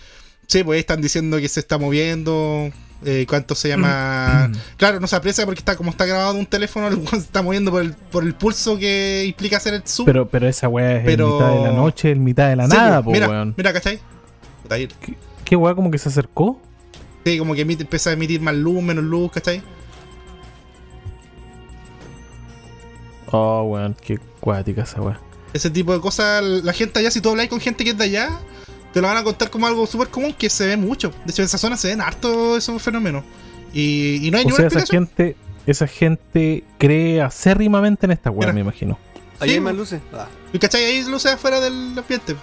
[0.48, 2.70] Sí, pues ahí están diciendo que se está moviendo.
[3.04, 4.50] Eh, ¿Cuánto se llama?
[4.76, 7.42] claro, no se aprecia porque está como está grabado en un teléfono, el se está
[7.42, 10.06] moviendo por el, por el pulso que implica hacer el zoom.
[10.06, 12.66] Pero, pero esa weá es Pero- en mitad de la noche, en mitad de la
[12.68, 13.54] Sí, nada, pues, mira, weón.
[13.56, 13.98] mira, ¿cachai?
[14.70, 14.88] Ahí-
[15.44, 16.60] ¿Qué weá como que se acercó?
[17.24, 19.62] Sí, como que emite- empieza a emitir más luz, menos luz, ¿cachai?
[23.30, 25.18] Oh, weón, qué cuática esa weá.
[25.52, 28.04] Ese tipo de cosas, la gente allá, si tú hablas con gente que es de
[28.04, 28.30] allá,
[28.92, 31.10] te lo van a contar como algo súper común que se ve mucho.
[31.24, 33.24] De hecho, en esa zona se ven harto esos fenómenos.
[33.72, 35.36] Y, y no hay O ninguna sea, esa gente,
[35.66, 38.98] esa gente cree acérrimamente en esta weá, me imagino.
[39.40, 40.00] ahí Sí, hay más luces.
[40.12, 40.84] Ah, ¿Y ¿Cachai?
[40.84, 42.36] Ahí luces afuera del ambiente.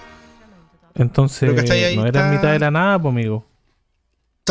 [0.95, 1.83] Entonces, Pero, ¿cachai?
[1.83, 3.35] Ahí no era en está- mitad de la nada, pues, amigo.
[3.37, 3.45] O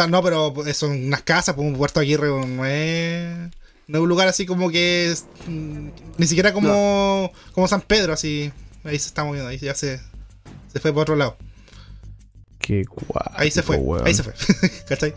[0.01, 3.51] sea, no, pero pues, son unas casas, pues un Puerto Aguirre no es,
[3.89, 8.13] no es un lugar así como que es, mm, ni siquiera como, como San Pedro,
[8.13, 8.53] así.
[8.85, 10.01] Ahí se está moviendo, ahí ya se,
[10.73, 11.37] se fue por otro lado.
[12.69, 12.85] Qué
[13.35, 14.07] Ahí se fue, weón.
[14.07, 14.35] ahí se fue.
[14.89, 15.15] ¿Cachai?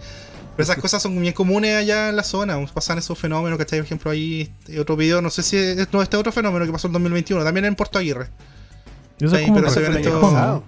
[0.56, 3.80] Pero esas cosas son bien comunes allá en la zona, pasan esos fenómenos, ¿cachai?
[3.80, 6.72] Por ejemplo, ahí este otro video, no sé si es no, este otro fenómeno que
[6.72, 8.30] pasó en 2021, también en Puerto Aguirre.
[9.20, 10.54] Eso es Sí, como pero se fue el año pasado.
[10.56, 10.64] ¿no?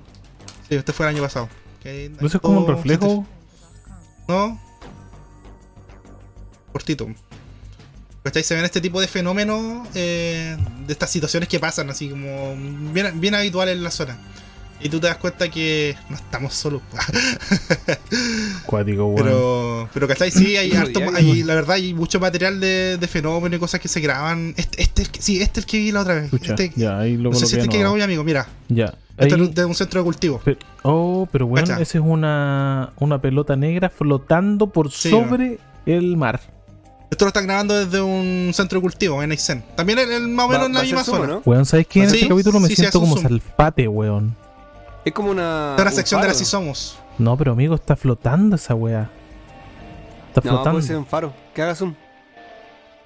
[0.69, 1.49] Sí, este fue el año pasado.
[1.81, 3.25] Que- Eso es como un reflejo.
[4.27, 4.59] ¿no?
[6.71, 7.07] Cortito.
[8.23, 8.43] ¿Cachai?
[8.43, 10.55] Se ven este tipo de fenómenos, eh,
[10.87, 12.55] de estas situaciones que pasan, así como
[12.93, 14.17] bien, bien habituales en la zona.
[14.83, 16.81] Y tú te das cuenta que no estamos solos.
[18.65, 19.23] Cuático, weón.
[19.23, 20.31] pero, pero ¿cachai?
[20.31, 23.87] Sí, hay harto, hay, la verdad, hay mucho material de, de fenómenos y cosas que
[23.87, 24.53] se graban.
[24.57, 26.25] Este, este, es el que- sí, este es el que vi la otra vez.
[26.25, 28.23] Escucha, Este, ya, ahí lo no sé si este es el que grabó mi amigo,
[28.23, 28.47] mira.
[28.69, 28.93] Ya.
[29.17, 30.41] Este Ahí- es de un centro de cultivo.
[30.81, 36.41] Oh, pero bueno, esa es una, una pelota negra flotando por Sí, sobre el mar.
[37.11, 39.63] Esto lo están grabando desde un centro de cultivo en Aysén.
[39.75, 41.27] También en, en- más o menos Va- en la misma zoom, zona.
[41.33, 41.41] ¿no?
[41.45, 42.03] Weón, ¿sabes qué?
[42.03, 43.27] En Sí, este capítulo me sí, siento como zoom.
[43.27, 44.35] salpate, weón.
[45.05, 45.71] Es como una.
[45.71, 46.97] Esta es una un sección de las sí somos.
[47.17, 49.09] No, pero amigo, está flotando esa weá.
[50.29, 50.71] Está No, flotando.
[50.71, 51.33] puede ser un faro.
[51.53, 51.93] Que haga zoom.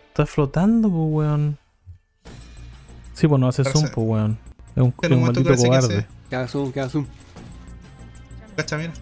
[0.09, 1.57] Está flotando, pues, weón.
[3.13, 4.39] Sí, pues no hace Parece- zoom, pues, weón.
[4.75, 6.07] Es un, es un maldito que cobarde.
[6.29, 7.05] Que haga zoom, que haga zoom.
[8.55, 8.93] Cacha, mira.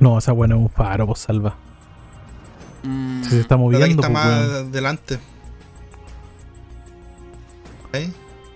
[0.00, 1.54] No, esa weá no es un faro, pues, salva.
[2.82, 4.72] Mm, Si se está moviendo, está pues, más weón.
[4.72, 5.18] delante.
[7.88, 7.98] ¿Ok?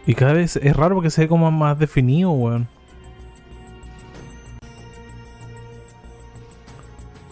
[0.07, 2.69] Y cada vez es raro porque se ve como más definido, weón.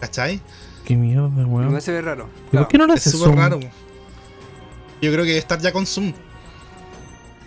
[0.09, 0.41] ¿Cachai?
[0.87, 1.79] Qué mierda, Me weón.
[1.83, 2.29] se ve raro.
[2.47, 2.65] ¿Y Claro.
[2.67, 3.37] por qué no Es hace súper zoom?
[3.39, 3.61] raro.
[3.61, 6.15] Yo creo que debe estar ya con Zoom.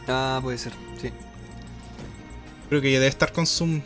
[0.08, 0.72] Ah, puede ser.
[1.02, 1.10] Sí.
[2.70, 3.82] Creo que debe estar con Zoom.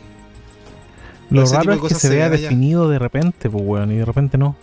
[1.30, 2.36] Lo ese raro es que se se vea allá.
[2.36, 3.90] definido de repente, pues, weón.
[3.92, 4.54] Y de repente no.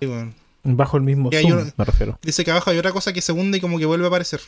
[0.00, 0.32] Sí, bueno.
[0.64, 2.18] Bajo el mismo zoom, me refiero.
[2.22, 4.40] Dice que abajo hay otra cosa que se hunde y como que vuelve a aparecer.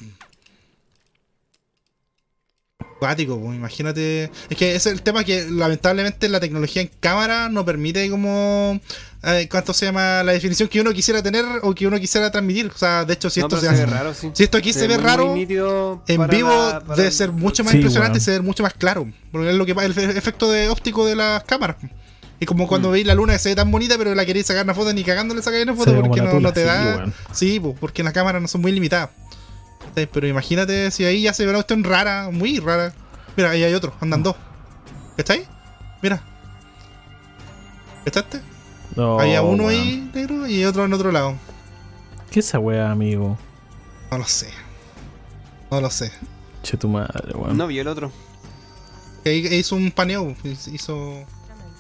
[3.07, 4.31] Cuático, pues, imagínate.
[4.49, 8.81] Es que ese es el tema que lamentablemente la tecnología en cámara no permite como.
[9.27, 10.23] eh, ¿Cuánto se llama?
[10.23, 12.71] La definición que uno quisiera tener o que uno quisiera transmitir.
[12.75, 14.31] O sea, de hecho, si No, esto se se ve hace- raro, sí.
[14.35, 17.63] Si esto aquí se, ve muy raro, nítido en vivo la- debe el- ser mucho
[17.65, 18.25] más Sí, impresionante y weón.
[18.25, 19.07] se ve mucho más claro.
[19.33, 21.77] Porque es lo que el e- efecto de óptico de las cámaras.
[22.41, 22.93] Es como cuando Mm.
[22.93, 25.05] veis la luna que se ve tan bonita, pero la queréis sacar una foto ni
[25.05, 26.97] cagándole sacáis una foto Se porque no, tula, no te sí, da.
[26.97, 27.15] weón.
[27.33, 29.11] Sí, pues, porque las cámaras no son muy limitadas.
[29.95, 32.93] Pero imagínate si ahí ya se ve una cuestión rara, muy rara.
[33.37, 34.37] Mira, ahí hay otro, andan dos.
[35.17, 35.47] ¿Está ahí?
[36.03, 36.23] Mira.
[38.05, 38.41] ¿Cachaste?
[38.97, 41.35] No, Había uno ahí negro y otro en otro lado.
[42.31, 43.39] ¿Qué es esa weá, amigo?
[44.11, 44.49] No lo sé.
[45.71, 46.13] No lo sé.
[46.63, 47.57] Che tu madre, weón.
[47.57, 48.13] No vi el otro.
[49.25, 50.35] Ahí hizo un paneo.
[50.45, 51.25] Hizo.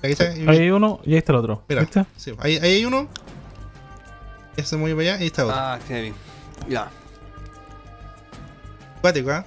[0.02, 0.24] Ahí está.
[0.24, 1.62] Ahí hay uno y ahí está el otro.
[1.68, 1.82] Mira.
[1.82, 2.06] ¿Viste?
[2.16, 3.08] Sí, ahí, ahí hay uno.
[4.56, 5.56] Ese se mueve para allá y ahí está otro.
[5.56, 6.14] Ah, qué bien.
[6.68, 6.90] Ya.
[9.05, 9.44] Cuático, ¿ah?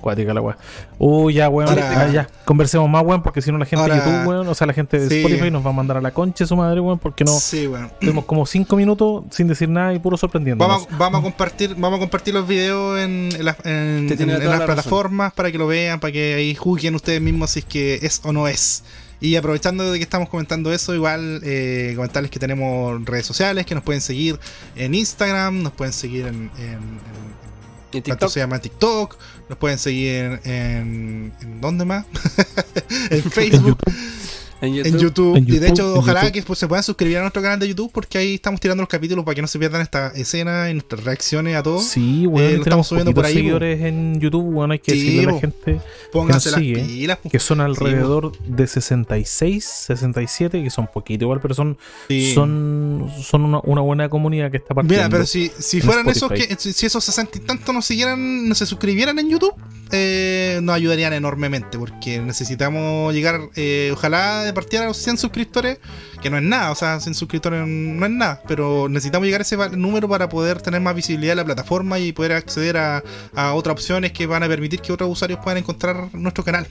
[0.00, 0.58] Cuática la weá.
[0.98, 1.70] Uy, ya, weón.
[1.70, 2.28] Ahora- Ah, ya.
[2.44, 4.72] Conversemos más, weón, porque si no la gente Ahora- de YouTube, weón, o sea, la
[4.72, 5.18] gente de Sí.
[5.22, 7.30] Spotify nos va a mandar a la concha de su madre, weón, porque no.
[7.38, 7.92] Sí, bueno.
[8.00, 10.66] Tuvimos como 5 minutos sin decir nada y puro sorprendiendo.
[10.66, 14.16] Vamos, a- vamos a compartir, vamos a compartir los videos en, en las- en- Usted
[14.16, 16.96] tiene en- en toda las la plataformas para que lo vean, para que ahí juzguen
[16.96, 18.82] ustedes mismos si es que es o no es.
[19.20, 23.74] Y aprovechando de que estamos comentando eso, igual eh, comentarles que tenemos redes sociales, que
[23.76, 24.38] nos pueden seguir
[24.74, 26.98] en Instagram, nos pueden seguir en, en-
[27.94, 28.30] en- ¿Y en ¿Cuánto TikTok?
[28.32, 29.16] se llama TikTok?
[29.48, 30.40] Nos pueden seguir en.
[30.44, 32.04] ¿En, en dónde más?
[33.10, 33.78] en Facebook,
[34.66, 34.86] En YouTube.
[34.94, 35.36] en YouTube.
[35.36, 36.32] En Y de hecho, en ojalá YouTube.
[36.34, 38.88] que pues, se puedan suscribir a nuestro canal de YouTube porque ahí estamos tirando los
[38.88, 41.80] capítulos para que no se pierdan esta escena y nuestras reacciones a todo.
[41.80, 44.78] Sí, weón, Eh, lo tenemos estamos subiendo por poquitos ahí, seguidores en YouTube, weón, hay
[44.78, 45.80] que Sí, decirle a la gente
[46.12, 47.18] Pónganse las sigue, pilas.
[47.22, 47.32] pues.
[47.32, 51.76] que son alrededor de 66, 67, que son poquito igual, pero son
[52.08, 52.32] Sí.
[52.34, 54.96] son, son una, una buena comunidad que está partiendo.
[55.04, 58.54] Mira, pero si, si fueran esos que si, esos 60 y tantos nos siguieran, no
[58.54, 59.54] se suscribieran en YouTube,
[59.90, 65.78] eh, nos ayudarían enormemente porque necesitamos llegar, eh, ojalá partida a los 100 suscriptores,
[66.22, 69.42] que no es nada, o sea, 100 suscriptores no es nada, pero necesitamos llegar a
[69.42, 73.02] ese número para poder tener más visibilidad en la plataforma y poder acceder a,
[73.34, 76.66] a otras opciones que van a permitir que otros usuarios puedan encontrar nuestro canal.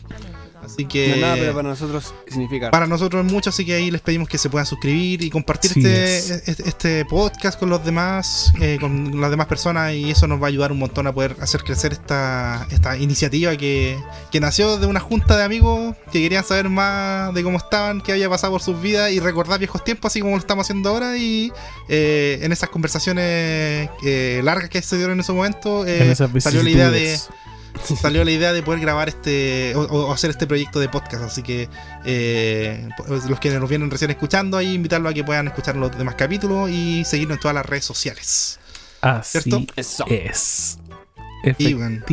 [0.64, 2.72] Así que No es nada, pero para nosotros significa.
[2.72, 5.72] para nosotros es mucho, así que ahí les pedimos que se puedan suscribir y compartir
[5.72, 6.32] Sí, este, es.
[6.48, 10.46] este, este podcast con los demás, eh, con las demás personas, y eso nos va
[10.46, 13.98] a ayudar un montón a poder hacer crecer esta, esta iniciativa que,
[14.32, 18.12] que nació de una junta de amigos que querían saber más de cómo estaban, qué
[18.14, 21.18] había pasado por sus vidas y recordar viejos tiempos, así como lo estamos haciendo ahora.
[21.18, 21.52] Y
[21.90, 26.30] eh, en esas conversaciones eh, largas que se dieron en ese momento, eh, en esas
[26.44, 27.18] salió la idea de.
[28.02, 31.42] salió la idea de poder grabar este o, o hacer este proyecto de podcast así
[31.44, 31.70] que
[32.06, 32.88] eh,
[33.30, 36.70] los que nos vienen recién escuchando ahí invitarlos a que puedan escuchar los demás capítulos
[36.70, 38.60] y seguirnos en todas las redes sociales
[39.02, 39.66] Así ¿cierto?
[39.76, 40.06] Eso.
[40.08, 40.78] es.
[41.44, 42.06] Efectivamente.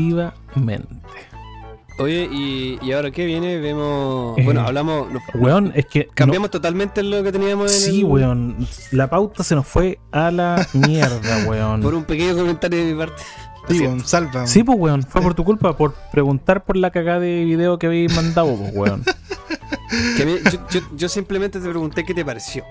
[1.98, 4.36] Oye, y, y ahora que viene, vemos.
[4.38, 5.12] Eh, Bueno, hablamos.
[5.12, 6.06] nos- Weón, es que.
[6.08, 8.66] no- cambiamos totalmente lo que teníamos en sí, el- weón.
[8.90, 11.82] La pauta se nos fue a la mierda, weón.
[11.82, 13.22] Por un pequeño comentario de mi parte.
[13.70, 15.02] Sí, Así- bueno, salva Sí, pues, weón.
[15.02, 18.72] Fue por tu culpa, por preguntar por la cagada de video que habéis mandado, pues,
[18.74, 19.04] weón.
[20.16, 22.64] que a mí- yo, yo- yo simplemente te pregunté qué te pareció.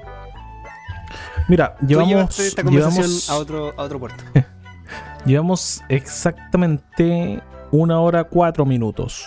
[1.47, 2.10] Mira, Tú llevamos.
[2.10, 4.24] llevaste esta conversación Llevamos, a otro, a otro puerto.
[5.26, 7.41] llevamos exactamente
[7.72, 9.26] una hora cuatro minutos.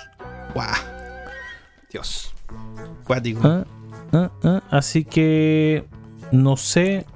[0.55, 0.69] Guau,
[1.91, 2.33] Dios.
[3.05, 3.41] cuático.
[3.45, 3.65] Ah,
[4.13, 4.63] ah, ah.
[4.71, 5.85] Así que
[6.31, 7.07] no sé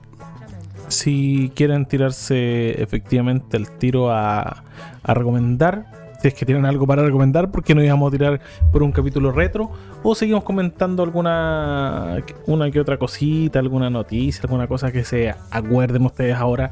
[0.88, 4.64] si quieren tirarse efectivamente el tiro a,
[5.02, 5.86] a recomendar.
[6.20, 8.40] Si es que tienen algo para recomendar, porque no íbamos a tirar
[8.72, 9.70] por un capítulo retro.
[10.02, 16.06] O seguimos comentando alguna una que otra cosita, alguna noticia, alguna cosa que se acuerden
[16.06, 16.70] ustedes ahora.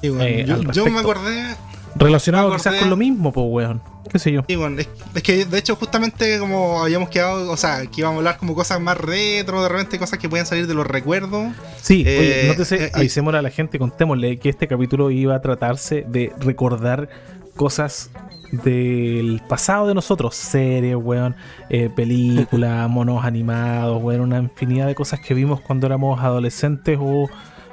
[0.00, 1.56] Sí, bueno, eh, yo, me acordé
[1.98, 3.82] Relacionado acordé- quizás con lo mismo, pues, weón.
[4.10, 4.42] ¿Qué sé yo?
[4.46, 8.16] Sí, bueno, es, es que de hecho justamente como habíamos quedado, o sea, que íbamos
[8.16, 11.52] a hablar como cosas más retro, de repente cosas que pueden salir de los recuerdos.
[11.82, 15.40] Sí, Eh, oye, nótese, eh, avisémosle a la gente, contémosle que este capítulo iba a
[15.42, 17.08] tratarse de recordar
[17.56, 18.10] cosas
[18.52, 21.34] del pasado de nosotros, series, weón,
[21.68, 27.28] eh, películas, monos animados, weón, una infinidad de cosas que vimos cuando éramos adolescentes o,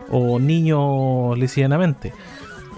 [0.10, 2.12] o niños lisianamente.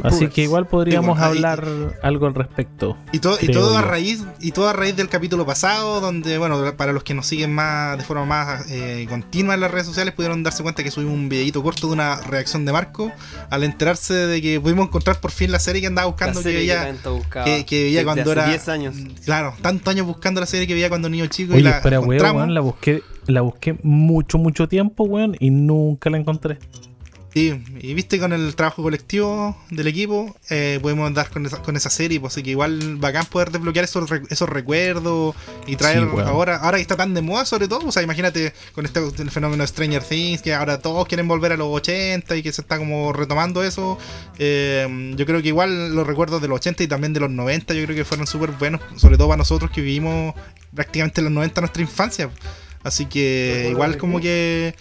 [0.03, 0.33] Así Pubers.
[0.33, 1.67] que igual podríamos bueno, hablar
[2.03, 2.97] algo al respecto.
[3.11, 6.93] Y todo, y a raíz, y todo a raíz del capítulo pasado, donde, bueno, para
[6.93, 10.43] los que nos siguen más de forma más eh, continua en las redes sociales, pudieron
[10.43, 13.11] darse cuenta que subimos un videito corto de una reacción de Marco
[13.49, 16.51] al enterarse de que pudimos encontrar por fin la serie que andaba buscando, La que
[16.51, 18.47] serie veía, que, que veía cuando hace era.
[18.47, 18.95] 10 años.
[19.23, 21.99] Claro, tantos años buscando la serie que veía cuando niño chico y Oye, la espera,
[21.99, 22.39] weón, encontramos.
[22.41, 26.59] weón, la busqué, la busqué mucho, mucho tiempo, weón, y nunca la encontré.
[27.35, 31.75] Sí, y viste con el trabajo colectivo del equipo, eh, podemos dar con esa, con
[31.75, 35.35] esa serie, pues así que igual bacán poder desbloquear esos, re- esos recuerdos
[35.67, 38.53] y traer Sí, ahora, ahora que está tan de moda sobre todo, o sea, imagínate
[38.71, 42.37] con este el fenómeno de Stranger Things, que ahora todos quieren volver a los 80
[42.37, 43.97] y que se está como retomando eso,
[44.39, 47.73] eh, yo creo que igual los recuerdos de los 80 y también de los 90
[47.73, 50.33] yo creo que fueron súper buenos, sobre todo para nosotros que vivimos
[50.73, 52.29] prácticamente en los 90 nuestra infancia,
[52.81, 54.73] así que igual como que...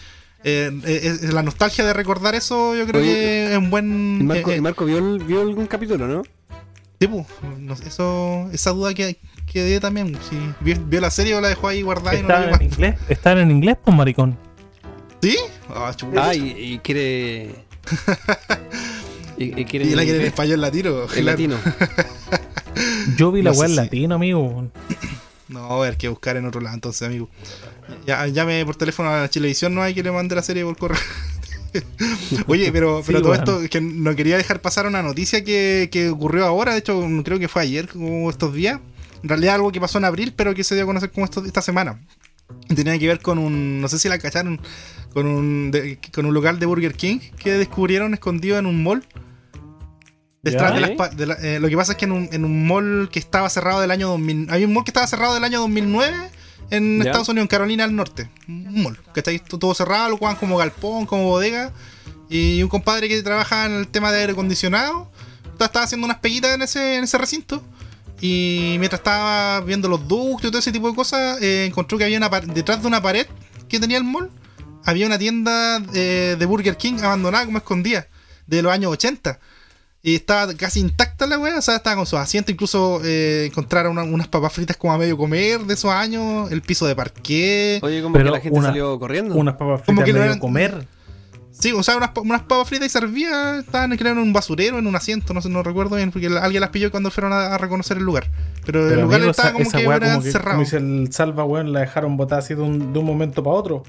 [0.45, 4.19] eh, eh, eh, la nostalgia de recordar eso, yo creo Oye, que es un buen.
[4.21, 6.23] Y Marco, eh, eh, y Marco vio, el- vio algún capítulo, ¿no?
[7.01, 7.27] sí, pues,
[7.59, 9.19] no eso, esa duda que,
[9.51, 10.17] que dio también.
[10.29, 12.55] Si vio, vio la serie o la dejó ahí guardada y no la ¿Estaban vio
[12.61, 12.79] en más.
[12.79, 13.01] inglés?
[13.09, 14.39] ¿Estaban en inglés, pues, maricón?
[15.23, 15.37] ¿Sí?
[15.69, 16.29] Ah, chuta.
[16.29, 17.55] Ah, y, y quiere.
[19.39, 19.87] y, y quiere.
[19.87, 21.03] y la quiere en español latino.
[21.03, 21.25] el claro.
[21.25, 21.57] latino.
[23.17, 24.71] Yo vi la No weá en si- latino, amigo.
[25.49, 27.29] No, a ver, que buscar en otro lado entonces, amigo.
[28.07, 30.99] Ya, llame por teléfono a Chilevisión, no hay que le mande la serie por correo.
[32.47, 33.43] Oye, pero, pero Sí, todo weón.
[33.43, 37.07] esto, es que no quería dejar pasar una noticia que, que ocurrió ahora, de hecho
[37.25, 38.81] creo que fue ayer, como estos días.
[39.23, 41.45] En realidad algo que pasó en abril, pero que se dio a conocer como esto,
[41.45, 41.99] esta semana.
[42.75, 44.61] Tenía que ver con un, no sé si la cacharon,
[45.13, 49.05] con un, de- con un local de Burger King que descubrieron escondido en un mall.
[50.43, 52.67] Detrás de las de la- eh, lo que pasa es que en un, en un
[52.67, 55.61] mall que estaba cerrado del año 2000, había un mall que estaba cerrado del año
[55.61, 56.15] 2009
[56.71, 57.01] en.
[57.07, 58.31] Estados Unidos, en Carolina del Norte.
[58.49, 59.39] Un mall, ¿cachai?
[59.39, 61.73] Todo todo cerrado, lo juegan como galpón, como bodega.
[62.29, 65.11] Y un compadre que trabaja en el tema de aire acondicionado
[65.59, 67.63] ta- estaba haciendo unas peguitas en ese, en ese recinto.
[68.21, 72.05] Y mientras estaba viendo los ductos y todo ese tipo de cosas, eh, encontró que
[72.05, 73.27] había una detrás de una pared
[73.69, 74.31] que tenía el mall,
[74.85, 78.07] había una tienda eh, de Burger King abandonada como escondida,
[78.47, 79.39] de los años 80.
[80.07, 83.93] Y estaba casi intacta la wea, o sea, estaba con sus asientos, incluso eh, encontraron
[83.93, 87.79] una- unas papas fritas como a medio comer de esos años, el piso de parqué.
[87.83, 89.35] Oye, como Pero que la gente una- salió corriendo.
[89.35, 90.87] Unas papas Como fritas que no medio eran- comer.
[91.57, 94.79] Sí, o sea, unas, pa- unas papas fritas y servía, estaban creo en un basurero,
[94.79, 97.55] en un asiento, no sé, no recuerdo bien, porque alguien las pilló cuando fueron a,
[97.55, 98.31] a reconocer el lugar.
[98.67, 100.51] Pero, el lugar amigo, estaba esa, como esa que weá era como que, cerrado.
[100.51, 103.57] como dice el salva, weón, la dejaron botada así de un, de un momento para
[103.57, 103.85] otro.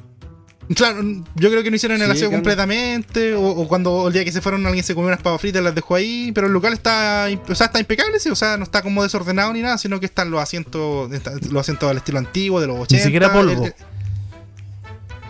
[0.74, 1.04] Claro,
[1.36, 2.38] yo creo que no hicieron el Sí, aseo claro.
[2.42, 5.62] completamente, o, o cuando el día que se fueron alguien se comió unas papas fritas
[5.62, 8.58] y las dejó ahí, pero el local está, o sea, está impecable, sí, o sea,
[8.58, 11.10] no está como desordenado ni nada, sino que están los asientos,
[11.52, 13.04] los asientos al estilo antiguo de los 80.
[13.06, 13.66] siquiera polvo.
[13.66, 13.74] el-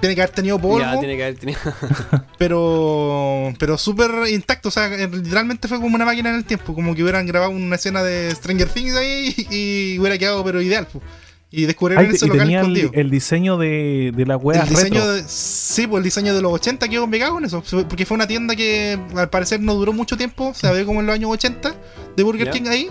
[0.01, 1.59] tiene que haber tenido polvo, Ya, tiene que haber tenido.
[2.37, 6.73] pero pero súper intacto, o sea, eh, literalmente fue como una máquina en el tiempo,
[6.75, 9.55] como que hubieran grabado una escena de Stranger Things ahí y,
[9.95, 10.85] y hubiera quedado pero ideal.
[10.87, 11.01] pu.
[11.51, 12.89] Y descubrieron Ay, ese y local tenía escondido.
[12.93, 15.13] el diseño de, de la wea El diseño retro.
[15.13, 17.63] de, sí, pues el diseño de los 80 quedó pegado con eso.
[17.87, 20.53] Porque fue una tienda que al parecer no duró mucho tiempo.
[20.53, 21.73] Se ve como en los años 80
[22.17, 22.49] de Burger.
[22.51, 22.89] King ahí.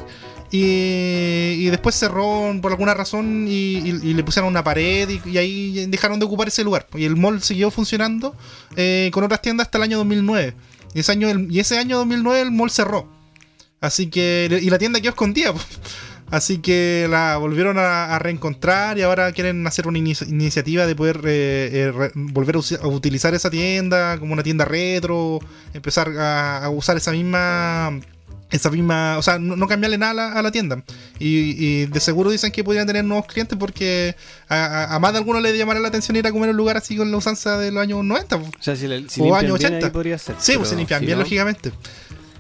[0.51, 5.21] Y, y después cerró por alguna razón y, y- y le pusieron una pared y,
[5.29, 6.87] y ahí dejaron de ocupar ese lugar.
[6.95, 8.37] Y el mall siguió funcionando
[8.77, 10.55] eh, con otras tiendas hasta el año 2009.
[10.95, 13.09] Y ese año, el- y ese año 2009 el mall cerró.
[13.81, 14.49] Así que.
[14.63, 15.53] Y la tienda quedó escondida.
[15.53, 15.67] pues.
[16.35, 20.97] Así que la volvieron a, a reencontrar y ahora quieren hacer una inici- iniciativa de
[20.97, 25.39] poder eh, eh, volver a, utilizar esa tienda como una tienda retro,
[25.75, 28.01] empezar a, a usar esa misma
[28.51, 30.83] esa misma, o sea, no, no cambiarle nada a la, a la tienda.
[31.19, 34.15] Y, y de seguro dicen que podrían tener nuevos clientes porque
[34.49, 36.77] a, a- a más de algunos le llamará la atención ir a comer un lugar
[36.77, 38.39] así con la usanza de los años 90.
[38.39, 38.45] po.
[38.47, 39.87] O sea, si, le, si O años bien, 80.
[39.87, 40.37] ahí podría ser.
[40.39, 41.73] Sí, pues se limpian si bien, no- lógicamente.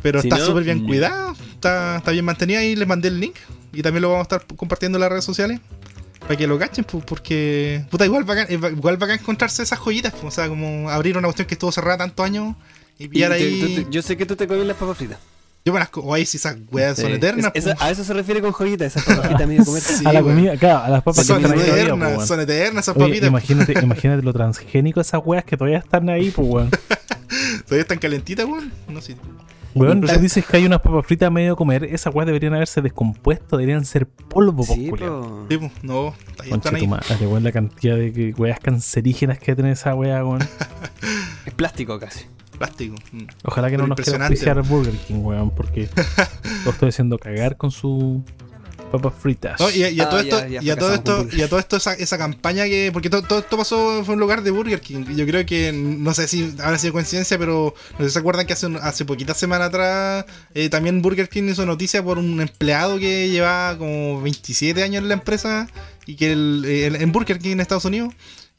[0.02, 3.34] Pero está no, súper bien cuidado, está, está bien mantenida y les mandé el link.
[3.74, 5.60] Y también lo vamos a estar compartiendo en las redes sociales.
[6.20, 7.84] Para que lo cachen, pues, porque.
[7.90, 10.12] Puta, igual bacán, ba- igual bacán encontrarse esas joyitas.
[10.12, 12.56] pues, o sea, como abrir una cuestión que estuvo cerrada tantos años
[12.98, 13.60] y Y pillar te- ahí.
[13.60, 15.18] tú te- yo sé que tú te comes las papas fritas.
[15.66, 15.88] Yo me las.
[15.90, 17.12] co- Oye, si esas weas son Sí.
[17.12, 17.50] eternas.
[17.54, 17.82] Es- esa- pues.
[17.86, 19.82] a eso se refiere con joyitas, esas papas fritas medio comer.
[19.98, 22.84] Sí, a la comida, claro, a las papas son que ahí eternas, po, son eternas
[22.84, 23.28] esas Oye, papitas.
[23.28, 26.70] imagínate, imagínate lo transgénico de esas weas que todavía están ahí, pues weón.
[27.64, 28.72] ¿Todavía están calentitas, weón?
[28.88, 29.16] No sé.
[29.74, 31.84] Weón, tú dices que hay unas papas fritas a medio comer.
[31.84, 35.46] Esas weas deberían haberse descompuesto, deberían ser polvo, po, Sí, po.
[35.50, 36.86] Sí, pues, no, ahí Concha están tu ahí.
[36.86, 40.40] madre, weón, la cantidad de que- weas cancerígenas que tiene esa wea, weón.
[41.46, 42.26] Es plástico casi.
[42.58, 42.94] Plástico.
[43.12, 43.22] mm.
[43.44, 44.34] Ojalá que no nos impresionante.
[44.34, 45.88] auspiciar Burger King, weón, porque
[46.64, 48.22] lo estoy haciendo cagar con su
[49.00, 49.60] papas fritas.
[49.60, 51.22] No, y, a- y a Ah, todo ya- esto, ya y a todo esto, con
[51.24, 54.14] Burger y a todo esto esa, esa campaña que, porque todo, todo esto pasó fue
[54.14, 55.04] en un lugar de Burger King.
[55.16, 58.46] Yo creo que, no sé si habrá sido coincidencia, pero no sé si se acuerdan
[58.46, 62.40] que hace, un- hace poquitas semanas atrás eh, también Burger King hizo noticia por un
[62.40, 65.68] empleado que llevaba como 27 años en la empresa
[66.06, 68.12] y que el- el- en Burger King en Estados Unidos.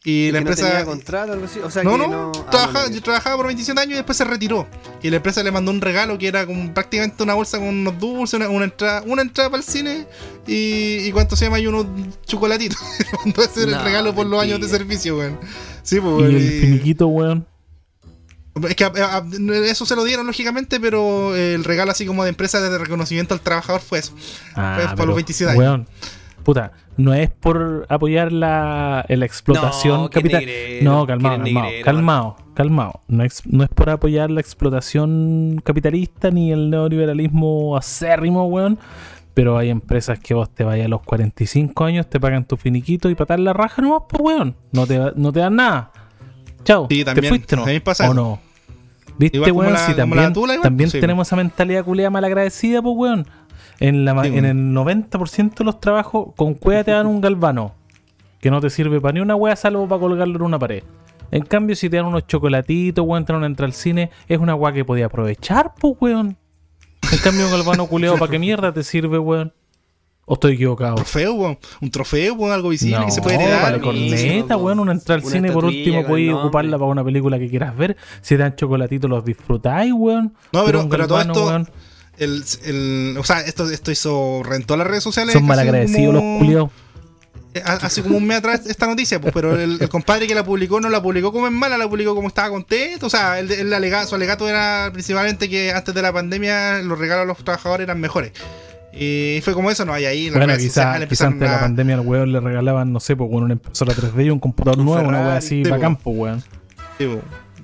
[0.05, 0.69] Y, Y la que no empresa.
[0.69, 1.59] tenía contrato o algo así.
[1.59, 2.31] O sea, no, que no, no.
[2.35, 3.01] ah, trabajaba, no, no.
[3.01, 4.67] trabajaba por 27 años y después se retiró.
[5.01, 7.99] Y la empresa le mandó un regalo que era como prácticamente una bolsa con unos
[7.99, 10.07] dulces, una, una entrada, una entrada para el cine
[10.45, 11.85] y, y cuánto se llama y unos
[12.25, 12.77] chocolatitos.
[13.25, 15.39] Mandó ese No, el regalo por los años de servicio, weón.
[15.81, 17.45] Sí, pues, y el finiquito, weón.
[18.69, 19.25] Es que a- a- a-
[19.65, 23.41] eso se lo dieron lógicamente, pero el regalo así como de empresa de reconocimiento al
[23.41, 24.13] trabajador fue eso.
[24.55, 25.59] Ah, Pues, para los 27 años.
[25.59, 25.87] Weón,
[26.45, 30.45] puta, no es por apoyar la, la explotación No, capital.
[30.45, 33.01] negrero, No, calmado, calmado, negrero, calmado, calmado.
[33.09, 38.79] No es, no es por apoyar la explotación capitalista ni el neoliberalismo acérrimo, weón.
[39.33, 43.09] Pero hay empresas que vos te vayas a los 45 años, te pagan tu finiquito
[43.09, 44.55] y patar la raja nomás, pues, weón.
[44.71, 45.91] No te, no te dan nada.
[46.63, 46.87] Chao.
[46.89, 47.63] Sí, ¿Te también, fuiste, no?
[48.09, 48.39] ¿O no?
[49.17, 49.73] ¿Viste, weón?
[49.73, 52.95] la- Si la también, tula, igual, también pues, sí, tenemos esa mentalidad culiada malagradecida, pues,
[52.97, 53.27] weón.
[53.79, 57.73] En, la, en el 90% de los trabajos, con cueva te dan un galvano.
[58.39, 60.83] Que no te sirve para ni una wea salvo para colgarlo en una pared.
[61.31, 64.39] En cambio, si te dan unos chocolatitos, weón, te dan una entrada al cine, es
[64.39, 66.37] una wea que podía aprovechar, pues, weón.
[67.11, 69.51] En cambio, un galvano culeado, ¿para qué mierda te sirve, weón?
[70.27, 70.95] ¿O estoy equivocado?
[70.95, 71.57] Trofeo, weón.
[71.81, 73.81] Un trofeo, weón, algo visible No, que se puede vale, heredar.
[73.81, 77.37] Buenísimo, corneta, weón, una entrada al Una cine, por último, podéis ocuparla para una película
[77.39, 77.97] que quieras ver.
[78.21, 80.33] Si te dan chocolatitos, los disfrutáis, weón.
[80.53, 81.69] No, pero- un pero todo galvano, esto- weón,
[82.17, 85.33] El, el, o sea, esto, esto hizo rentó las redes sociales.
[85.33, 86.69] son malagradecidos los culiados.
[87.53, 90.35] eh, ha- Hace como un mes atrás esta noticia, pues, pero el, el compadre que
[90.35, 93.07] la publicó no la publicó como en mala, la publicó como estaba contento.
[93.07, 96.97] O sea, el, el alega- su alegato era principalmente que antes de la pandemia los
[96.97, 98.31] regalos a los trabajadores eran mejores.
[98.97, 100.29] Y fue como eso, no hay ahí.
[100.29, 103.43] Bueno, quizás quizá antes de la pandemia al weón le regalaban, no sé, pues con
[103.43, 105.81] una impresora 3D y un computador Un nuevo, una wea así sí, para po.
[105.81, 106.41] campo, weón.
[106.97, 107.09] Sí,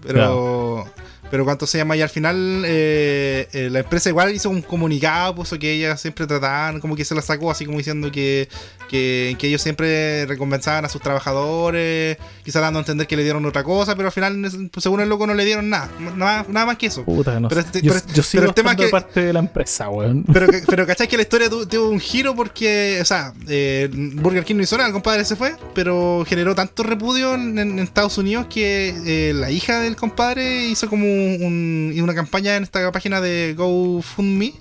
[0.06, 0.86] pero,
[1.32, 5.34] pero cuánto se llama y al final eh, eh, la empresa igual hizo un comunicado,
[5.34, 8.49] puso que ellas siempre trataban, como que se la sacó así como diciendo que,
[8.90, 13.45] que, que ellos siempre recompensaban a sus trabajadores, quizás dando a entender que le dieron
[13.45, 14.40] otra cosa, pero al final,
[14.72, 17.03] pues, según el loco, no le dieron nada, nada, nada más que eso.
[17.06, 19.40] Puta, no Pero este- yo, pero- yo sigo pero el tema que- parte de la
[19.40, 20.24] empresa, weón.
[20.34, 24.44] Pero, pero ¿cachai que la historia tu- tuvo un giro porque, o sea, eh, Burger
[24.44, 28.18] King no hizo nada, el compadre se fue, pero generó tanto repudio en, en Estados
[28.18, 33.22] Unidos que eh, la hija del compadre hizo como un- una campaña en esta página
[33.22, 34.53] de GoFundMe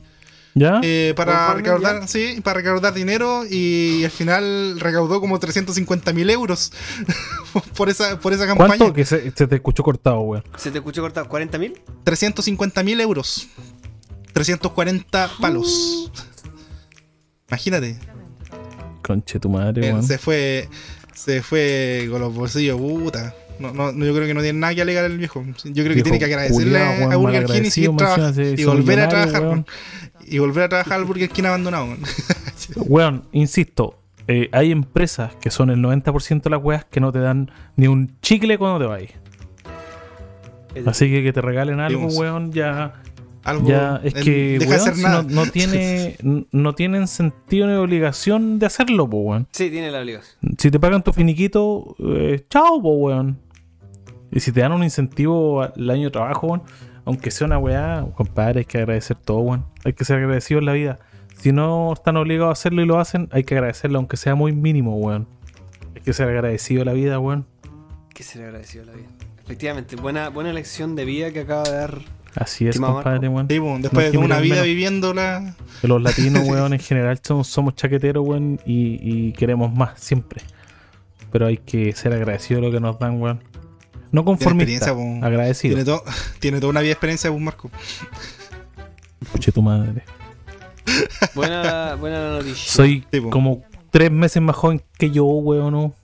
[0.55, 0.81] ¿Ya?
[0.83, 6.73] eh, para recaudar, sí, para recaudar dinero y al final recaudó como 350 mil euros
[7.77, 8.77] por esa, por esa campaña.
[8.77, 8.93] ¿Cuánto?
[8.93, 10.45] Que se, se te escuchó cortado, weón.
[10.57, 11.29] ¿Se te escuchó cortado?
[11.29, 11.81] ¿40 mil?
[12.05, 13.49] 350 mil euros.
[14.33, 16.11] 340 palos.
[17.49, 17.99] Imagínate.
[19.03, 20.03] Conche tu madre, Eh, weón.
[20.05, 20.69] se fue
[21.15, 24.75] se fue con los bolsillos puta no, no, no, yo creo que no tiene nada
[24.75, 27.45] que alegar el viejo yo creo que Viejo tiene que agradecerle culiao, weón, a Burger
[27.47, 27.71] King
[28.57, 29.65] y, volver a trabajar
[30.27, 31.97] y volver a trabajar al Burger King abandonado
[32.77, 33.25] weón.
[33.33, 37.51] Insisto, eh, hay empresas que son el 90% de las weas que no te dan
[37.77, 39.03] ni un chicle cuando te vas.
[40.87, 42.17] Así que que te regalen algo, Dimos.
[42.17, 43.03] weón, ya,
[43.43, 46.17] algo ya es que deja weón, hacer si nada no, no tiene
[46.53, 49.49] no tienen sentido ni obligación de hacerlo, po, weón.
[49.51, 50.37] Sí, tiene la obligación.
[50.59, 53.39] Si te pagan tu finiquito, eh, chao, po, weón.
[54.33, 56.63] Y si te dan un incentivo al año de trabajo, weón,
[57.05, 59.65] aunque sea una weá, compadre, hay que agradecer todo, weón.
[59.85, 60.99] Hay que ser agradecido en la vida.
[61.41, 64.53] Si no están obligados a hacerlo y lo hacen, hay que agradecerlo, aunque sea muy
[64.53, 65.27] mínimo, weón.
[65.97, 67.47] Hay que ser agradecido a la vida, weón.
[68.15, 69.09] Que se le agradeció la vida.
[69.45, 71.99] Efectivamente, buena, buena lección de vida que acaba de dar.
[72.37, 73.49] Así es, compadre, weón.
[73.49, 74.67] Sí, po, No después hay de una vida menos.
[74.67, 80.43] viviéndola Los latinos, weón, en general somos, somos chaqueteros, weón, y, y queremos más, siempre.
[81.33, 83.50] Pero hay que ser agradecido de lo que nos dan, weón.
[84.13, 84.91] No conformista,
[85.23, 86.03] agradecido.
[86.41, 87.71] tiene, toda una vida de experiencia pues Marco
[89.21, 90.03] Escuche tu madre.
[91.35, 92.73] Buena, buena la noticia.
[92.73, 95.73] Soy como tres meses más joven que yo, weón.
[95.73, 95.95] ¿no?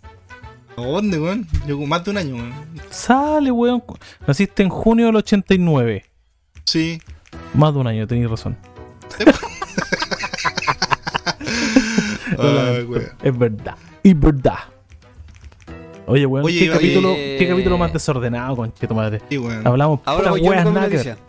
[0.76, 1.48] ¿A ¿dónde weón?
[1.66, 2.52] yo más de un año weón.
[2.90, 3.82] Sale, weón.
[4.26, 6.04] Naciste en junio del 89.
[6.64, 7.00] sí
[7.54, 8.56] Más de un año, tenéis razón.
[12.38, 13.08] Ay, weón.
[13.22, 13.76] es verdad.
[14.02, 14.75] Y verdad.
[16.06, 19.20] Oye, weón, Oye, ¿qué, oye, capítulo, eh, ¿qué capítulo más desordenado, conche tu madre?
[19.28, 19.66] Sí, weón.
[19.66, 21.06] Hablamos Ahora puras voy yo weas con mi nada que ver.
[21.06, 21.24] noticia.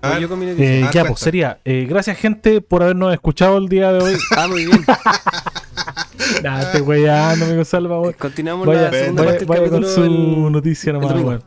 [0.00, 0.22] A Voy ver.
[0.22, 0.64] yo con mi noticia.
[0.66, 1.08] Eh, Ah, ya, cuenta.
[1.08, 1.58] pues sería.
[1.64, 4.16] eh, gracias, gente, por habernos escuchado el día de hoy.
[4.36, 4.84] Ah, muy bien.
[6.42, 8.14] Nah, este weyando, amigo Salva, weón.
[8.18, 9.94] Continuamos Vaya, la segunda vaya, parte del vaya con capítulo.
[9.94, 10.04] su
[10.46, 11.28] el- noticia nomás, domingo.
[11.30, 11.42] weón.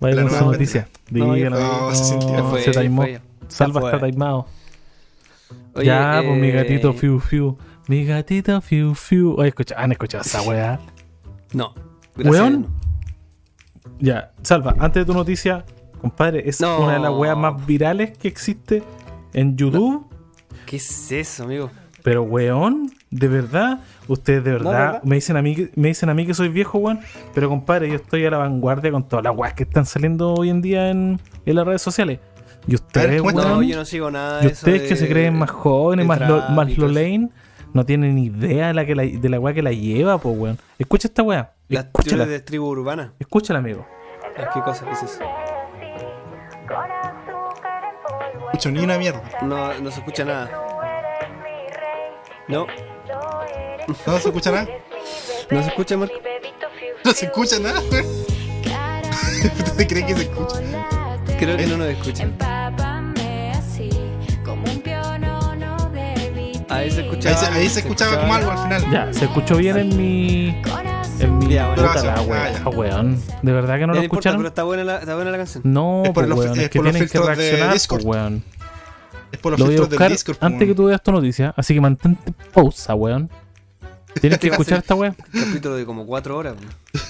[0.00, 0.88] Vaya La con su nueva noticia.
[1.10, 1.58] No, Dígalo.
[1.60, 2.30] No, se sintió.
[2.36, 3.02] Ya fue, se taimó.
[3.02, 3.20] fue.
[3.48, 4.46] Salva Ya está taimado.
[5.74, 7.56] Oye, ya, pues mi eh, gatito fiu fiu.
[7.88, 9.34] Mi gatito fiu fiu.
[9.38, 10.78] Oye, escucha, han escuchado esa weá.
[11.52, 11.74] No.
[12.16, 12.66] gracias, Weón.
[14.00, 15.64] Ya, Salva, antes de tu noticia,
[16.00, 16.80] compadre, es No.
[16.84, 18.82] una de las weas más virales que existe
[19.32, 20.06] en YouTube.
[20.66, 21.70] ¿Qué es eso, amigo?
[22.02, 25.02] Pero weón, de verdad, ustedes de verdad, ¿verdad?
[25.02, 27.00] me dicen a mí que- me dicen a mí que soy viejo, weón,
[27.34, 30.50] pero compadre, yo estoy a la vanguardia con todas las weas que están saliendo hoy
[30.50, 32.20] en día en, en las redes sociales.
[32.66, 33.48] Y ustedes, cuéntame.
[33.48, 36.20] No, weón, yo no sigo nada y ustedes de- que se creen más jóvenes, más,
[36.20, 36.76] lo, más y
[37.78, 40.36] no tienen ni idea de la, que la, de la wea que la lleva, pues
[40.36, 40.58] weón.
[40.80, 43.12] Escucha esta wea, Las escúchala, de tribu urbana.
[43.20, 43.86] escúchala, amigo.
[44.36, 44.84] Ah, ¿Qué cosa?
[44.84, 45.20] ¿Qué es eso?
[48.34, 49.22] No escucho ni una mierda.
[49.42, 50.50] No, no se escucha nada.
[52.48, 52.66] No,
[53.86, 54.66] No se escucha nada.
[55.52, 56.14] no se escucha, Marco.
[57.04, 58.06] No se escucha nada, weón.
[59.66, 60.56] ¿Usted cree que se escucha?
[61.38, 62.28] Creo que no nos escucha.
[66.78, 67.36] Ahí se Ahí escuchaba.
[67.36, 68.90] se, ahí se escuchaba como algo al final.
[68.90, 70.48] Ya, se escuchó bien en mi
[71.20, 71.82] en mi Ya, bueno.
[71.88, 72.68] puta la Ah, wea, ya.
[72.68, 73.22] weón.
[73.42, 74.38] De verdad que no lo importa, escucharon.
[74.38, 75.62] pero está buena la, está buena la canción.
[75.66, 78.44] No, Es por pues, los- weón, es es que tienen que reaccionar, pues, weón.
[79.32, 80.36] Es por los Lo voy a filtros del buscar Discord.
[80.40, 83.28] antes que tú veas tu noticia, así que mantente pausa, weón.
[84.20, 85.14] Tienes que escuchar esta weón.
[85.32, 86.54] Capítulo de como cuatro horas.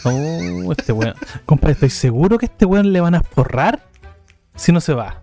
[0.04, 1.14] Oh, este weón.
[1.44, 3.84] Compadre, estoy seguro que a este weón le van a forrar
[4.56, 5.22] si no se va.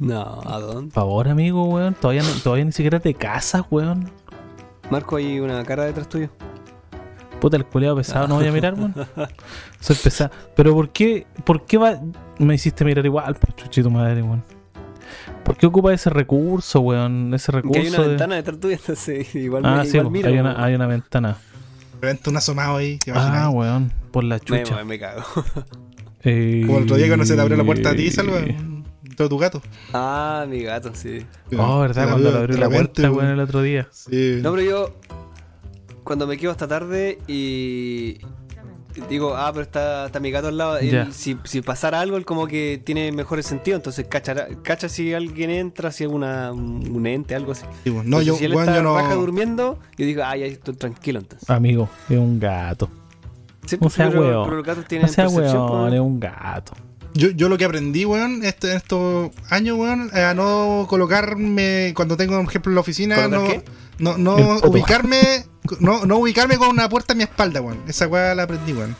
[0.00, 0.86] No, ¿a dónde?
[0.92, 1.94] Por favor, amigo, weón.
[1.94, 4.10] Todavía, no- todavía ni siquiera te casas, weón.
[4.90, 6.30] Marco, hay una cara detrás tuyo.
[7.40, 8.94] Puta, el culeado pesado, no voy a mirar, weón.
[9.80, 10.30] Soy pesado.
[10.56, 12.00] Pero ¿por qué, por qué va?
[12.38, 14.42] Me hiciste mirar igual, pues, chuchito madre, weón.
[15.44, 17.32] ¿Por qué ocupa ese recurso, weón?
[17.34, 20.10] Ese recurso Que hay una de- ventana detrás tuya, entonces igual, Ah, me, sí, igual
[20.12, 20.28] miro.
[20.28, 21.36] hay, una, hay una ventana.
[22.00, 22.98] Reventa un asomado ahí.
[22.98, 23.48] ¿te Ah, imaginas?
[23.52, 24.76] weón, por la chucha.
[24.76, 25.22] me, me cago.
[26.22, 28.40] Eh, Como el otro día cuando se te abrió la puerta a ti, salva.
[29.16, 29.62] Todo tu gato.
[29.92, 31.24] Ah, mi gato, sí.
[31.58, 32.08] Oh, ¿verdad?
[32.10, 33.88] Cuando le abrió la puerta, weón, el otro día.
[33.90, 34.38] Sí.
[34.42, 34.94] No, pero yo
[36.04, 38.18] cuando me quedo hasta tarde y
[39.08, 41.12] digo, ah, pero está, está mi gato al lado, él, Ya.
[41.12, 45.50] si, si pasara algo, él como que tiene mejores sentido, entonces cachará, cacha si alguien
[45.50, 47.64] entra, si es una, un ente, algo así.
[47.84, 48.94] Sí, no, Entonces, yo, si él está yo no.
[48.94, 51.48] baja durmiendo, yo digo, ah, ya estoy tranquilo entonces.
[51.48, 52.88] Amigo, es un gato.
[53.66, 54.44] Sí, No sea pero, weón.
[54.44, 56.72] pero los gatos tienen No sea percepción, weón, es un gato.
[57.14, 62.16] Yo, yo lo que aprendí, weón, este, en estos años, weón, a no colocarme cuando
[62.16, 63.64] tengo, por ejemplo, en la oficina, ¿Colocar
[63.98, 64.22] no, qué?
[64.22, 65.44] no, ubicarme,
[65.80, 67.82] no, no ubicarme con una puerta en mi espalda, weón.
[67.88, 68.96] Esa weá la aprendí, weón.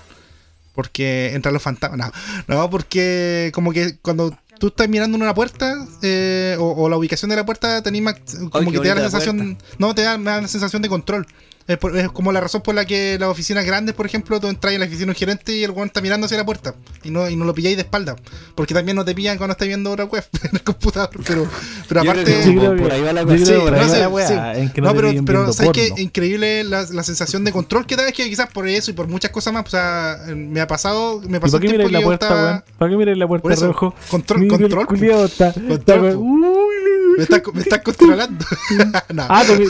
[0.74, 2.12] Porque entran los fantasmas.
[2.46, 6.88] No, no, porque como que cuando tú estás mirando en una puerta eh, o, o
[6.88, 8.14] la ubicación de la puerta, tenés más,
[8.50, 11.26] como que te da la sensación, no, te da, me da la sensación de control.
[11.70, 14.48] Es, por- es como la razón por la que las oficinas grandes, por ejemplo, tú
[14.48, 16.74] entras en la oficina de un gerente y el weón está mirando hacia la puerta
[17.04, 18.16] y no, y no lo pilláis de espalda.
[18.54, 21.10] Porque también no te pillan cuando estás viendo otra web en el computador.
[21.26, 21.46] Pero,
[21.88, 22.24] pero aparte.
[22.24, 24.08] que Sí, por- que- ahí va la Sí, que por ahí no va sé, la
[24.08, 24.60] weá, sí.
[24.60, 25.88] en que no, pero, ¿sabes qué?
[25.90, 26.02] porno.
[26.02, 29.06] Increíble la, la sensación de control que da es que quizás por eso y por
[29.06, 31.98] muchas cosas más, o sea, me ha pasado, me ¿Y pasó para qué miráis la
[32.00, 32.64] que puerta, estaba- weón?
[32.78, 33.94] ¿Para qué miráis la puerta Por eso, rojo?
[34.10, 34.86] control, control.
[35.24, 36.16] está, está Control.
[36.16, 38.44] Uy, Me estás, me estás controlando.
[39.14, 39.66] no, Ah, ¿te,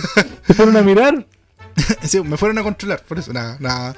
[0.47, 1.27] te fueron a mirar?
[2.03, 3.95] sí, me fueron a controlar, por eso, nada, nada,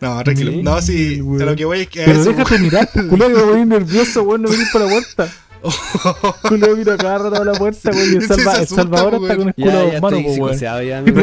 [0.00, 0.50] no, tranquilo.
[0.52, 3.42] Sí, No, sí, a lo que voy es que Pero eso- déjate mirar, que me
[3.42, 5.28] voy nervioso, weón, no venís para la puerta.
[6.48, 9.38] Culiao mira cada rato a la puerta, weón, y el, salva- el Salvador está con
[9.38, 9.48] weón.
[9.48, 10.58] escudo Ya, en ya mano, estoy po, weón.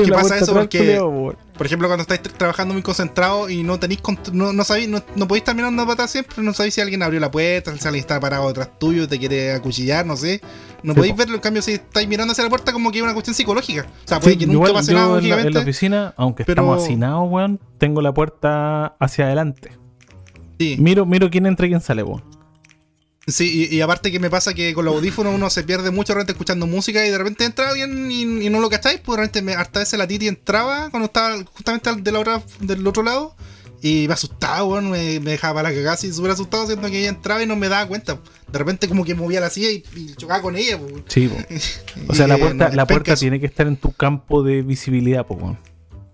[0.10, 1.00] la pasa eso porque-.
[1.58, 4.02] Por ejemplo, cuando estáis tra- trabajando muy concentrado y no tenéis
[4.32, 7.04] no, no sabéis, no, no podéis estar mirando para atrás siempre, no sabéis si alguien
[7.04, 10.42] abrió la puerta, si alguien está parado detrás tuyo, te quiere acuchillar, no sé.
[10.82, 11.18] No Sí, podéis po.
[11.20, 13.86] verlo, en cambio, si estáis mirando hacia la puerta, como que es una cuestión psicológica.
[14.04, 16.14] O sea, puede Sí, que nunca igual pase yo nada, en la, en la oficina,
[16.18, 19.72] aunque pero- estamos hacinados, weón, tengo la puerta hacia adelante.
[20.60, 22.24] Sí, Miro, miro quién entra y quién sale, weón.
[23.28, 26.14] Sí y, y aparte que me pasa que con los audífonos uno se pierde mucho
[26.14, 29.16] de repente escuchando música y de repente entra alguien y, y no lo cacháis, pues
[29.18, 32.44] de repente me, hasta veces la Titi entraba cuando estaba justamente al- de la otra,
[32.60, 33.36] del otro lado.
[33.86, 37.00] Y me asustaba, weón, me, me dejaba para la cagada así súper asustado, siendo que
[37.00, 38.18] ella entraba y no me daba cuenta.
[38.50, 41.04] De repente como que movía la silla y, y chocaba con ella, pues.
[41.10, 41.36] Sí, po.
[42.08, 45.26] O sea, la puerta, no, la puerta tiene que estar en tu campo de visibilidad,
[45.28, 45.60] weón.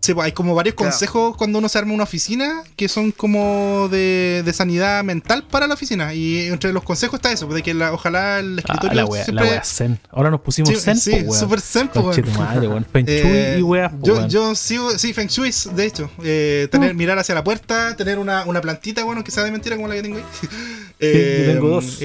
[0.01, 0.91] Sí, pues hay como varios Claro.
[0.91, 5.67] consejos cuando uno se arma una oficina que son como de, de sanidad mental para
[5.67, 6.13] la oficina.
[6.13, 9.19] Y entre los consejos está eso, de que la- ojalá el Ah, escritorio la wea,
[9.19, 9.49] la siempre...
[9.49, 9.99] wea zen.
[10.09, 11.39] Ahora nos pusimos Sí, zen, sí, po, weón.
[11.39, 12.03] súper zen, po,
[12.37, 12.69] madre.
[12.93, 14.29] Feng Shui Eh, y weas, po, yo, weón.
[14.29, 16.09] yo sigo, sí, Feng Shui, de hecho.
[16.23, 19.75] Eh, tener, mirar hacia la puerta, tener una, una plantita, bueno, que sea de mentira
[19.75, 20.23] como la que tengo ahí.
[21.01, 21.99] Eh, yo tengo dos.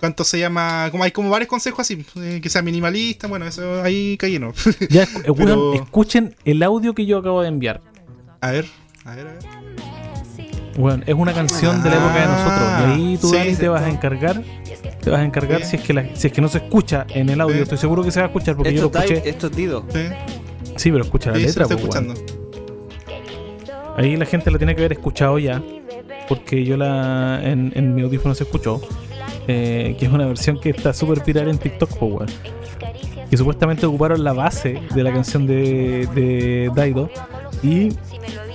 [0.00, 0.88] ¿Cuánto se llama?
[0.92, 4.52] Como hay como varios consejos así, eh, que sea minimalista, bueno, eso ahí caí, ¿no?
[4.90, 7.80] Ya, escu- eh, pero- escuchen el audio que yo acabo de enviar.
[8.40, 8.66] a ver,
[9.04, 9.42] a ver, a ver.
[10.76, 12.70] Weón, es una canción de la época de nosotros.
[12.78, 14.42] Y ahí tú, Sí, Dani, te vas a encargar.
[15.02, 15.70] Te vas a encargar Sí.
[15.70, 17.56] si es que la- si es que no se escucha en el audio.
[17.56, 17.62] Sí.
[17.62, 19.28] Estoy seguro que se va a escuchar porque yo lo escuché.
[19.28, 19.84] esto es Dido.
[19.92, 20.00] Sí,
[20.76, 22.10] Sí, pero escucha la letra, estoy po, weón.
[22.10, 23.94] escuchando.
[23.96, 25.60] Ahí la gente la tiene que haber escuchado ya.
[26.28, 28.80] Porque yo la en, en mi audífono se escuchó.
[29.48, 32.28] Eh, que es una versión que está súper viral en TikTok, po, weón.
[33.30, 37.10] Que supuestamente ocuparon la base de la canción de, de Daido.
[37.62, 37.90] Y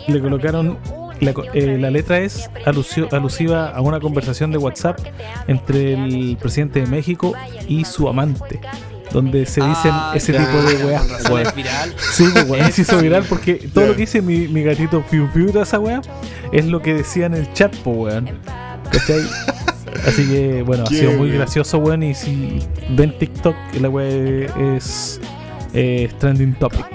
[0.08, 0.78] le colocaron.
[1.20, 5.00] La, eh, la letra es alusió- alusiva a una conversación de WhatsApp
[5.48, 7.34] entre el presidente de México
[7.68, 8.60] y su amante.
[9.12, 11.06] Donde se dicen Ah, ese ya, tipo de weas.
[11.48, 11.94] es viral.
[11.98, 15.52] Sí, weón, se hizo viral porque todo lo que dice mi, mi gatito Piu Piu
[15.52, 16.02] de esa weá
[16.52, 18.30] es lo que decía en el chat, pues, weón.
[18.92, 19.22] ¿Cachai?
[20.08, 22.04] Así que, bueno, ha sido muy gracioso, weón.
[22.04, 22.60] Y si
[22.92, 25.20] ven TikTok, la weá es,
[25.74, 26.86] eh, es trending topic.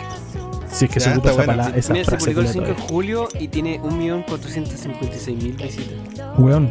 [0.71, 1.63] Si es que Ya, se ocupa esa, bueno.
[1.65, 5.97] pala- esa Mira, se publicó el que 5 le de julio y tiene 1.456.000 visitas.
[6.39, 6.71] Weón,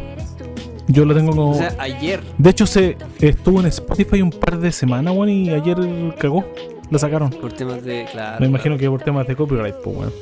[0.88, 1.52] yo lo tengo como.
[1.52, 2.22] O sea, ayer.
[2.38, 5.78] de hecho, se estuvo en Spotify un par de semanas, weón, y ayer
[6.20, 6.46] cagó.
[6.90, 7.32] Lo sacaron.
[7.32, 8.06] Por temas de.
[8.12, 8.38] Claro.
[8.40, 10.14] Me imagino que por temas de copyright, pues, weón.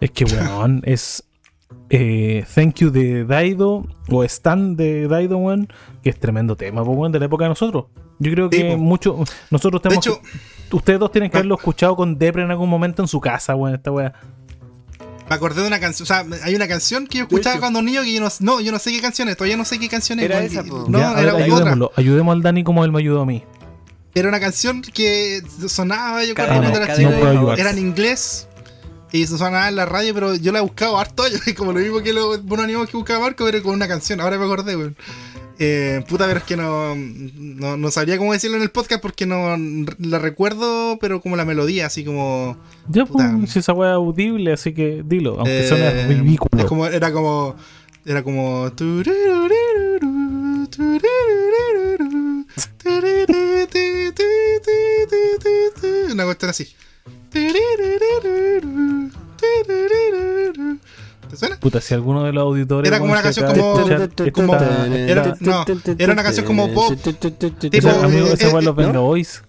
[0.00, 1.24] Es que, weón, es
[1.90, 5.68] eh, Thank You de Daido o Stan de Daido, weón,
[6.02, 7.86] que es tremendo tema, weón, de la época de nosotros.
[8.18, 8.78] Yo creo Sí, que po.
[8.78, 9.16] mucho,
[9.50, 10.20] nosotros De tenemos hecho,
[10.70, 13.54] que- ustedes dos tienen que haberlo escuchado con Depre en algún momento en su casa,
[13.54, 14.12] weón, esta weá.
[15.28, 17.60] me acordé de una canción, o sea, hay una canción que yo escuchaba hecho.
[17.60, 19.78] cuando niño que yo no, no, yo no sé qué canción es, todavía no sé
[19.78, 20.24] qué canción es.
[20.24, 20.62] Era esa.
[20.62, 21.44] No, Ya, a ver, era otra.
[21.44, 23.44] ayudémoslo, ayudemos al Dani como él me ayudó a mí.
[24.14, 27.10] Era una canción que sonaba yo cuando era chico.
[27.10, 27.60] de.
[27.60, 28.47] Era en inglés
[29.12, 31.24] y se sonaba en la radio, pero yo la he buscado harto
[31.56, 34.20] como lo mismo que los buenos animales que buscaba Marco, pero con una canción.
[34.20, 34.96] Ahora me acordé, weón.
[35.60, 39.26] Eh, puta, pero es que no, no, no sabría cómo decirlo en el podcast porque
[39.26, 39.56] no
[39.98, 42.56] la recuerdo, pero como la melodía, así como.
[42.88, 43.46] Ya, pues, Puta.
[43.48, 46.62] si esa weá es audible, así que dilo, aunque eh, suene ridículo.
[46.62, 47.56] es como, era como.
[48.04, 48.70] Era como.
[56.12, 56.68] Una cuestión así.
[61.30, 61.60] ¿Te suena?
[61.60, 62.88] Puta, si alguno de los auditores.
[62.88, 63.72] Era como una canción como-
[64.32, 65.64] como- era- no,
[65.98, 66.94] era una canción como pop.
[67.70, 68.76] Tipo, amigo, eh, ese eh, weón los.
[68.76, 69.42] Venga Boys.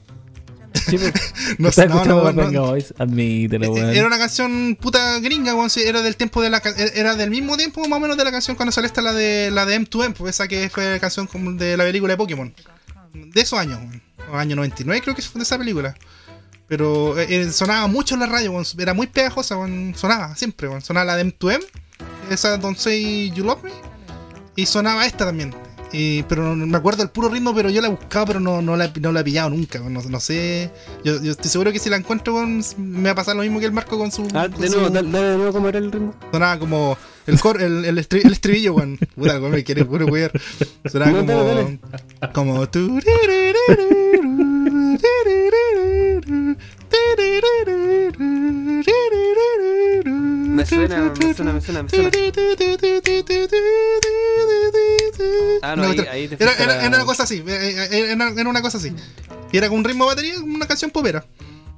[1.58, 2.46] No ¿Estás sé, no, no, no.
[2.46, 2.94] Venga Boys?
[2.98, 3.90] Admítelo, weón.
[3.96, 7.56] Era una canción puta gringa, weón, era del tiempo de la ca- era del mismo
[7.56, 10.14] tiempo más o menos de la canción cuando salió esta la de la de M2M,
[10.14, 12.54] pues esa que fue la canción como de la película de Pokémon.
[13.14, 14.02] De esos años, weón.
[14.34, 15.96] Año 99 creo que fue de esa película.
[16.70, 20.68] Pero eh, eh, sonaba mucho en la radio, weón, era muy pegajosa, weón, sonaba siempre,
[20.70, 20.82] weón.
[20.82, 21.62] Sonaba la de M2M,
[22.30, 23.72] esa Don't Say You Love Me,
[24.56, 25.54] y sonaba esta también.
[25.92, 28.62] Y, pero no, me acuerdo el puro ritmo, pero yo la he buscado, pero no,
[28.62, 29.80] no, la, no la he pillado nunca.
[29.80, 30.70] weón, No, no sé.
[31.04, 33.60] Yo, yo estoy seguro que si la encuentro, weón, me va a pasar lo mismo
[33.60, 34.28] que el Marco con su.
[34.36, 36.14] Ah, con de su- nuevo, dale, dale de nuevo cómo era el ritmo.
[36.32, 39.00] Sonaba como el, cor, el, el, estri- el estribillo, weón.
[39.16, 40.32] Puta, weón, me quiere puro wear.
[40.92, 41.80] Sonaba como.
[42.34, 42.68] Como.
[50.46, 52.10] Me suena, me suena, me suena, me suena.
[55.62, 58.12] Ah, no, Una ahí- ahí te era, era, la- era una cosa así, eh, eh,
[58.12, 58.94] era, era una cosa así.
[59.52, 61.26] Y era con un ritmo de batería, una canción popera.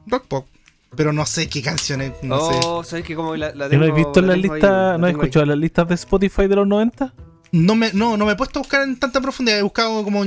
[0.08, 0.48] Rock pop.
[0.96, 2.60] Pero no sé qué canciones, no sé.
[2.66, 4.62] Oh, ¿sabes que como la, la ¿Y tengo, ¿No has visto la las tengo ahí,
[4.62, 5.14] la ¿No ahí.
[5.14, 7.14] escuchado las listas de Spotify de los 90?
[7.54, 9.60] No me, no, no me he puesto a buscar en tanta profundidad.
[9.60, 10.24] He buscado como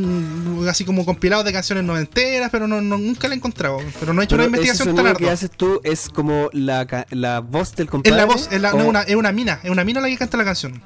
[0.68, 3.78] así como compilados de canciones noventeras, pero no, no- nunca la he encontrado.
[3.98, 6.86] Pero no he hecho Pero una investigación tan sonido que haces tú es como la,
[6.86, 8.16] ca- la voz del Es compadre.
[8.18, 10.08] la voz, es, la- no, o- es una, es una mina, es una mina la
[10.08, 10.82] que canta la canción.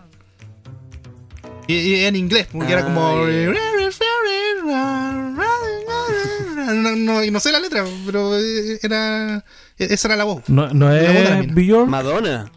[1.67, 3.27] Y, y en inglés, porque era Ah, como.
[3.29, 3.53] ya,
[6.75, 9.45] No, no, y no sé la letra, pero eh, era.
[9.79, 10.43] Esa era la voz.
[10.49, 11.55] ¿No, no La voz es.
[11.55, 11.89] Bjork?
[11.89, 12.51] Madonna.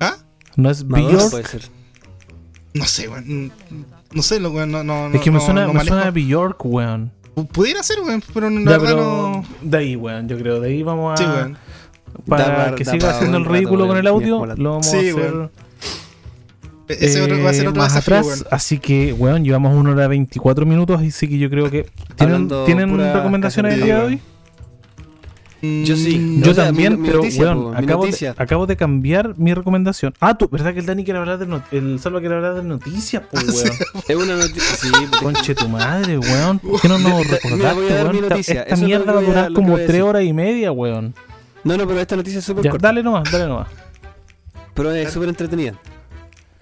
[0.00, 0.16] ¿Ah?
[0.56, 1.30] ¿No es Madonna Bjork?
[1.30, 1.62] puede ser.
[2.74, 3.52] No sé, weón.
[4.12, 6.10] No sé, lo, weón, no, no, Es que me no- suena, no me suena a
[6.10, 7.10] Bjork, weón.
[7.52, 9.44] Pudiera ser, weón, pero la Ya, verdad pero no.
[9.62, 10.60] de ahí, weón, yo creo.
[10.60, 11.16] De ahí vamos a.
[11.16, 11.56] Sí, weón.
[12.28, 15.00] Para Da que da siga haciendo el ridículo con el audio, lo vamos Sí, a
[15.00, 15.50] hacer weón.
[16.86, 18.44] Ese otro, va a ser eh, otro más desafío, atrás.
[18.50, 21.00] Así que, weón, llevamos una hora 24 minutos.
[21.00, 21.86] Así que yo creo que.
[22.16, 24.20] ¿Tienen, ¿tienen recomendaciones el cacería, día de hoy?
[25.84, 26.40] Yo sí.
[26.42, 28.32] Yo O sea, también, mi- mi pero noticia, weón, po, acabo, noticia.
[28.34, 30.14] De, acabo de cambiar mi recomendación.
[30.20, 32.62] Ah, tú, ¿verdad que el Dani quiere hablar de not- el Salva quiere hablar de
[32.62, 33.44] noticias, pues,
[33.94, 34.04] weón?
[34.08, 34.76] Es una noticia.
[34.76, 34.88] Sí,
[35.22, 36.58] Conche tu madre, weón.
[36.58, 38.20] ¿Por qué no nos recordaste, weón?
[38.20, 41.14] mi Esta- mierda va a durar como tres horas y media, weón.
[41.64, 42.88] No, no, pero esta noticia es súper corta.
[42.88, 43.68] dale nomás, dale nomás.
[44.74, 45.74] Pero es súper entretenida.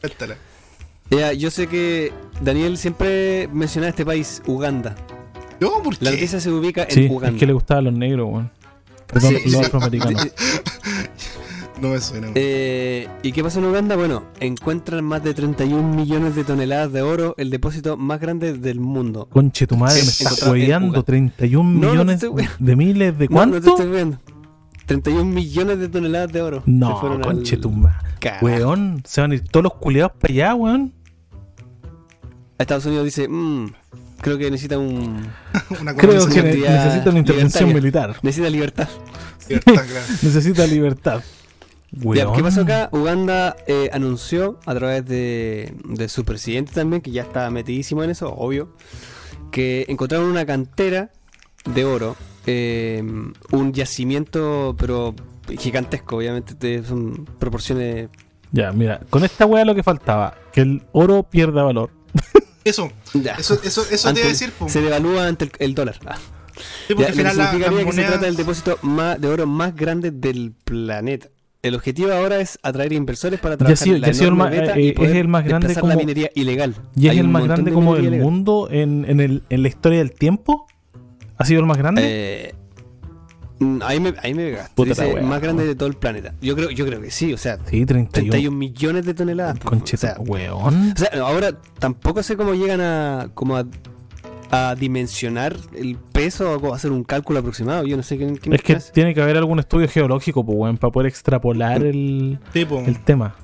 [0.00, 0.36] Cuéntala.
[1.10, 4.94] Ya, yo sé que Daniel siempre menciona este país, Uganda.
[5.60, 6.04] No, ¿por qué?
[6.06, 7.34] La noticia se ubica en Sí, Uganda.
[7.34, 8.50] es que le gustaban los negros, weón.
[9.12, 9.64] Perdón, Sí, los sí.
[9.66, 10.28] afroamericanos.
[11.80, 12.28] No me suena.
[12.36, 13.96] Eh, ¿Y qué pasó en Uganda?
[13.96, 18.78] Bueno, encuentran más de 31 millones de toneladas de oro, el depósito más grande del
[18.78, 19.26] mundo.
[19.32, 20.86] Conche tu madre, me estás hueveando.
[20.90, 21.02] Uganda.
[21.02, 22.20] 31 No, no millones
[22.60, 23.56] de miles de No, cuánto?
[23.56, 24.18] no te estoy viendo.
[24.86, 26.62] 31 millones de toneladas de oro.
[26.66, 27.96] No, al- conche tu madre.
[28.42, 30.92] Weón, se van a ir todos los culiados para allá, weón.
[32.58, 33.72] Estados Unidos dice, "Mm,
[34.22, 35.26] creo que necesita un...
[35.82, 37.74] Una Creo que ne- necesita una intervención libertaria.
[37.74, 38.16] militar.
[38.22, 38.88] Necesita libertad.
[39.48, 40.06] libertad, claro.
[40.22, 41.22] Necesita libertad.
[41.92, 42.32] Ya.
[42.32, 42.88] ¿Qué pasó acá?
[42.92, 48.08] Uganda eh, anunció a través de, de su presidente también, que ya está metidísimo en
[48.08, 48.74] eso, obvio,
[49.50, 51.10] que encontraron una cantera
[51.66, 52.16] de oro,
[52.46, 53.02] eh,
[53.50, 55.14] un yacimiento, pero
[55.58, 58.08] gigantesco, obviamente, de- son proporciones...
[58.52, 61.90] Ya, mira, con esta weá lo que faltaba, que el oro pierda valor.
[62.64, 63.32] Eso, Ya.
[63.34, 64.68] eso, eso, eso te iba a decir, po.
[64.68, 65.96] Se devalúa ante el, el dólar.
[66.06, 66.16] Ah.
[66.86, 69.28] Sí, porque Ya, al final la, significaría las que se trata del depósito más, de
[69.28, 71.28] oro más grande del planeta.
[71.62, 74.94] El objetivo ahora es atraer inversores para trabajar en la sido el eh, y es
[74.94, 76.74] poder el más grande desplazar la como- minería ilegal.
[76.96, 79.68] Y es Hay el más grande de como del mundo en, en, el, en la
[79.68, 80.66] historia del tiempo.
[81.38, 82.02] ¿Ha sido el más grande?
[82.04, 82.54] Eh,
[83.82, 84.56] ahí me, ahí me.
[84.74, 86.34] Puta Dice, la wea, más grande de todo el planeta.
[86.40, 88.30] Yo creo, yo creo que sí, o sea, sí, 31.
[88.30, 89.58] 31 millones de toneladas.
[89.58, 90.92] pues, Concheta, o sea, weón.
[90.92, 93.64] o sea, ahora tampoco sé cómo llegan a como a,
[94.50, 97.86] a dimensionar el peso o hacer un cálculo aproximado.
[97.86, 98.92] Yo no sé quién, quién Es que hace.
[98.92, 102.80] tiene que haber algún estudio geológico, pues, weón, para poder extrapolar el, Sí, po.
[102.80, 103.34] el tema.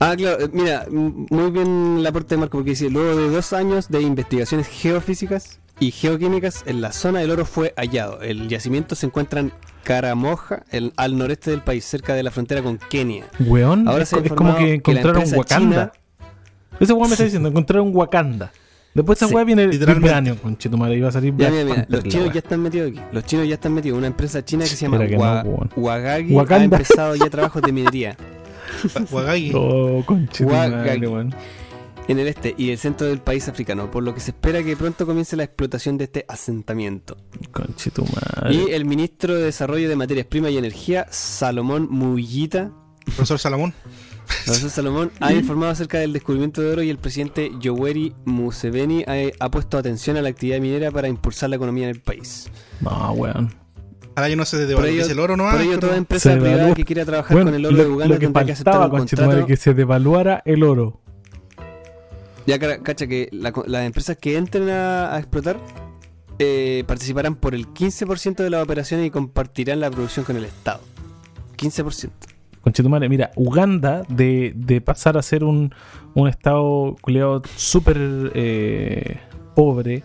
[0.00, 3.52] Ah, claro, eh, mira, muy bien el aporte de Marco porque dice, luego de dos
[3.52, 8.20] años de investigaciones geofísicas y geoquímicas en la zona del oro fue hallado.
[8.22, 9.52] El yacimiento se encuentra en
[9.82, 13.26] Karamoja, el- al noreste del país, cerca de la frontera con Kenia.
[13.40, 15.92] Weón, Ahora es, se ha es como que que encontraron empresa Wakanda.
[16.80, 18.50] Ese weón me está diciendo, encontraron Wakanda.
[18.94, 20.06] Después esa Sí, weá viene literalmente.
[20.08, 23.00] vibranium, conchetumare, iba a salir Ya, mira, mira, los chinos ya están metidos aquí.
[23.10, 23.98] Los chinos ya están metidos.
[23.98, 25.44] Una empresa china que se llama que no, Wa-.
[25.76, 26.76] Wagagi Wakanda.
[26.76, 28.16] ha empezado ya trabajos de minería
[29.10, 29.52] Wagagi.
[29.54, 30.04] Oh,
[30.40, 31.34] weón.
[32.08, 34.76] En el este y el centro del país africano, por lo que se espera que
[34.76, 37.16] pronto comience la explotación de este asentamiento.
[38.50, 42.70] Y el ministro de Desarrollo de Materias Primas y Energía, Salomón Muyita,
[43.04, 43.74] Profesor Salomón.
[44.46, 49.14] profesor Salomón, ha informado acerca del descubrimiento de oro y el presidente Yoweri Museveni ha,
[49.40, 52.50] ha puesto atención a la actividad minera para impulsar la economía en el país.
[52.80, 53.54] No, weón.
[54.16, 55.50] Ahora yo no sé de ello, el oro, ¿no?
[55.50, 58.14] por ello Pero- toda empresa privada que quiera trabajar con el oro lo, de Uganda
[58.14, 59.46] lo que tendrá que aceptar un contrato.
[59.46, 61.00] que se devaluara el oro.
[62.46, 65.58] Ya cacha que las empresas que entren a, explotar
[66.38, 70.80] eh, participarán por el 15% de las operaciones y compartirán la producción con el Estado.
[71.56, 72.10] 15%.
[72.60, 75.74] Conchetumare, mira, Uganda, de, de pasar a ser un,
[76.14, 77.98] un estado culiado súper
[78.34, 79.20] eh,
[79.54, 80.02] pobre,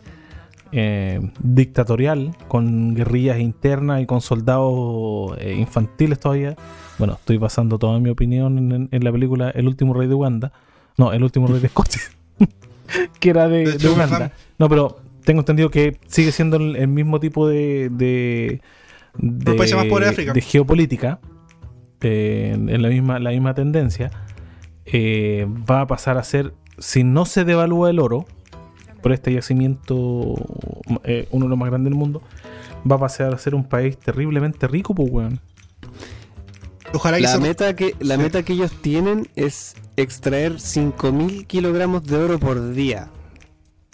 [0.71, 6.55] eh, dictatorial, con guerrillas internas y con soldados infantiles todavía.
[6.97, 10.51] Bueno, estoy basando toda mi opinión en, en la película El último rey de Uganda.
[10.97, 12.01] No, El último rey de Escocia.
[13.19, 14.31] que era de, De de Uganda.
[14.57, 18.61] No, pero tengo entendido que sigue siendo el, mismo tipo de, de,
[19.17, 20.33] Los países más pobres de África.
[20.33, 21.19] de geopolítica,
[22.01, 24.11] eh, en en la misma, la misma tendencia,
[24.85, 28.25] eh, va a pasar a ser, si no se devalúa el oro,
[29.01, 30.35] por este yacimiento,
[31.03, 32.21] eh, uno de los más grandes del mundo,
[32.89, 35.39] va a pasar a ser un país terriblemente rico, pues, weón.
[36.93, 38.21] Ojalá La meta que, la Sí.
[38.21, 43.09] meta que ellos tienen es extraer 5.000 kilogramos de oro por día.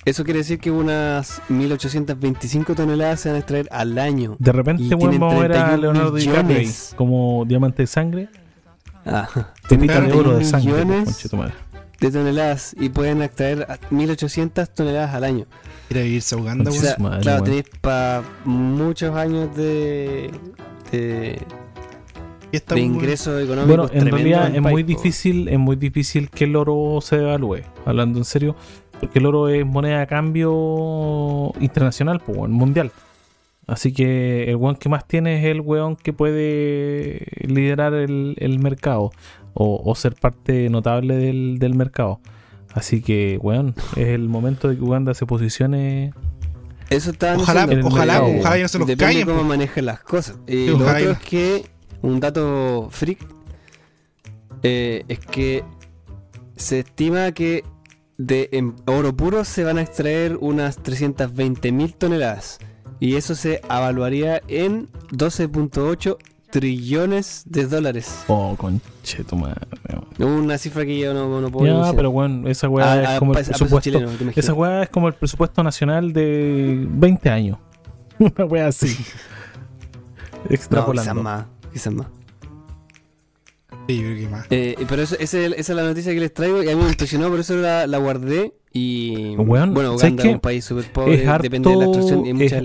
[0.06, 4.36] Eso quiere decir que unas 1.825 toneladas se van a extraer al año.
[4.40, 8.30] De repente, tienen vamos a ver a 31 Leonardo DiCaprio como diamante de sangre,
[9.06, 9.28] Ah,
[9.70, 10.86] de 31 oro de sangre,
[12.00, 15.46] de toneladas y pueden extraer a 1.800 toneladas al año.
[15.90, 16.86] Quiere irse a Uganda, O Concha weón.
[16.88, 17.46] sea, su madre, claro, weón.
[17.46, 20.32] tenéis para muchos años de,
[20.92, 21.42] de,
[22.64, 23.90] de muy- ingresos económicos.
[23.90, 27.18] Bueno, en realidad al es muy país, difícil, es muy difícil que el oro se
[27.18, 28.56] devalúe, hablando en serio,
[29.00, 32.92] porque el oro es moneda de cambio internacional, pues, mundial.
[33.68, 38.60] Así que el weón que más tiene es el weón que puede liderar el, el
[38.60, 39.12] mercado
[39.54, 42.20] o, o ser parte notable del, del mercado.
[42.74, 46.14] Así que, weón, es el momento de que Uganda se posicione
[46.90, 49.46] Eso está Ojalá, ojalá, ojalá que no se los Depende callen, cómo po.
[49.48, 50.38] manejen las cosas.
[50.46, 51.66] Y Sí, lo ojalá otro es que,
[52.06, 53.20] un dato freak,
[54.64, 55.64] eh, es que
[56.56, 57.64] se estima que
[58.18, 62.60] de en oro puro se van a extraer unas 320 mil toneladas.
[63.00, 66.18] Y eso se evaluaría en 12.8
[66.50, 68.24] trillones de dólares.
[68.28, 69.60] Oh, conche tu madre.
[70.20, 73.20] Una cifra que yo no, no puedo Ya, pero bueno, esa weá A- es a
[73.20, 73.90] como el a presupuesto.
[74.00, 74.38] imaginas.
[74.38, 77.58] Esa weá es como el presupuesto nacional de 20 años.
[78.20, 78.96] Una weá así.
[80.50, 81.46] Extrapolando.
[81.76, 82.08] Quizás más.
[83.88, 84.46] Sí, yo creo que más.
[84.50, 86.90] Eh, pero eso, ese- esa es la noticia que les traigo y a mí me
[86.90, 88.54] impresionó, por eso la, la guardé.
[88.72, 89.36] Y
[89.74, 92.28] bueno, ¿sabes Uganda es un país súper pobre, Es depende de la harto- extracción y
[92.30, 92.56] hay mucha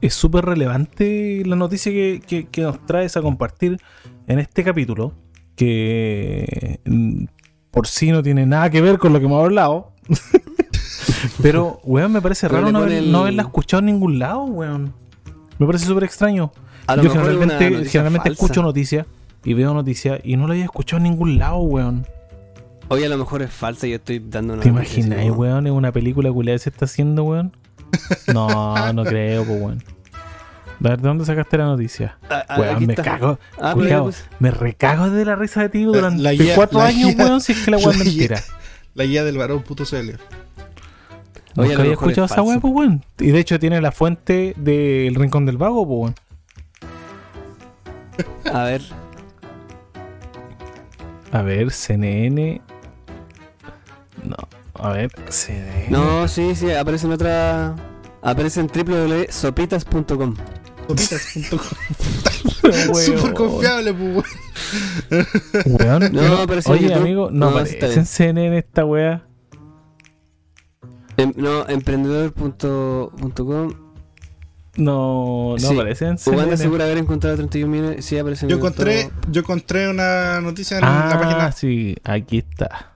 [0.00, 3.78] es- súper relevante la noticia que, que- que nos traes a compartir
[4.26, 5.14] en este capítulo,
[5.56, 7.24] que mm,
[7.70, 9.92] por sí no tiene nada que ver con lo que hemos hablado.
[11.42, 14.94] Pero, weón, me parece raro no, haber- el- no haberla escuchado en ningún lado, weón.
[15.58, 16.52] Me parece súper extraño.
[16.86, 19.06] A lo Yo mejor generalmente, noticia generalmente escucho noticias
[19.44, 22.06] y veo noticias y no la había escuchado en ningún lado, weón.
[22.88, 25.66] Oye, a lo mejor es falsa y yo estoy dando una ¿Te imaginas, weón?
[25.66, 27.56] Es una película culiada que se está haciendo, weón.
[28.32, 29.84] No, no creo, pues, weón.
[30.84, 32.18] A ver, ¿de dónde sacaste la noticia?
[32.28, 33.02] Ah, ah, Weón, me está.
[33.02, 33.38] cago.
[33.58, 36.86] Ah, Culiao, pues, me recago de la risa de ti durante la guía- cuatro la
[36.86, 38.42] años, guía- weón, si es que la weón la guía- mentira.
[38.94, 40.16] La guía del varón puto CL.
[41.56, 43.04] Oye, había escuchado es esa weón, pues, weón.
[43.18, 46.14] Y de hecho tiene la fuente del Rincón del Vago, pues, weón.
[48.52, 48.82] A ver,
[51.32, 52.60] A ver, CNN.
[54.22, 54.36] No,
[54.74, 55.86] a ver, CNN.
[55.90, 57.74] no, sí, sí, aparece en otra.
[58.22, 60.36] Aparece en www.sopitas.com.
[60.86, 61.58] Sopitas.com.
[62.94, 64.24] Súper confiable, pues,
[65.66, 66.12] weón.
[66.12, 67.00] No, no, aparece en Oye, YouTube.
[67.00, 69.26] amigo, no, No, aparece en CNN esta weá.
[71.16, 73.70] Em- no, emprendedor.com.
[74.76, 76.36] No, no Sí, aparece en CNN.
[76.42, 78.04] Uganda asegura haber encontrado 31 millones.
[78.04, 78.68] Sí, aparece en Yo todo.
[78.68, 81.52] encontré, yo encontré una noticia en Ah, la página.
[81.52, 82.90] sí, aquí está.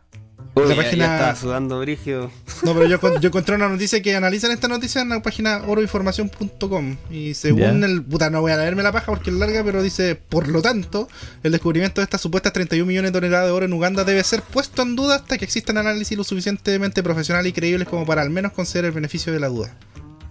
[0.55, 2.33] Uy, la ya- página- ya estaba sudando brígido.
[2.65, 6.97] No, pero yo, yo encontré una noticia que analizan esta noticia en la página oroinformación.com.
[7.13, 7.87] Y según Ya.
[7.87, 8.03] el.
[8.03, 11.07] Puta, no voy a leerme la paja porque es larga, pero dice: Por lo tanto,
[11.45, 14.43] el descubrimiento de estas supuestas 31 millones de toneladas de oro en Uganda debe ser
[14.43, 18.31] puesto en duda hasta que existan análisis lo suficientemente profesionales y creíbles como para al
[18.31, 19.77] menos conceder el beneficio de la duda.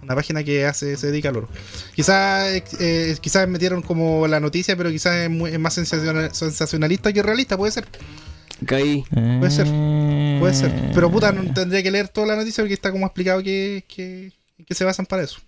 [0.08, 1.48] Una página que hace, se dedica al oro.
[1.94, 7.12] Quizás eh, quizás metieron como la noticia, pero quizás es, muy- es más sensacional- sensacionalista
[7.12, 7.86] que realista, puede ser.
[8.64, 9.04] Caí.
[9.10, 9.66] Puede ser,
[10.40, 10.72] Puede ser.
[10.94, 11.32] Pero puta, Eh.
[11.34, 14.32] no tendría que leer toda la noticia porque está como explicado que, que,
[14.66, 15.38] que se basan para eso.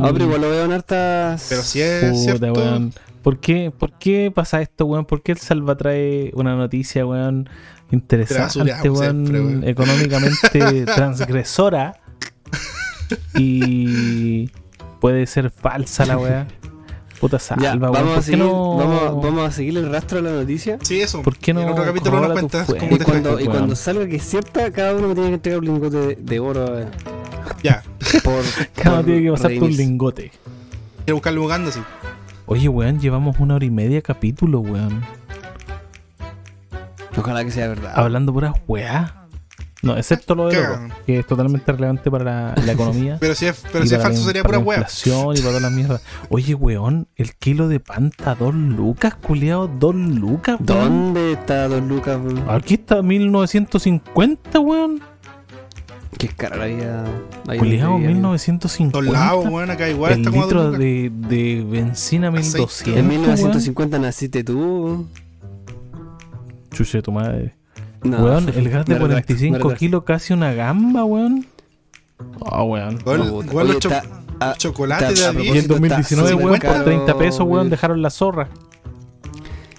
[0.00, 1.46] Ah, pero igual lo veo en hartas.
[1.48, 2.52] Pero si es Puta, cierto.
[2.54, 2.92] weón.
[3.22, 5.04] ¿Por qué, ¿Por qué pasa esto, weón?
[5.04, 7.48] ¿Por qué el Salva trae una noticia, weón,
[7.90, 9.64] interesante, basureamos weón, siempre, weón.
[9.68, 12.00] económicamente transgresora?
[13.38, 14.48] Y
[15.00, 16.46] puede ser falsa la weá.
[17.20, 17.80] Puta salva, Ya, weón.
[17.92, 20.78] vamos, ¿Por a seguir, no- vamos, vamos a seguir el rastro de la noticia.
[20.82, 21.22] Sí, eso.
[21.22, 23.12] ¿Por qué no En otro capítulo nos corrobora tu cuentas cómo Y te fue.
[23.12, 23.56] cuando, y weón.
[23.56, 26.40] cuando salga que es cierta, cada uno me tiene que entregar un lingote de, de
[26.40, 26.86] oro eh,
[27.62, 27.82] Ya.
[28.22, 28.42] por.
[28.74, 29.82] Cada uno tiene que pasar tu redimirse.
[29.82, 30.32] lingote.
[31.04, 31.80] Quiero buscarlo Uganda, sí.
[32.46, 35.02] Oye, weón, llevamos una hora y media capítulo, weón.
[37.16, 37.92] Ojalá que sea verdad.
[37.94, 39.25] Hablando puras weá.
[39.86, 40.58] No, excepto lo de
[41.06, 43.16] que es totalmente relevante para la, la economía.
[43.20, 45.72] Pero si es, pero si es falso la- sería pura inflación y para todas las
[45.72, 46.02] mierdas.
[46.28, 50.66] Oye, weón, el kilo de pan está a dos lucas, culiado, dos lucas, weón.
[51.14, 52.18] ¿Dónde está Don Lucas?
[52.22, 52.44] weón?
[52.50, 55.00] Aquí está 1950, weón.
[56.18, 57.04] Es cara la vida.
[57.60, 58.98] vivía, 1950.
[58.98, 62.58] Dos lados, weón, acá igual el está litro dos de, de benzina Aceite.
[62.58, 62.86] 1200.
[62.88, 63.08] En weón.
[63.08, 65.06] 1950 naciste tú.
[66.72, 67.54] Chuche tu madre.
[68.10, 69.78] No, weón, el gas de me retracto, me 45 retracto.
[69.78, 71.46] kilos, casi una gamba, weón.
[72.44, 72.94] Ah, weón.
[73.00, 74.04] Igual Oye, los cho- está-
[74.40, 75.64] ah, los chocolates está- de Y 10.
[75.64, 78.48] en 2019, está weón, por 30 caro, pesos, weón, dejaron la zorra.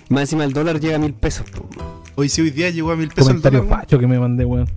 [0.09, 1.45] Más encima el dólar llega a mil pesos.
[2.15, 3.71] Hoy sí, hoy día llegó a mil pesos el Comentario dólar.
[3.71, 3.81] weón.
[3.81, 4.67] facho que me mandé, weón.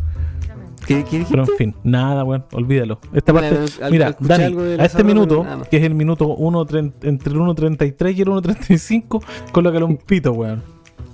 [0.86, 1.26] ¿Qué, qué dijiste?
[1.30, 2.98] Pero en fin, nada, weón, olvídalo.
[3.12, 6.66] Esta parte, al- mira, al Dani, a este minuto, que es el minuto 1,
[7.02, 9.22] entre el 1.33 y el 1.35,
[9.52, 10.62] colócale un pito, weón.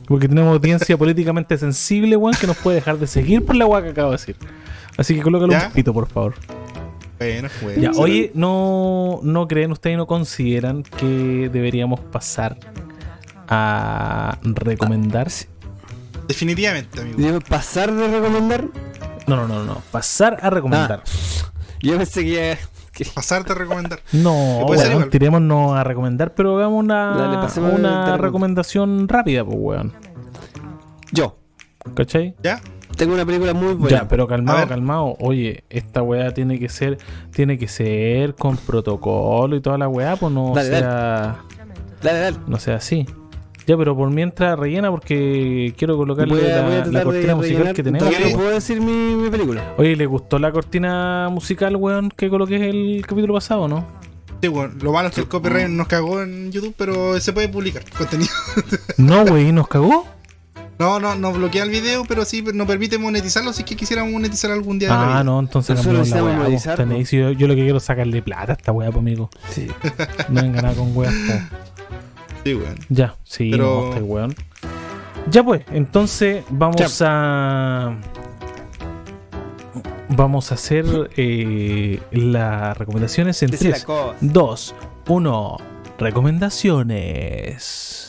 [0.07, 3.83] Porque tenemos audiencia políticamente sensible, weón, que nos puede dejar de seguir por la weá
[3.83, 4.37] que acabo de decir.
[4.97, 5.67] Así que colócale ¿Ya?
[5.67, 6.35] un pito, por favor.
[7.19, 7.81] Bueno, bueno.
[7.81, 12.59] Ya, oye, ¿no, ¿no creen ustedes y no consideran que deberíamos pasar
[13.49, 15.29] a recomendar?
[16.29, 17.17] Definitivamente, amigo.
[17.19, 18.65] ¿Debo pasar de recomendar?
[19.27, 19.83] No, no, no, no.
[19.91, 21.03] Pasar a recomendar.
[21.81, 22.59] Yo pensé que-
[23.15, 24.01] Pasarte a recomendar.
[24.13, 25.09] No, igual.
[25.11, 29.93] tirémonos a recomendar, pero hagamos una, Dale, una recomendación rápida, pues, weón.
[31.13, 31.37] Yo.
[31.95, 32.35] ¿Cachai?
[32.43, 32.61] ¿Ya?
[32.97, 33.99] tengo una película muy buena.
[33.99, 35.17] Ya, pero calmado, calmado.
[35.21, 36.99] Oye, esta weá tiene que ser,
[37.31, 40.81] tiene que ser con protocolo y toda la weá, pues no Dale, dale.
[40.87, 41.37] sea,
[42.03, 42.37] Dale, dale.
[42.47, 43.07] no sea así.
[43.67, 46.99] Ya, pero por mientras rellena porque quiero colocarle Voy a, la, voy a la tratar
[47.01, 47.75] de cortina musical rellenar.
[47.75, 48.09] que tenemos.
[48.09, 49.75] Todavía no puedo decir mi, mi película.
[49.77, 53.85] Oye, ¿le gustó la cortina musical, weón, que coloqué el capítulo pasado, no?
[54.41, 57.49] Sí, bueno, lo malo es que el copyright nos cagó en YouTube, pero se puede
[57.49, 58.31] publicar contenido.
[58.99, 60.07] No, wey, nos cagó.
[60.79, 64.13] No, no, no bloquea el video, pero sí nos permite monetizarlo si es que quisiéramos
[64.13, 64.91] monetizar algún día.
[64.91, 66.37] de la Ah, no, entonces cambiamos la necesitamos weá.
[66.39, 66.45] po.
[66.45, 66.79] monetizar.
[66.79, 69.31] Tenéis- yo, yo lo que quiero es sacarle plata a esta weá, pues, amigo.
[69.51, 69.67] Sí.
[70.29, 71.03] No vengan nada con po.
[72.47, 72.77] Sí, weón.
[72.89, 74.35] Ya, sí, Pero- no, este weón.
[75.31, 77.97] Ya pues, entonces vamos a.
[80.09, 84.17] Vamos a hacer eh, las recomendaciones en Decir la 3, cosa.
[84.21, 84.75] 2,
[85.09, 85.57] 1.
[85.99, 88.06] Recomendaciones.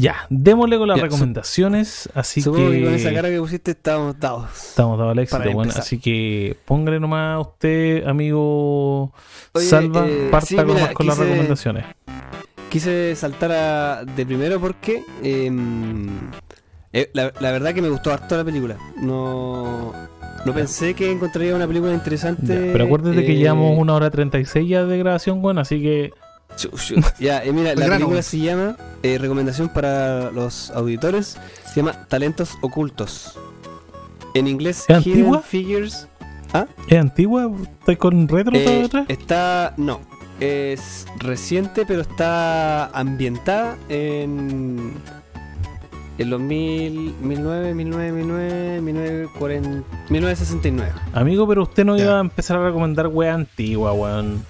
[0.00, 2.08] Ya, démosle con las Ya, recomendaciones.
[2.14, 2.78] Así Supongo que.
[2.78, 4.48] que con esa cara que pusiste estábamos dados.
[4.68, 9.12] Estamos dado el éxito, bueno, así que póngale nomás a usted, amigo
[9.54, 11.84] Oye, Salva, eh, parta sí, con, mira, con las recomendaciones.
[12.70, 16.06] Quise saltar a- de primero porque em,
[16.92, 18.76] eh, la, la verdad que me gustó harto la película.
[19.00, 19.92] No,
[20.44, 22.66] no pensé que encontraría una película interesante.
[22.66, 26.12] Ya, pero acuérdate que eh, llevamos una hora 36 ya de grabación, bueno, así que.
[27.18, 31.36] Ya, eh, mira, la película se llama, eh, recomendación para los auditores,
[31.66, 33.38] se llama Talentos Ocultos.
[34.34, 35.40] En inglés, ¿Es antigua?
[35.42, 36.06] Figures.
[36.88, 39.06] es antigua, está con retro Eh, atrás?
[39.08, 40.00] está, no,
[40.40, 44.94] es reciente, pero está ambientada en
[46.18, 50.92] en los mil, 1009, 1009, 1009, 1940, 1969.
[51.12, 52.04] Amigo, pero usted no ya.
[52.04, 54.44] iba a empezar a recomendar wea antigua, weón.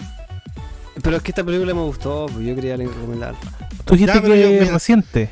[1.03, 3.39] Pero es que esta película me gustó, pues yo quería recomendarla.
[3.85, 5.31] Tú dijiste que yo- es reciente.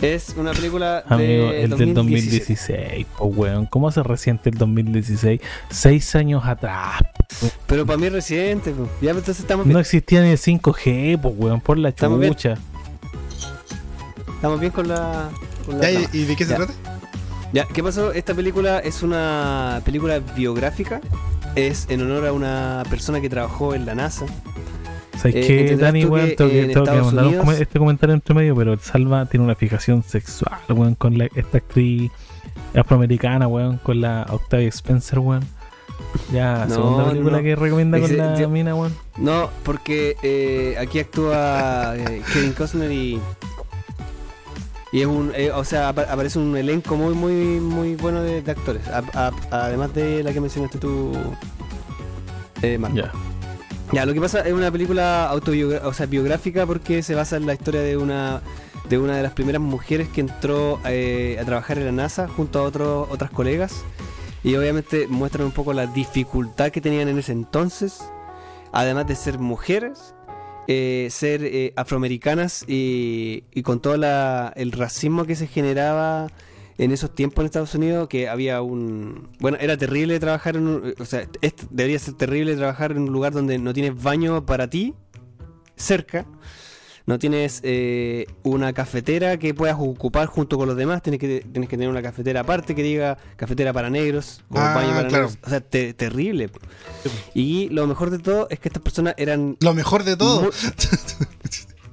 [0.00, 1.94] Es una película de Amigo, el del 2016.
[1.94, 3.66] 2016, pues weón.
[3.66, 5.40] ¿Cómo hace reciente el 2016?
[5.70, 7.00] Seis años atrás.
[7.66, 8.88] Pero para mí es reciente, pues.
[9.00, 9.74] ya pues, entonces estamos bien.
[9.74, 12.34] No existía ni el 5G, pues weón, por la Estamos bien.
[12.34, 12.56] chucha.
[14.34, 15.30] Estamos bien con la,
[15.64, 16.10] con la Ya, trama.
[16.12, 16.56] ¿y, y de qué se Ya.
[16.56, 16.72] trata?
[17.52, 18.12] Ya, ¿qué pasó?
[18.12, 21.00] Esta película es una película biográfica.
[21.54, 24.24] Es en honor a una persona que trabajó en la NASA.
[25.18, 26.34] ¿Sabes Eh, qué, Dani, weón?
[26.36, 28.80] Tengo que, en tengo que mandar un Unidos- come- este comentario entre medio, pero el
[28.80, 32.10] Salva tiene una fijación sexual, weón, con la, esta actriz
[32.74, 35.42] afroamericana, weón, con la Octavia Spencer, weón.
[36.32, 37.42] Ya, No, segunda película no.
[37.42, 38.94] que recomienda con la mina, weón.
[39.18, 43.20] No, porque eh, aquí actúa eh, Kevin Costner y.
[44.92, 45.32] Y es un.
[45.34, 48.86] eh, o sea, apa- aparece un elenco muy, muy, muy bueno de, de actores.
[48.88, 49.32] A- a-
[49.64, 51.12] además de la que mencionaste tú,
[52.62, 52.96] eh, Marco.
[52.96, 53.12] Ya.
[53.92, 57.46] Ya, lo que pasa es una película autobiográfica, o sea, biográfica porque se basa en
[57.46, 58.40] la historia de una
[58.88, 62.58] de una de las primeras mujeres que entró eh, a trabajar en la NASA junto
[62.58, 63.84] a otros otras colegas
[64.44, 68.02] y obviamente muestran un poco la dificultad que tenían en ese entonces,
[68.72, 70.14] además de ser mujeres,
[70.68, 76.28] eh, ser eh, afroamericanas y, con todo la- el racismo que se generaba
[76.78, 80.94] en esos tiempos en Estados Unidos que había un bueno era terrible trabajar en un,
[80.98, 81.28] o sea
[81.70, 84.94] debería ser terrible trabajar en un lugar donde no tienes baño para ti
[85.76, 86.26] cerca
[87.06, 91.68] no tienes eh, una cafetera que puedas ocupar junto con los demás tienes que tienes
[91.68, 95.24] que tener una cafetera aparte que diga cafetera para negros o Ah, baño para claro.
[95.26, 96.50] negros o sea te- terrible
[97.34, 100.42] y lo mejor de todo es que estas personas eran Lo mejor de todo.
[100.42, 100.50] muy-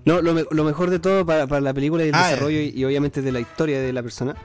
[0.06, 2.60] no, lo, me- lo mejor de todo para, para la película y el Ah, desarrollo
[2.60, 4.36] y, y obviamente de la historia de la persona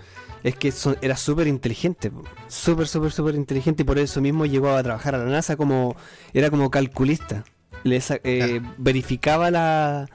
[0.42, 2.10] es que son- era súper inteligente,
[2.48, 5.96] súper, súper, súper inteligente y por eso mismo llegó a trabajar a la NASA como,
[6.34, 7.44] era como calculista.
[7.82, 10.06] Le sa- eh, verificaba la,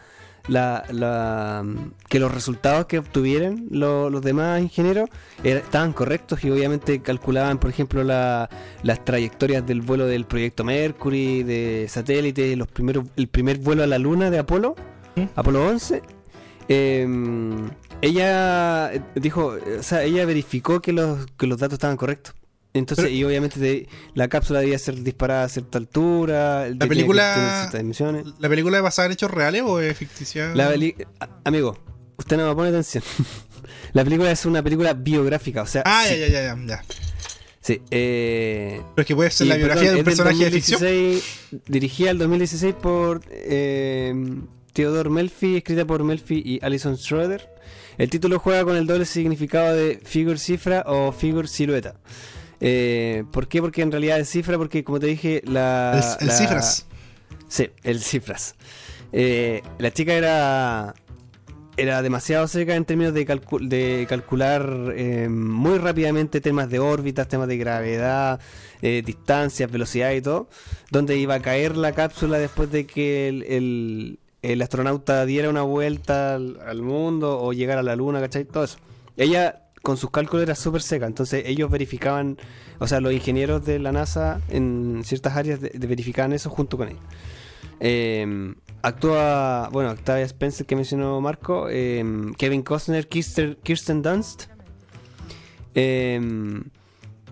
[0.49, 1.63] la, la-
[2.09, 5.09] que los resultados que obtuvieran lo- los demás ingenieros
[5.43, 8.49] era- estaban correctos y obviamente calculaban, por ejemplo, la-
[8.83, 13.87] las trayectorias del vuelo del proyecto Mercury, de satélite, los primeros, el primer vuelo a
[13.87, 14.75] la Luna de Apolo,
[15.15, 15.23] ¿Mm?
[15.35, 16.01] Apolo 11.
[16.67, 17.07] eh,
[18.01, 22.33] ella dijo, o sea, ella verificó que los, que los datos estaban correctos.
[22.73, 26.67] Entonces, Pero- y obviamente la cápsula debía ser disparada a cierta altura.
[26.69, 27.69] La película-.
[28.39, 30.53] ¿La película es basada en hechos reales o es ficticia?
[30.53, 30.73] La
[31.43, 31.77] amigo,
[32.17, 33.03] usted no me pone atención.
[33.93, 36.83] la película es una película biográfica, o sea, Ah, sí, ya, ya, ya, ya.
[37.59, 40.79] sí, eh, Pero es que puede ser la biografía perdón, de un personaje de ficción.
[40.79, 44.13] 2016, Dirigida el 2016 por eh,
[44.73, 47.49] Theodore Melfi, escrita por Melfi y Alison Schroeder.
[47.97, 51.95] El título juega con el doble significado de figure cifra o figure silueta.
[52.61, 53.61] Eh, ¿Por qué?
[53.61, 56.17] Porque en realidad es cifra, porque como te dije, la.
[56.19, 56.85] El, el la- cifras.
[57.47, 58.55] Sí, el cifras.
[59.11, 60.93] Eh, la chica era
[61.77, 67.29] era demasiado seca en términos de, calcu- de calcular eh, muy rápidamente temas de órbitas,
[67.29, 68.41] temas de gravedad,
[68.81, 70.49] eh, distancias, velocidad y todo,
[70.91, 75.61] donde iba a caer la cápsula después de que el, el- el astronauta diera una
[75.61, 78.43] vuelta al, al mundo o llegara a la luna, ¿cachai?
[78.43, 78.77] Todo eso.
[79.15, 82.37] Ella con sus cálculos era súper seca, entonces ellos verificaban,
[82.79, 86.99] o sea, los ingenieros de la NASA en ciertas áreas verificaban eso junto con ella.
[87.79, 92.03] Eh, actúa, bueno, Octavia Spencer que mencionó Marco, eh,
[92.37, 94.45] Kevin Costner, Kirsten, Kirsten Dunst.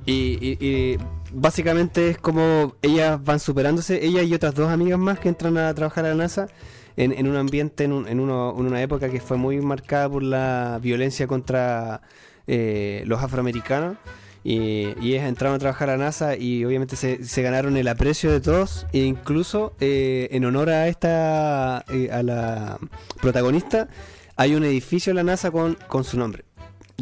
[0.06, 0.98] Y, y- y
[1.34, 5.74] básicamente es como ellas van superándose, ella y otras dos amigas más que entran a
[5.74, 6.48] trabajar a la NASA
[6.96, 10.10] en, en un ambiente, en, un- en uno- en una época que fue muy marcada
[10.10, 12.02] por la violencia contra
[12.48, 13.98] eh, los afroamericanos.
[14.44, 18.32] Y, y entraron a trabajar a la NASA y obviamente se, se ganaron el aprecio
[18.32, 18.88] de todos.
[18.94, 22.80] E incluso eh, en honor a esta, eh, a la
[23.22, 23.90] protagonista,
[24.38, 26.46] hay un edificio en la NASA con, con su nombre.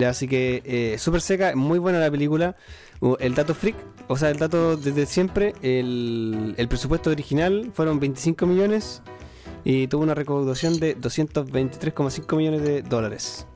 [0.04, 2.56] Así que eh, súper seca, muy buena la película.
[3.00, 3.76] Uh, El dato freak,
[4.08, 9.02] o sea, el dato desde siempre, el, el presupuesto original fueron 25 millones
[9.64, 13.48] y tuvo una recaudación de 223,5 millones de dólares.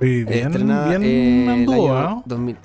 [0.00, 2.22] Y bien, Estrenada bien eh, el anduvo, año ¿ah?
[2.26, 2.56] 2000.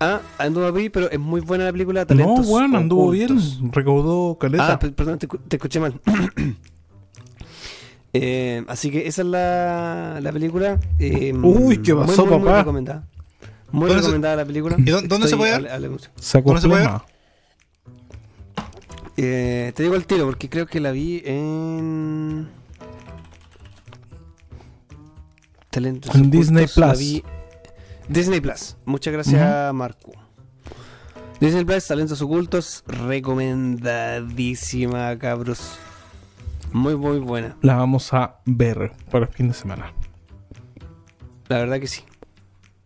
[0.00, 2.00] Ah, anduvo bien, pero es muy buena la película.
[2.00, 3.60] No, Talentos weón, anduvo ocultos.
[3.60, 3.72] bien.
[3.72, 4.72] Recaudó caleta.
[4.74, 5.94] Ah, pe- perdón, te, escu- te escuché mal.
[8.18, 10.80] Eh, así que esa es la, la película.
[10.98, 12.58] eh, Uy, ¿qué muy, pasó, muy, muy papá?
[12.60, 13.06] recomendada.
[13.70, 14.76] Muy ¿Dónde se- recomendada la película.
[14.78, 15.82] ¿Y dó- dónde se puede ver?
[16.42, 16.88] ¿Cómo se puede.
[19.18, 22.48] Eh, te digo el tiro porque creo que la vi en.
[25.76, 26.98] Talentos En Disney Ocultos, la Plus.
[27.00, 27.22] vi-
[28.08, 28.76] Disney Plus.
[28.86, 30.10] Muchas gracias, Marco.
[31.38, 35.76] Disney Plus, Talentos Ocultos, recomendadísima, cabros.
[36.72, 37.58] Muy, muy buena.
[37.60, 39.92] La vamos a ver para el fin de semana.
[41.48, 42.04] La verdad que sí.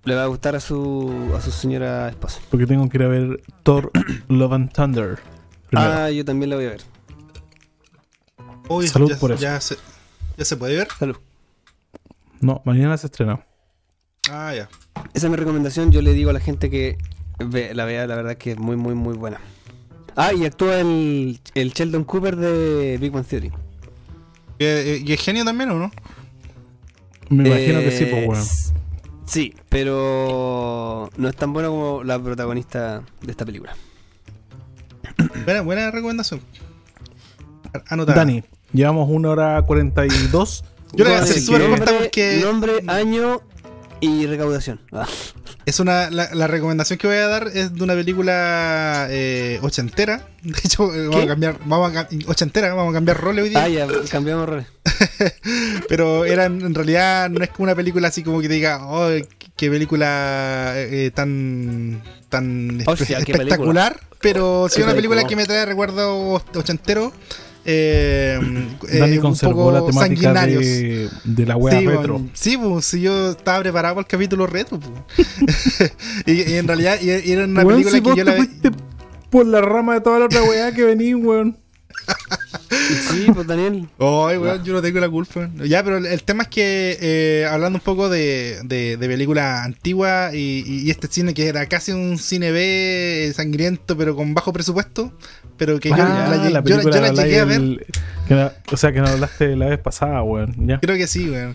[0.04, 2.40] Le va a gustar a su, a su señora esposa.
[2.50, 3.92] Porque tengo que ir a ver Thor
[4.28, 5.20] Love and Thunder.
[5.68, 5.92] primero.
[5.92, 6.82] Ah, yo también la voy a ver.
[8.68, 9.40] Uy, Salud ya, por eso.
[9.42, 9.76] Ya se,
[10.36, 10.88] ya se puede ver.
[10.98, 11.16] Salud.
[12.40, 13.40] No, mañana se estrena.
[14.30, 14.68] Ah, ya.
[15.14, 15.90] Esa es mi recomendación.
[15.92, 16.98] Yo le digo a la gente que
[17.38, 19.40] ve- la vea, la verdad que es muy, muy, muy buena.
[20.16, 23.48] Ah, y actúa el, el Sheldon Cooper de Big Bang Theory.
[24.58, 25.90] ¿Y, eh, y es genio también o no?
[27.28, 28.42] Me imagino que sí, Eh, pues, weón.
[28.42, 28.72] s-
[29.26, 33.76] Sí, pero no es tan bueno como la protagonista de esta película.
[35.44, 36.40] Buena, buena recomendación.
[37.88, 38.18] Anotada.
[38.18, 38.42] Dani,
[38.72, 40.64] llevamos una hora 42.
[40.92, 43.42] Yo le voy a hacer súper corta porque Nombre, año
[44.00, 44.80] y recaudación.
[44.92, 45.06] Ah.
[45.66, 50.28] es una, la, la recomendación que voy a dar es de una película eh, ochentera.
[50.42, 53.62] De hecho, eh, vamos a cambiar, vamos a, ochentera, vamos a cambiar roles hoy día.
[53.62, 54.66] Ah, ya, cambiamos roles.
[55.88, 59.10] Pero era en realidad no es como una película así como que te diga, oh,
[59.56, 64.00] qué película eh, tan tan Hostia, qué espectacular.
[64.20, 65.28] Pero sí una película película.
[65.28, 67.12] que me trae recuerdos ochenteros.
[67.64, 70.62] Eh, Dani eh, un conservó la poco temática sanguinarios.
[70.64, 72.26] de, de la wea sí, retro.
[72.32, 74.80] sí, pues, si yo estaba preparado para el capítulo retro.
[74.80, 75.92] pues.
[76.26, 78.36] y, y en realidad y- y era una película si que vos yo te la
[78.42, 78.48] vi.
[79.30, 81.56] por la rama de toda la otra weá que venís, weón.
[83.10, 83.88] Sí, pues Daniel.
[83.98, 85.50] Ay, weón, yo no tengo la culpa.
[85.64, 89.64] Ya, pero el, el tema es que, eh, hablando un poco de, de, de película
[89.64, 94.14] antigua y, y- y este cine que era casi un cine B eh, sangriento, pero
[94.14, 95.12] con bajo presupuesto,
[95.60, 97.60] pero que yo, Ah, la, yo la- película yo la habláis llegué a ver.
[97.60, 97.86] del-
[98.26, 100.54] que no- o sea, que nos hablaste la vez pasada, weón.
[100.66, 100.80] Ya.
[100.80, 101.54] Creo que sí, weón.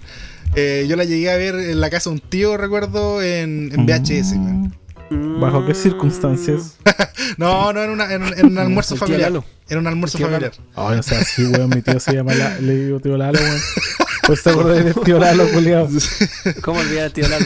[0.55, 3.85] Eh, yo la llegué a ver en la casa de un tío, recuerdo, en, en
[3.85, 4.73] VHS, weón.
[5.09, 5.39] Mm.
[5.41, 6.77] ¿Bajo qué circunstancias?
[7.37, 9.31] No, no, en, una- en un- en un almuerzo familiar.
[9.31, 9.43] Lalo.
[9.67, 10.51] Era un almuerzo familiar.
[10.75, 13.59] Ay, o sea, sí, weón, mi tío se llama La- le digo tío Lalo, weón.
[14.27, 15.87] Pues te acordás del tío Lalo, culiao.
[16.61, 17.45] ¿Cómo olvidar al tío Lalo?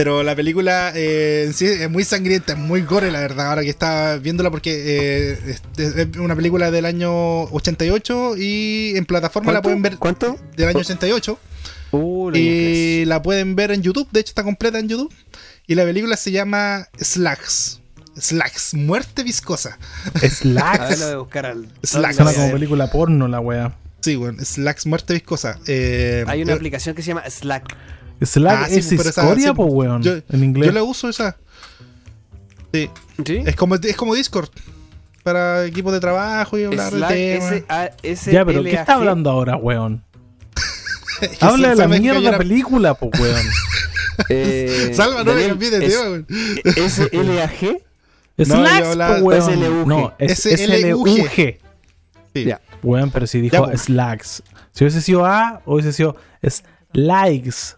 [0.00, 3.60] Pero la película eh, en sí es muy sangrienta, es muy gore, la verdad, ahora
[3.62, 9.52] que estaba viéndola, porque eh, es, es una película del año 88 y en plataforma
[9.52, 10.38] la pueden ver ¿Cuánto?
[10.56, 11.38] del año 88
[11.92, 15.12] Uh, lo y la pueden ver en YouTube, de hecho está completa en YouTube.
[15.66, 17.80] Y la película se llama Slacks.
[18.16, 19.76] Slacks, muerte viscosa.
[20.14, 20.98] A ver, Slacks.
[21.00, 21.68] lo voy a buscar al.
[21.82, 22.14] Slack.
[22.14, 23.76] Suena como película porno la weá.
[24.00, 25.58] Sí, bueno, Slacks, muerte viscosa.
[25.66, 27.76] Eh, Hay una yo- aplicación que se llama Slack.
[28.22, 30.02] Slack Ah, sí, es esa- escoria, po, weón.
[30.02, 30.66] yo- en inglés.
[30.66, 31.36] Yo la uso esa.
[32.72, 32.88] Sí,
[33.26, 33.42] ¿Sí?
[33.46, 34.48] es como, es como Discord.
[35.22, 37.52] Para equipos de trabajo y hablar de Slack, temas.
[37.52, 40.02] S A S Ya, pero ¿qué está hablando ahora, weón?
[41.40, 43.46] Habla de la mierda película, po, weón.
[44.28, 46.26] Eh, Salva, no le cambié de tema, weón.
[46.64, 47.80] S L A G.
[48.36, 49.42] yo Slacks, po, weón.
[49.42, 49.86] SLUG.
[49.86, 51.56] No, es SLUG.
[52.34, 52.60] Ya.
[52.82, 53.66] Weón, pero si dijo.
[53.76, 54.42] Slacks.
[54.72, 57.76] Si hubiese sido A, hubiese sido Slikes.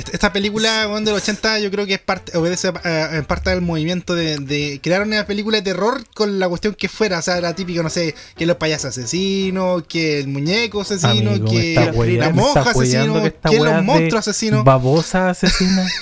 [0.00, 3.60] Esta, esta película weón, del 80 yo creo que es parte, obedece en parte del
[3.60, 7.18] movimiento de, de crear una película de terror con la cuestión que fuera.
[7.18, 11.50] O sea, era típico, no sé, que los payasos asesinos, que el muñeco asesino, Amigo,
[11.50, 11.74] que
[12.18, 14.64] la monja asesino, que los monstruos asesinos.
[14.64, 15.86] Babosa asesina.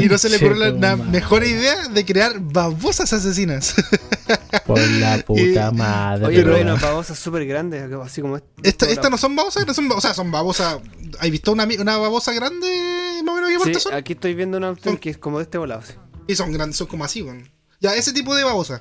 [0.00, 3.74] Y no se le ocurrió la, mejor idea de crear babosas asesinas.
[4.66, 6.26] Por la puta Y- madre.
[6.26, 8.48] Oye, pero hay unas babosas súper grandes, así como esta.
[8.62, 10.78] Esta- Estas no son babosas, no son babosas, o sea, son babosas.
[11.20, 12.66] ¿Has visto una, una babosa grande?
[13.24, 13.94] Más o menos, ¿qué Sí, son?
[13.94, 15.82] aquí estoy viendo una opción que es como de este volado.
[15.86, 15.94] sí.
[16.28, 17.50] Y son grandes, son como así, weón.
[17.80, 18.80] Ya, ese tipo de babosa.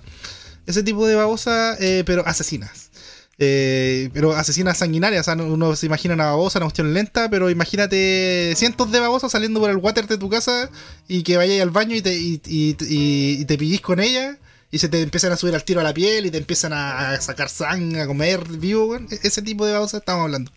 [0.68, 2.91] Ese tipo de babosa, eh, pero asesinas.
[3.40, 5.28] Eh, pero asesinas sanguinarias.
[5.28, 9.32] O sea, uno se imagina una babosa, una cuestión lenta, pero imagínate cientos de babosas
[9.32, 10.70] saliendo por el water de tu casa
[11.08, 14.38] y que vayas al baño y te, y, y- y- y te pillís con ella
[14.70, 17.20] y se te empiezan a subir al tiro a la piel y te empiezan a,
[17.20, 18.95] sacar sangre, a comer vivo.
[18.95, 20.52] E- Ese tipo de babosa estamos hablando.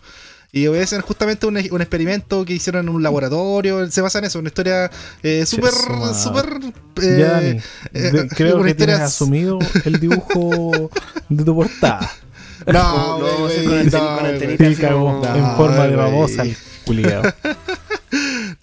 [0.56, 3.90] Y obedecen justamente un, un experimento que hicieron en un laboratorio.
[3.90, 4.88] Se basa en eso, una historia
[5.22, 5.72] eh, súper,
[6.14, 6.60] súper.
[7.18, 7.62] Ya, Dani, eh,
[7.92, 10.90] eh, creo que tienes historia- asumido el dibujo
[11.28, 12.08] de tu portada.
[12.72, 13.48] No, no,
[14.88, 16.44] como- en forma de babosa.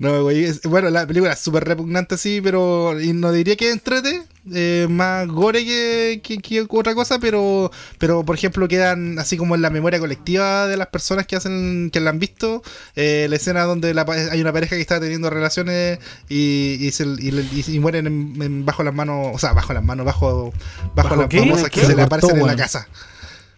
[0.01, 0.45] No, güey.
[0.45, 2.99] es- Bueno, la película es súper repugnante, sí, pero.
[2.99, 4.23] Y no diría que entrete.
[4.51, 7.69] eh, más gore que, que- que otra cosa, pero.
[7.99, 11.91] Pero, por ejemplo, quedan así como en la memoria colectiva de las personas que hacen
[11.93, 12.63] que la han visto.
[12.95, 17.05] eh, la escena donde la hay una pareja que está teniendo relaciones y, y, se-
[17.19, 17.29] y
[17.67, 19.27] y- mueren en- en- bajo las manos.
[19.35, 20.51] O sea, bajo las manos, bajo.
[20.95, 21.85] Bajo, ¿Bajo las famosas que ¿Qué?
[21.85, 22.87] se le aparecen en la casa.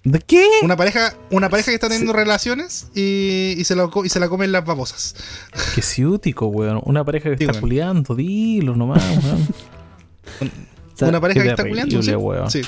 [0.04, 0.46] ¿De qué?
[0.64, 4.28] Una pareja, una pareja que está teniendo relaciones y, y se co- y se la
[4.28, 5.16] comen las babosas.
[5.76, 6.82] Qué ciútico, weón.
[6.84, 9.48] Una pareja que Sí, está culiando, dilo nomás, weón.
[11.10, 12.16] una pareja que está culiando, ¿sí?
[12.16, 12.52] weón.
[12.52, 12.62] Sí.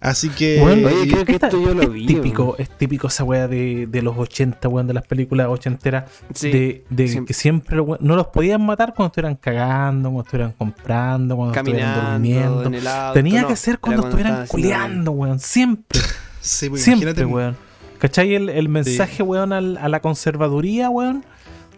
[0.00, 0.60] Así que.
[0.64, 2.06] Weón, Oye, creo que Esta- esto yo lo es vi.
[2.06, 2.56] típico, weón.
[2.58, 6.10] es típico esa weá de, de los 80, weón, de las películas ochenteras.
[6.34, 7.26] Sí, de, de siempre.
[7.28, 11.94] que siempre weón, no los podían matar cuando estuvieran cagando, cuando estuvieran comprando, cuando estuvieran
[11.94, 12.62] Caminando durmiendo.
[12.64, 13.12] en el auto.
[13.12, 15.38] Tenía no, que ser cuando estuvieran culeando, weón.
[15.38, 16.00] Siempre,
[16.42, 17.56] sí, pues, siempre, imagínate, weón.
[17.98, 21.24] ¿Cachai el, el mensaje, weón, al- a la conservaduría, weón?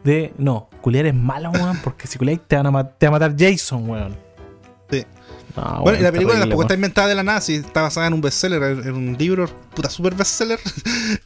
[0.04, 3.20] De, no, culiar es malo, weón, porque si culiáis te, van a te va a
[3.20, 4.16] matar Jason, weón.
[4.90, 5.04] Sí.
[5.56, 8.06] No, Bueno, y la película terrible, tampoco está inventada de la nada, sí, está basada
[8.08, 10.58] en un bestseller, en, un libro, puta super bestseller.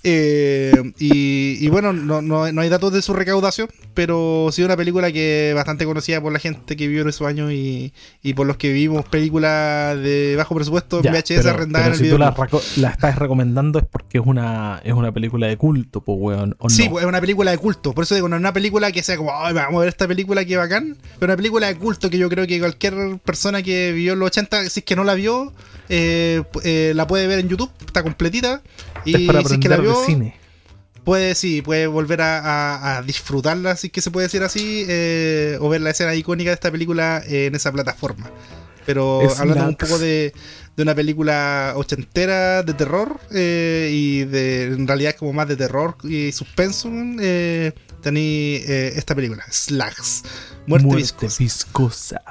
[0.03, 4.77] Eh, y, y bueno, no, no, no hay datos de su recaudación, pero sí una
[4.77, 7.93] película que es bastante conocida por la gente que vivió en esos años y,
[8.23, 12.01] y por los que vivimos películas de bajo presupuesto Ya, VHS pero- arrendada pero en
[12.01, 12.45] el si tú la, video.
[12.47, 16.57] reco- la estás recomendando es porque es una, es una película de culto, pues, weón.
[16.59, 16.99] ¿o Sí, no?
[17.01, 17.93] es una película de culto.
[17.95, 20.07] Por eso digo, no es una película que sea como, "Ay, vamos a ver esta
[20.09, 20.97] película que bacán.
[21.19, 24.27] Pero una película de culto que yo creo que cualquier persona que vivió en los
[24.29, 25.53] 80, si es que no la vio,
[25.89, 28.63] eh, eh, la puede ver en YouTube, está completita.
[29.05, 30.37] Y es para si es que la vio, de cine.
[31.05, 34.85] puede, sí, puede volver a, a- a disfrutarla, si es que se puede decir así,
[34.89, 38.31] eh, o ver la escena icónica de esta película en esa plataforma.
[38.85, 40.33] Pero Es hablando un poco de,
[40.77, 46.33] de una película ochentera de terror y de en realidad como más de terror y
[46.33, 46.89] suspenso,
[48.03, 50.23] tení esta película, Slags,
[50.67, 51.37] Muerte, Viscosa.
[51.39, 52.23] viscosa.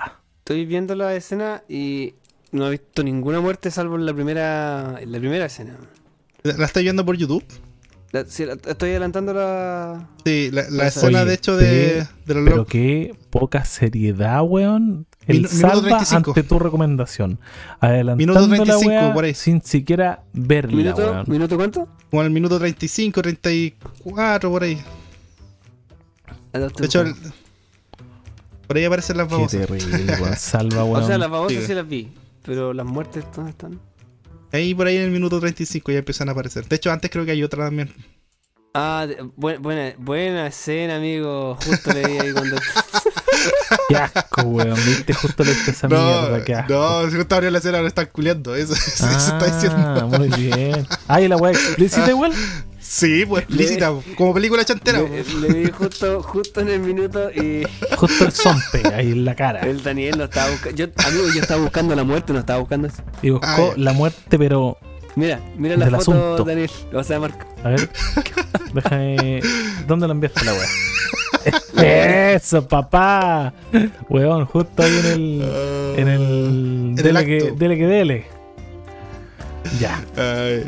[0.48, 2.14] Estoy viendo la escena y
[2.54, 5.76] no he visto ninguna muerte salvo en la primera, en la primera escena.
[6.42, 7.44] ¿La estoy viendo por YouTube?
[8.14, 10.08] La- sí, la- estoy adelantando la.
[10.24, 15.06] Sí, la, la Oye, escena de hecho de, de los Pero qué poca seriedad, weón.
[15.26, 16.32] El Minu- minuto salva 35.
[16.32, 17.40] ante tu recomendación.
[17.82, 19.34] Adelantando Minuto la 35 weá por ahí.
[19.34, 21.26] sin siquiera verla, ¿Minuto, weón.
[21.28, 21.90] ¿Minuto cuánto?
[22.10, 24.82] Como el minuto 35, 34, por ahí.
[26.54, 27.16] Ah, De hecho, el-.
[28.68, 29.60] Por ahí aparecen las Qué babosas.
[29.68, 30.36] terrible, weón.
[30.38, 31.04] Salva, weón.
[31.04, 31.68] o sea, las babosas Sí.
[31.68, 32.12] sí las vi.
[32.44, 33.80] Pero las muertes, ¿dónde están?
[34.52, 36.66] Ahí por ahí en el minuto 35 ya empiezan a aparecer.
[36.68, 37.94] De hecho, antes creo que hay otra también.
[38.74, 41.58] Ah, bu- buena, buena escena, amigo.
[41.66, 42.56] Justo le vi ahí cuando.
[43.90, 44.76] Qué asco, weón.
[44.86, 46.74] Viste justo le esa No, mierda, qué asco.
[46.74, 48.56] no, si justo abrió la escena ahora están culiando.
[48.56, 50.08] Eso, eso, eso está Ah, diciendo.
[50.18, 50.88] muy bien.
[51.08, 52.34] Ay, la weá explícita igual.
[52.90, 55.02] Sí, pues explícita, como película chantera.
[55.02, 57.64] le, le vi justo, justo en el minuto y
[57.98, 59.60] Justo el zompe ahí en la cara.
[59.62, 60.78] el Daniel no estaba buscando.
[60.78, 63.04] Yo, amigo, yo estaba buscando la muerte, no estaba buscando eso.
[63.22, 64.78] Y buscó Ah, la muerte, pero.
[65.16, 66.44] Mira, mira la foto, asunto.
[66.46, 66.70] Daniel.
[66.94, 67.46] O sea, Marco.
[67.64, 67.90] A ver.
[68.74, 69.42] Déjame.
[69.86, 70.68] ¿Dónde la enviaste la weá?
[72.36, 73.54] Eso, papá.
[74.10, 75.42] Weón, justo ahí en el.
[75.98, 76.22] En el.
[76.22, 77.56] En el Dele que, acto.
[77.56, 78.26] dele que dele.
[79.80, 80.02] Ya.
[80.16, 80.64] Ay,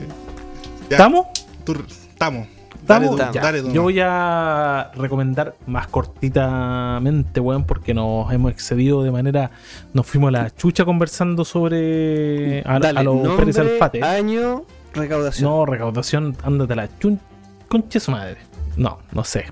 [0.89, 0.97] Ya.
[0.97, 1.27] ¿Estamos?
[1.63, 1.75] tú,
[2.19, 2.47] estamos.
[2.85, 9.11] Dale, dale, tú, Yo voy a recomendar más cortitamente, weón, porque nos hemos excedido de
[9.11, 9.51] manera.
[9.93, 12.61] Nos fuimos a la chucha conversando sobre.
[12.65, 14.03] A, Dale, a los nombre, Pérez Alfate.
[14.03, 15.49] año Recaudación.
[15.49, 17.19] No, recaudación, ándate la chun,
[17.67, 18.37] conche su madre.
[18.75, 19.45] No, no sé.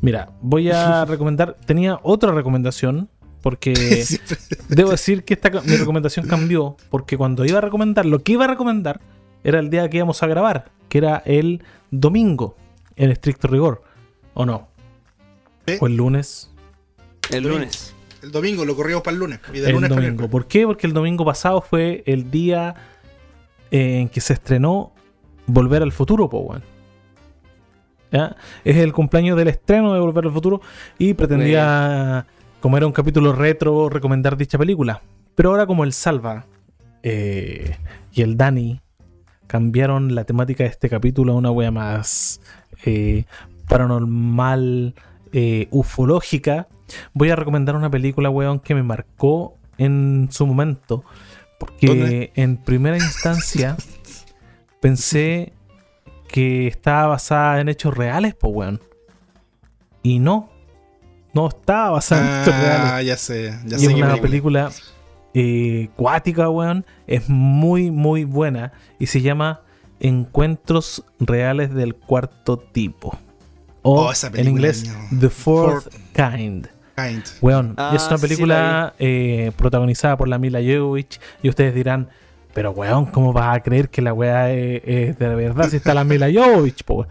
[0.00, 1.56] Mira, voy a recomendar.
[1.66, 3.08] Tenía otra recomendación.
[3.42, 4.04] Porque
[4.68, 6.76] debo decir que esta, mi recomendación cambió.
[6.88, 9.00] Porque cuando iba a recomendar, lo que iba a recomendar
[9.44, 10.72] era el día que íbamos a grabar.
[10.88, 12.56] Que era el domingo.
[12.96, 13.82] En estricto rigor.
[14.32, 14.68] ¿O no?
[15.80, 16.50] O el lunes.
[17.30, 17.94] El lunes.
[18.22, 19.40] El domingo lo corrimos para el lunes.
[19.52, 20.30] Y de el lunes para el domingo.
[20.30, 20.66] ¿Por qué?
[20.66, 22.74] Porque el domingo pasado fue el día
[23.70, 24.92] eh, en que se estrenó
[25.46, 26.62] Volver al Futuro, po, weón.
[28.10, 28.36] ¿Ya?
[28.64, 30.60] Es el cumpleaños del estreno de Volver al Futuro
[30.98, 32.26] y pretendía,
[32.60, 35.02] como era un capítulo retro, recomendar dicha película.
[35.34, 36.46] Pero ahora como el Salva
[37.02, 37.76] eh,
[38.12, 38.80] y el Dani
[39.46, 42.40] cambiaron la temática de este capítulo a una wea más
[42.84, 43.24] eh,
[43.68, 44.94] paranormal,
[45.32, 46.68] eh, ufológica,
[47.12, 51.04] voy a recomendar una película, weón, que me marcó en su momento.
[51.58, 52.32] Porque ¿Dónde?
[52.34, 53.76] en primera instancia
[54.80, 55.52] pensé
[56.28, 58.80] que estaba basada en hechos reales, pues, weón.
[60.02, 60.50] Y no.
[61.32, 62.90] No estaba basada en hechos reales.
[62.92, 63.58] Ah, ya sé.
[63.66, 64.70] Ya Y sé es una película
[65.34, 66.86] eh, cuática, weón.
[67.06, 68.72] Es muy, muy buena.
[68.98, 69.60] Y se llama
[70.00, 73.18] Encuentros Reales del Cuarto Tipo.
[73.82, 74.84] O Oh, esa en inglés.
[75.18, 75.94] The Fourth Fourth.
[76.14, 76.68] Kind.
[76.96, 77.24] Kind.
[77.42, 81.20] Weón, Ah, y es una sí, película eh, protagonizada por la Mila Jovovich.
[81.42, 82.08] Y ustedes dirán,
[82.54, 85.92] pero weón, ¿cómo vas a creer que la weá es, es de verdad si está
[85.92, 86.84] la Mila Jovovich?
[86.84, 87.06] po?"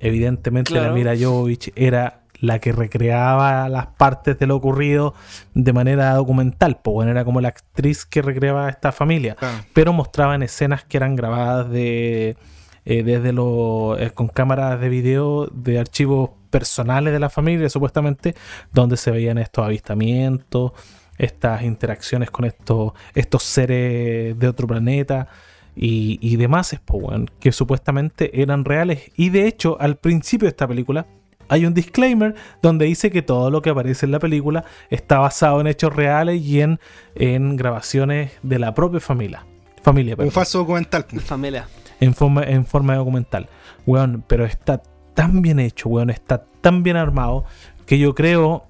[0.00, 0.90] Evidentemente la.
[0.92, 5.14] Mila Jovovich era la que recreaba las partes de lo ocurrido
[5.54, 6.80] de manera documental.
[6.82, 9.64] Pues bueno, era como la actriz que recreaba a esta familia Claro.
[9.72, 12.36] pero mostraban escenas que eran grabadas de
[12.84, 18.34] eh, desde los eh, con cámaras de video de archivos personales de la familia supuestamente
[18.72, 20.72] donde se veían estos avistamientos
[21.16, 25.28] estas interacciones con estos estos seres de otro planeta
[25.76, 30.66] y, y demás weón, que supuestamente eran reales y de hecho al principio de esta
[30.66, 31.06] película
[31.52, 35.60] hay un disclaimer donde dice que todo lo que aparece en la película está basado
[35.60, 36.80] en hechos reales y en,
[37.14, 39.44] en grabaciones de la propia familia.
[39.82, 41.04] Familia, Un falso documental.
[41.22, 41.68] Familia.
[42.00, 43.48] en, forma, en forma de documental.
[43.84, 47.44] Weón, pero está tan bien hecho, weón, está tan bien armado
[47.84, 48.64] que yo creo,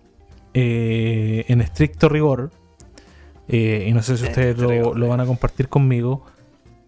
[0.52, 2.50] eh, en estricto rigor,
[3.46, 6.24] eh, y no sé si ustedes lo, rigor, lo van a compartir conmigo,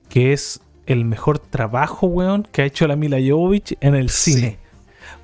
[0.09, 4.57] que es el mejor trabajo, weón, que ha hecho la Mila Jovovich en el Sí.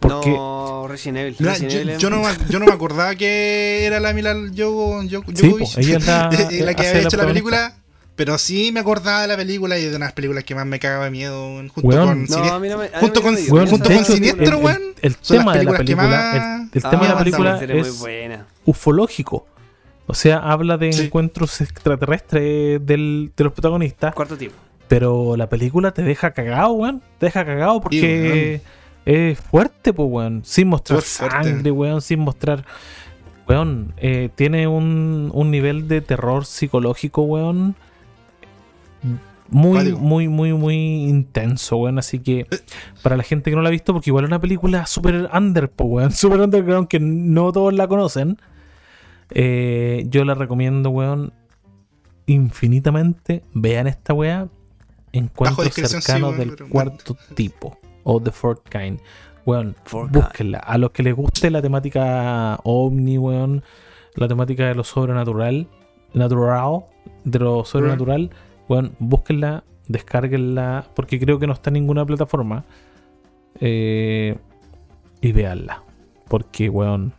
[0.00, 1.36] Porque No, Resident Evil.
[1.38, 4.34] Resident yo, Evil es- yo no, me- yo no me acordaba que era la Mila
[4.52, 6.30] Yo- Yo- Sí, po, ella es la-
[6.64, 7.74] la que había hecho la película.
[8.16, 11.04] Pero sí me acordaba de la película y de unas películas que más me cagaba
[11.06, 11.46] de miedo.
[11.56, 12.06] Junto Weón.
[12.06, 12.54] con No, Siniestro.
[12.54, 12.84] a mí no me.
[12.84, 15.70] a mí junto con- me Weón, junto con Siniestro, el, weón, el- tema de la
[15.72, 16.42] que película, más- el,
[16.80, 18.46] el Ah, tema de la película es buena.
[18.66, 19.46] ufológico.
[20.06, 21.04] O sea, habla de Sí.
[21.04, 24.54] encuentros extraterrestres del- de los protagonistas, Cuarto tipo.
[24.88, 27.00] pero la película te deja cagado, weón.
[27.18, 28.60] Te deja cagado porque
[29.04, 30.42] es fuerte, pues, weón.
[30.44, 32.00] Sin mostrar sangre, weón.
[32.02, 32.64] Sin mostrar.
[33.48, 37.74] Weón, eh, tiene un, un nivel de terror psicológico, weón.
[39.48, 40.76] Muy, muy, muy, muy
[41.08, 41.98] intenso, weón.
[41.98, 42.46] Así que
[43.02, 45.68] para la gente que no la ha visto, porque igual es una película super under,
[45.68, 46.12] po, weón.
[46.12, 48.38] Super underground que no todos la conocen.
[49.30, 51.32] eh, yo la recomiendo, weón.
[52.26, 53.42] Infinitamente.
[53.54, 54.46] Vean esta weá.
[55.12, 57.76] Encuentros sí, cercanos weón, del cuarto tipo.
[58.12, 59.00] O The Fourth Kind.
[59.46, 59.76] Weón,
[60.10, 60.58] búsquenla.
[60.58, 63.62] A los que les guste la temática ovni, weón.
[64.16, 65.68] La temática de lo sobrenatural.
[66.12, 66.86] Natural.
[67.24, 68.30] De lo sobrenatural.
[68.68, 69.62] Weón, búsquenla.
[69.86, 70.88] Descárguenla.
[70.96, 72.64] Porque creo que no está en ninguna plataforma.
[73.60, 74.36] Eh,
[75.20, 75.84] y veanla.
[76.28, 77.12] Porque, weón.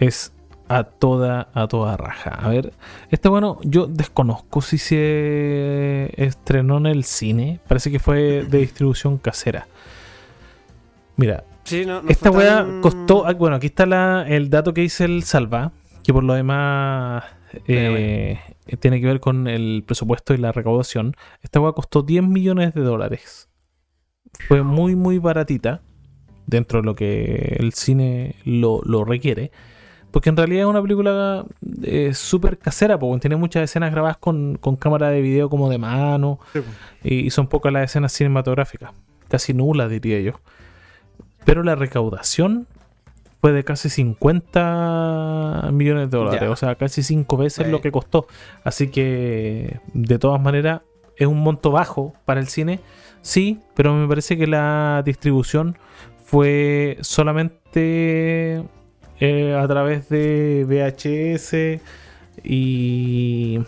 [0.00, 0.32] Es
[0.70, 2.30] a toda, a toda raja.
[2.30, 2.72] A ver,
[3.10, 7.58] este bueno, yo desconozco si se estrenó en el cine.
[7.66, 9.66] Parece que fue de distribución casera.
[11.16, 13.26] Mira, Sí, no, no esta weá tan- costó.
[13.26, 15.72] ah, Bueno, aquí está la- el dato que dice el Salva.
[16.02, 17.24] Que por lo demás
[17.66, 18.38] eh,
[18.80, 21.14] tiene que ver con el presupuesto y la recaudación.
[21.42, 23.48] Esta weá costó 10 millones de dólares.
[24.48, 25.82] Fue muy, muy baratita.
[26.46, 29.50] Dentro de lo que el cine lo, lo requiere.
[30.10, 31.44] Porque en realidad es una película
[31.82, 35.78] eh, súper casera, porque tiene muchas escenas grabadas con, con cámara de video como de
[35.78, 36.40] mano.
[36.52, 36.60] Sí.
[37.04, 38.90] Y, y son pocas las escenas cinematográficas.
[39.28, 40.32] Casi nulas, diría yo.
[41.44, 42.66] Pero la recaudación
[43.40, 46.40] fue de casi 50 millones de dólares.
[46.42, 46.50] Ya.
[46.50, 48.26] O sea, casi cinco veces lo que costó.
[48.64, 50.82] Así que, de todas maneras,
[51.16, 52.80] es un monto bajo para el cine.
[53.22, 55.78] Sí, pero me parece que la distribución
[56.24, 58.64] fue solamente
[59.20, 61.80] eh, a través de VHS
[62.42, 63.60] y,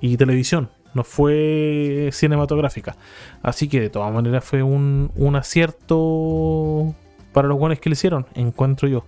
[0.00, 0.70] y televisión.
[0.94, 2.96] no fue cinematográfica.
[3.42, 6.94] Así que de todas maneras fue un, un acierto
[7.32, 9.04] para los buenos que le hicieron, encuentro yo.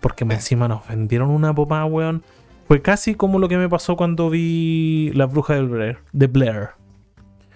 [0.00, 2.22] Porque encima nos vendieron una pomada, weón.
[2.68, 5.98] Fue casi como lo que me pasó cuando vi La Bruja de Blair.
[6.12, 6.70] De Blair.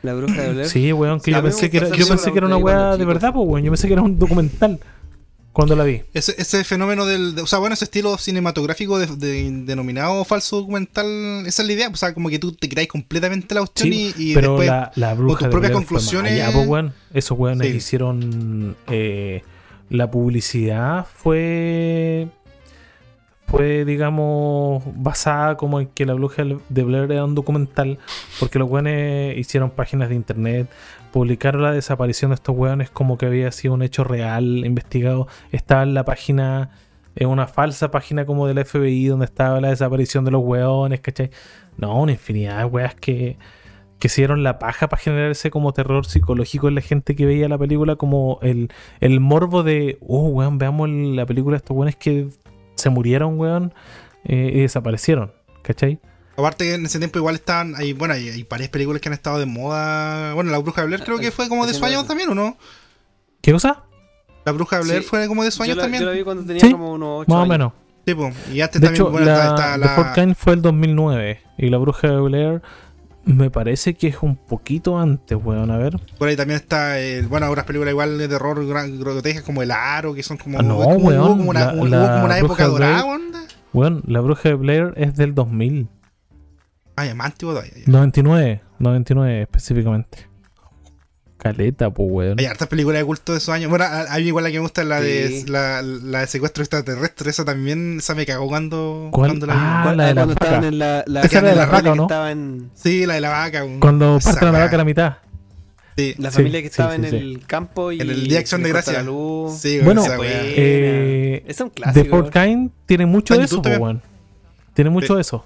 [0.03, 0.69] La bruja de Blair.
[0.69, 3.33] Sí, weón, que yo pensé que era, yo pensé que era una weá de verdad,
[3.35, 3.65] pues, weón.
[3.65, 4.79] Yo pensé que era un documental
[5.57, 6.03] cuando la vi.
[6.13, 7.35] Ese, ese fenómeno del.
[7.35, 11.07] de- o sea, bueno, ese estilo cinematográfico de, de- denominado falso documental,
[11.47, 11.89] esa es la idea.
[11.89, 14.69] O sea, como que tú te creáis completamente la cuestión Sí, y, y pero después.
[14.69, 16.93] la, la bruja tus propias conclusiones- allá, po, weón.
[17.15, 17.77] Esos weones Sí.
[17.79, 19.43] hicieron eh,
[19.89, 22.29] la publicidad fue
[23.47, 27.99] fue digamos basada como en que la bruja de Blair era un documental
[28.41, 30.69] porque los weones hicieron páginas de internet
[31.17, 35.83] publicaron la desaparición de estos weones como que había sido un hecho real investigado estaba
[35.83, 36.73] en la página
[37.15, 41.31] en una falsa página como del FBI donde estaba la desaparición de los weones ¿cachai?
[41.79, 43.39] no una infinidad de weas que
[43.99, 47.25] que se dieron la paja para generar ese como terror psicológico en la gente que
[47.25, 48.69] veía la película, como el,
[49.01, 52.29] el morbo de, oh, weón, veamos la película de estos weones que
[52.75, 53.73] se murieron, weón,
[54.25, 55.33] eh, y desaparecieron,
[55.63, 55.99] ¿cachai?
[56.37, 57.75] Aparte que en ese tiempo igual estaban.
[57.77, 60.35] Hay, bueno, hay, hay varias películas que han estado de moda.
[60.35, 62.57] Bueno, La Bruja de Blair creo que fue como de su año también, ¿o no?
[63.41, 63.83] ¿Qué cosa?
[64.45, 65.09] La Bruja de Blair Sí.
[65.09, 66.03] fue como de su año también.
[66.03, 67.73] yo la vi cuando tenía Sí, como unos 8 Más o menos.
[68.07, 68.31] Sí, po.
[68.53, 69.89] Y antes De también, hecho, bueno, la, está, está The la.
[69.89, 72.63] Fort Kind fue el 2009 y La Bruja de Blair
[73.25, 75.99] me parece que es un poquito antes, weón, a ver.
[76.17, 80.15] Por ahí también está, el, bueno, otras películas igual de terror grotescas como El Aro,
[80.15, 80.61] que son como.
[80.61, 82.67] Ah, no, es como, weón, hubo como una, la- hubo la como una Bruja época
[82.69, 83.23] dorada, weón.
[83.73, 85.89] Weón, La Bruja de Blair es del 2000,
[86.97, 87.73] Ay, es más antiguo todavía.
[87.77, 87.83] ya.
[87.87, 90.27] 99, 99 específicamente.
[91.39, 92.39] Caleta, pues, weón.
[92.41, 93.69] Hay hartas películas de culto de esos años.
[93.69, 96.27] Bueno, a, a mí igual la que me gusta es la de la, la de
[96.27, 97.29] secuestro extraterrestre.
[97.31, 99.31] Esa también, esa me cagó cuando, ¿Cuál?
[99.31, 99.59] cuando la vi.
[99.63, 100.69] Ah, Cuando, la de la cuando estaban vaca.
[100.69, 102.03] en la, la, Esa era de la vaca, ¿o que no?
[102.05, 103.65] estaba en Sí, la de la vaca.
[103.81, 105.17] Cuando parten a la vaca a la mitad.
[105.97, 107.17] Sí, la Sí, familia que estaba sí, en sí.
[107.17, 108.93] el campo y en el Día de Acción de Gracia.
[108.95, 109.59] la luz.
[109.59, 110.17] Sí, Bueno, esa.
[110.23, 112.09] Eh, es un The clásico.
[112.17, 114.03] Fourth Kind tiene mucho de eso, weón.
[114.75, 115.45] Tiene mucho de eso.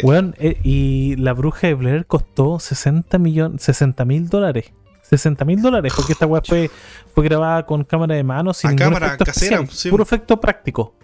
[0.00, 0.06] Sí.
[0.06, 4.72] Weón, eh, y la bruja de Blair costó 60 millones, 60 mil dólares.
[5.02, 6.70] 60 mil dólares, porque esta weá fue,
[7.14, 9.90] fue grabada con cámara de mano sin cámara efecto casera, especial, sí.
[9.90, 10.94] puro efecto práctico.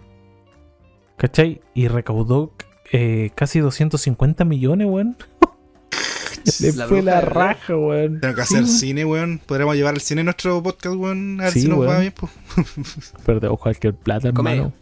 [1.19, 1.61] ¿Cachai?
[1.75, 2.53] Y recaudó
[2.93, 5.17] eh, casi 250 millones, weón.
[6.61, 8.21] Le La fue la raja, weón.
[8.21, 9.41] Tengo que hacer cine, weón.
[9.45, 11.41] Podríamos llevar al cine nuestro podcast, weón.
[11.41, 12.33] A ver Sí, si nos va bien, pues.
[13.27, 14.57] Perdemos cualquier plata, Comedia.
[14.59, 14.75] hermano.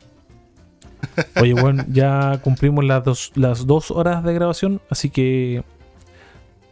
[1.41, 5.63] Oye, bueno, ya cumplimos las dos, las dos horas de grabación, así que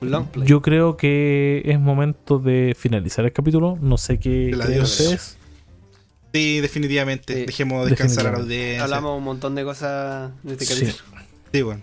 [0.01, 0.47] Long play.
[0.47, 3.79] yo creo que es momento de finalizar el capítulo.
[3.81, 4.51] No sé qué
[4.83, 5.37] ustedes.
[6.33, 7.35] Sí, definitivamente.
[7.35, 7.47] Sí.
[7.47, 8.83] Dejemos descansar a la audiencia.
[8.83, 10.75] Hablamos un montón de cosas de este Sí.
[10.75, 11.05] capítulo.
[11.53, 11.83] Sí, weón.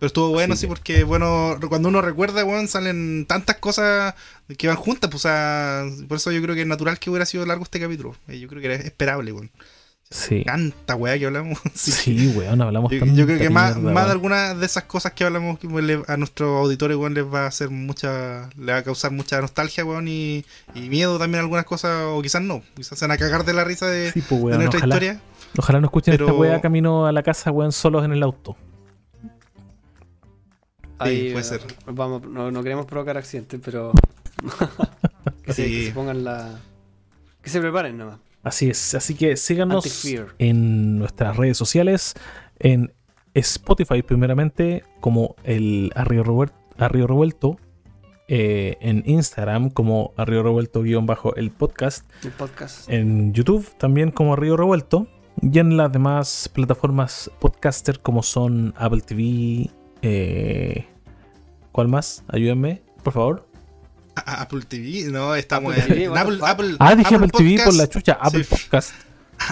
[0.00, 4.14] Pero estuvo bueno, Sí, sí, que- porque, bueno, cuando uno recuerda, weón, salen tantas cosas
[4.58, 7.24] que van juntas, pues, o sea, por eso yo creo que es natural que hubiera
[7.24, 8.16] sido largo este capítulo.
[8.26, 9.50] Eh, Yo creo que era esperable, weón.
[10.14, 10.44] Sí.
[10.44, 11.58] Tanta weá que hablamos.
[11.74, 11.90] sí.
[11.90, 15.12] Sí, weón, hablamos Yo, yo creo que más, mierda, más de algunas de esas cosas
[15.12, 18.78] que hablamos que le- a nuestros auditores, weón, les va a hacer mucha, le va
[18.78, 20.44] a causar mucha nostalgia, weón, y,
[20.74, 23.54] y miedo también a algunas cosas, o quizás no, quizás se van a cagar de
[23.54, 25.20] la risa de, Sí, pues, de nuestra ojalá, historia.
[25.58, 28.56] ojalá no escuchen esta Pero- weá camino a la casa, weón, solos en el auto.
[30.98, 31.60] Ahí, puede eh, ser.
[31.86, 33.92] Vamos, no, no queremos provocar accidentes, pero.
[35.44, 35.62] que, Sí.
[35.64, 36.60] que se pongan la.
[37.42, 38.18] Que se preparen nomás.
[38.42, 40.04] Así es, así que síganos
[40.38, 42.14] en nuestras redes sociales,
[42.58, 42.92] en
[43.34, 47.56] Spotify primeramente como el Arrio Revuelto, Arrio Revuelto
[48.28, 52.88] eh, en Instagram como Arrio Revuelto guion bajo el podcast, El podcast.
[52.88, 55.06] en YouTube también como Arrio Revuelto
[55.40, 59.70] y en las demás plataformas podcaster como son Apple TV,
[60.02, 60.86] eh,
[61.72, 62.24] ¿cuál más?
[62.28, 63.51] Ayúdenme, por favor.
[64.14, 66.48] Apple TV, no, estamos Apple en, TV, Apple, fuck?
[66.48, 68.50] Apple, Ah, dije Apple, TV por la chucha, Apple sí.
[68.50, 68.92] Podcast.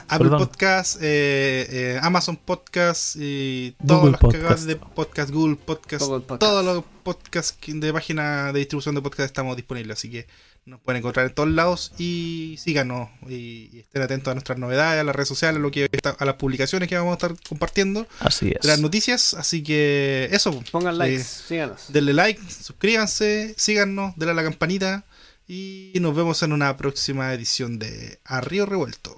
[0.09, 0.39] Apple Perdón.
[0.39, 4.43] Podcast, eh, eh, Amazon Podcast y Google todas las Podcast.
[4.43, 6.41] cagadas de podcast, Google Podcast, Google Podcast.
[6.41, 10.27] todos los podcasts de página de distribución de podcast estamos disponibles, así que
[10.67, 15.01] nos pueden encontrar en todos lados y síganos y, y estén atentos a nuestras novedades,
[15.01, 17.33] a las redes sociales, a, lo que está- a las publicaciones que vamos a estar
[17.49, 18.61] compartiendo, Así es.
[18.63, 20.63] de las noticias, así que eso.
[20.71, 21.93] Pongan eh, likes, síganos.
[21.93, 25.05] Denle like, suscríbanse, síganos, denle a la campanita
[25.49, 29.17] y nos vemos en una próxima edición de A Río Revuelto.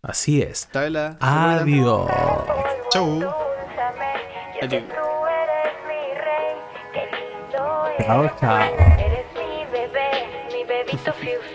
[0.00, 0.68] Así es.
[0.72, 1.16] Tabla.
[1.20, 2.08] Adiós.
[2.90, 3.16] Chau.
[3.16, 3.34] Adiós.
[4.60, 6.56] Tú eres mi rey,
[6.92, 9.13] qué lindo Chao, chao.
[10.94, 11.53] Eres mi bebé,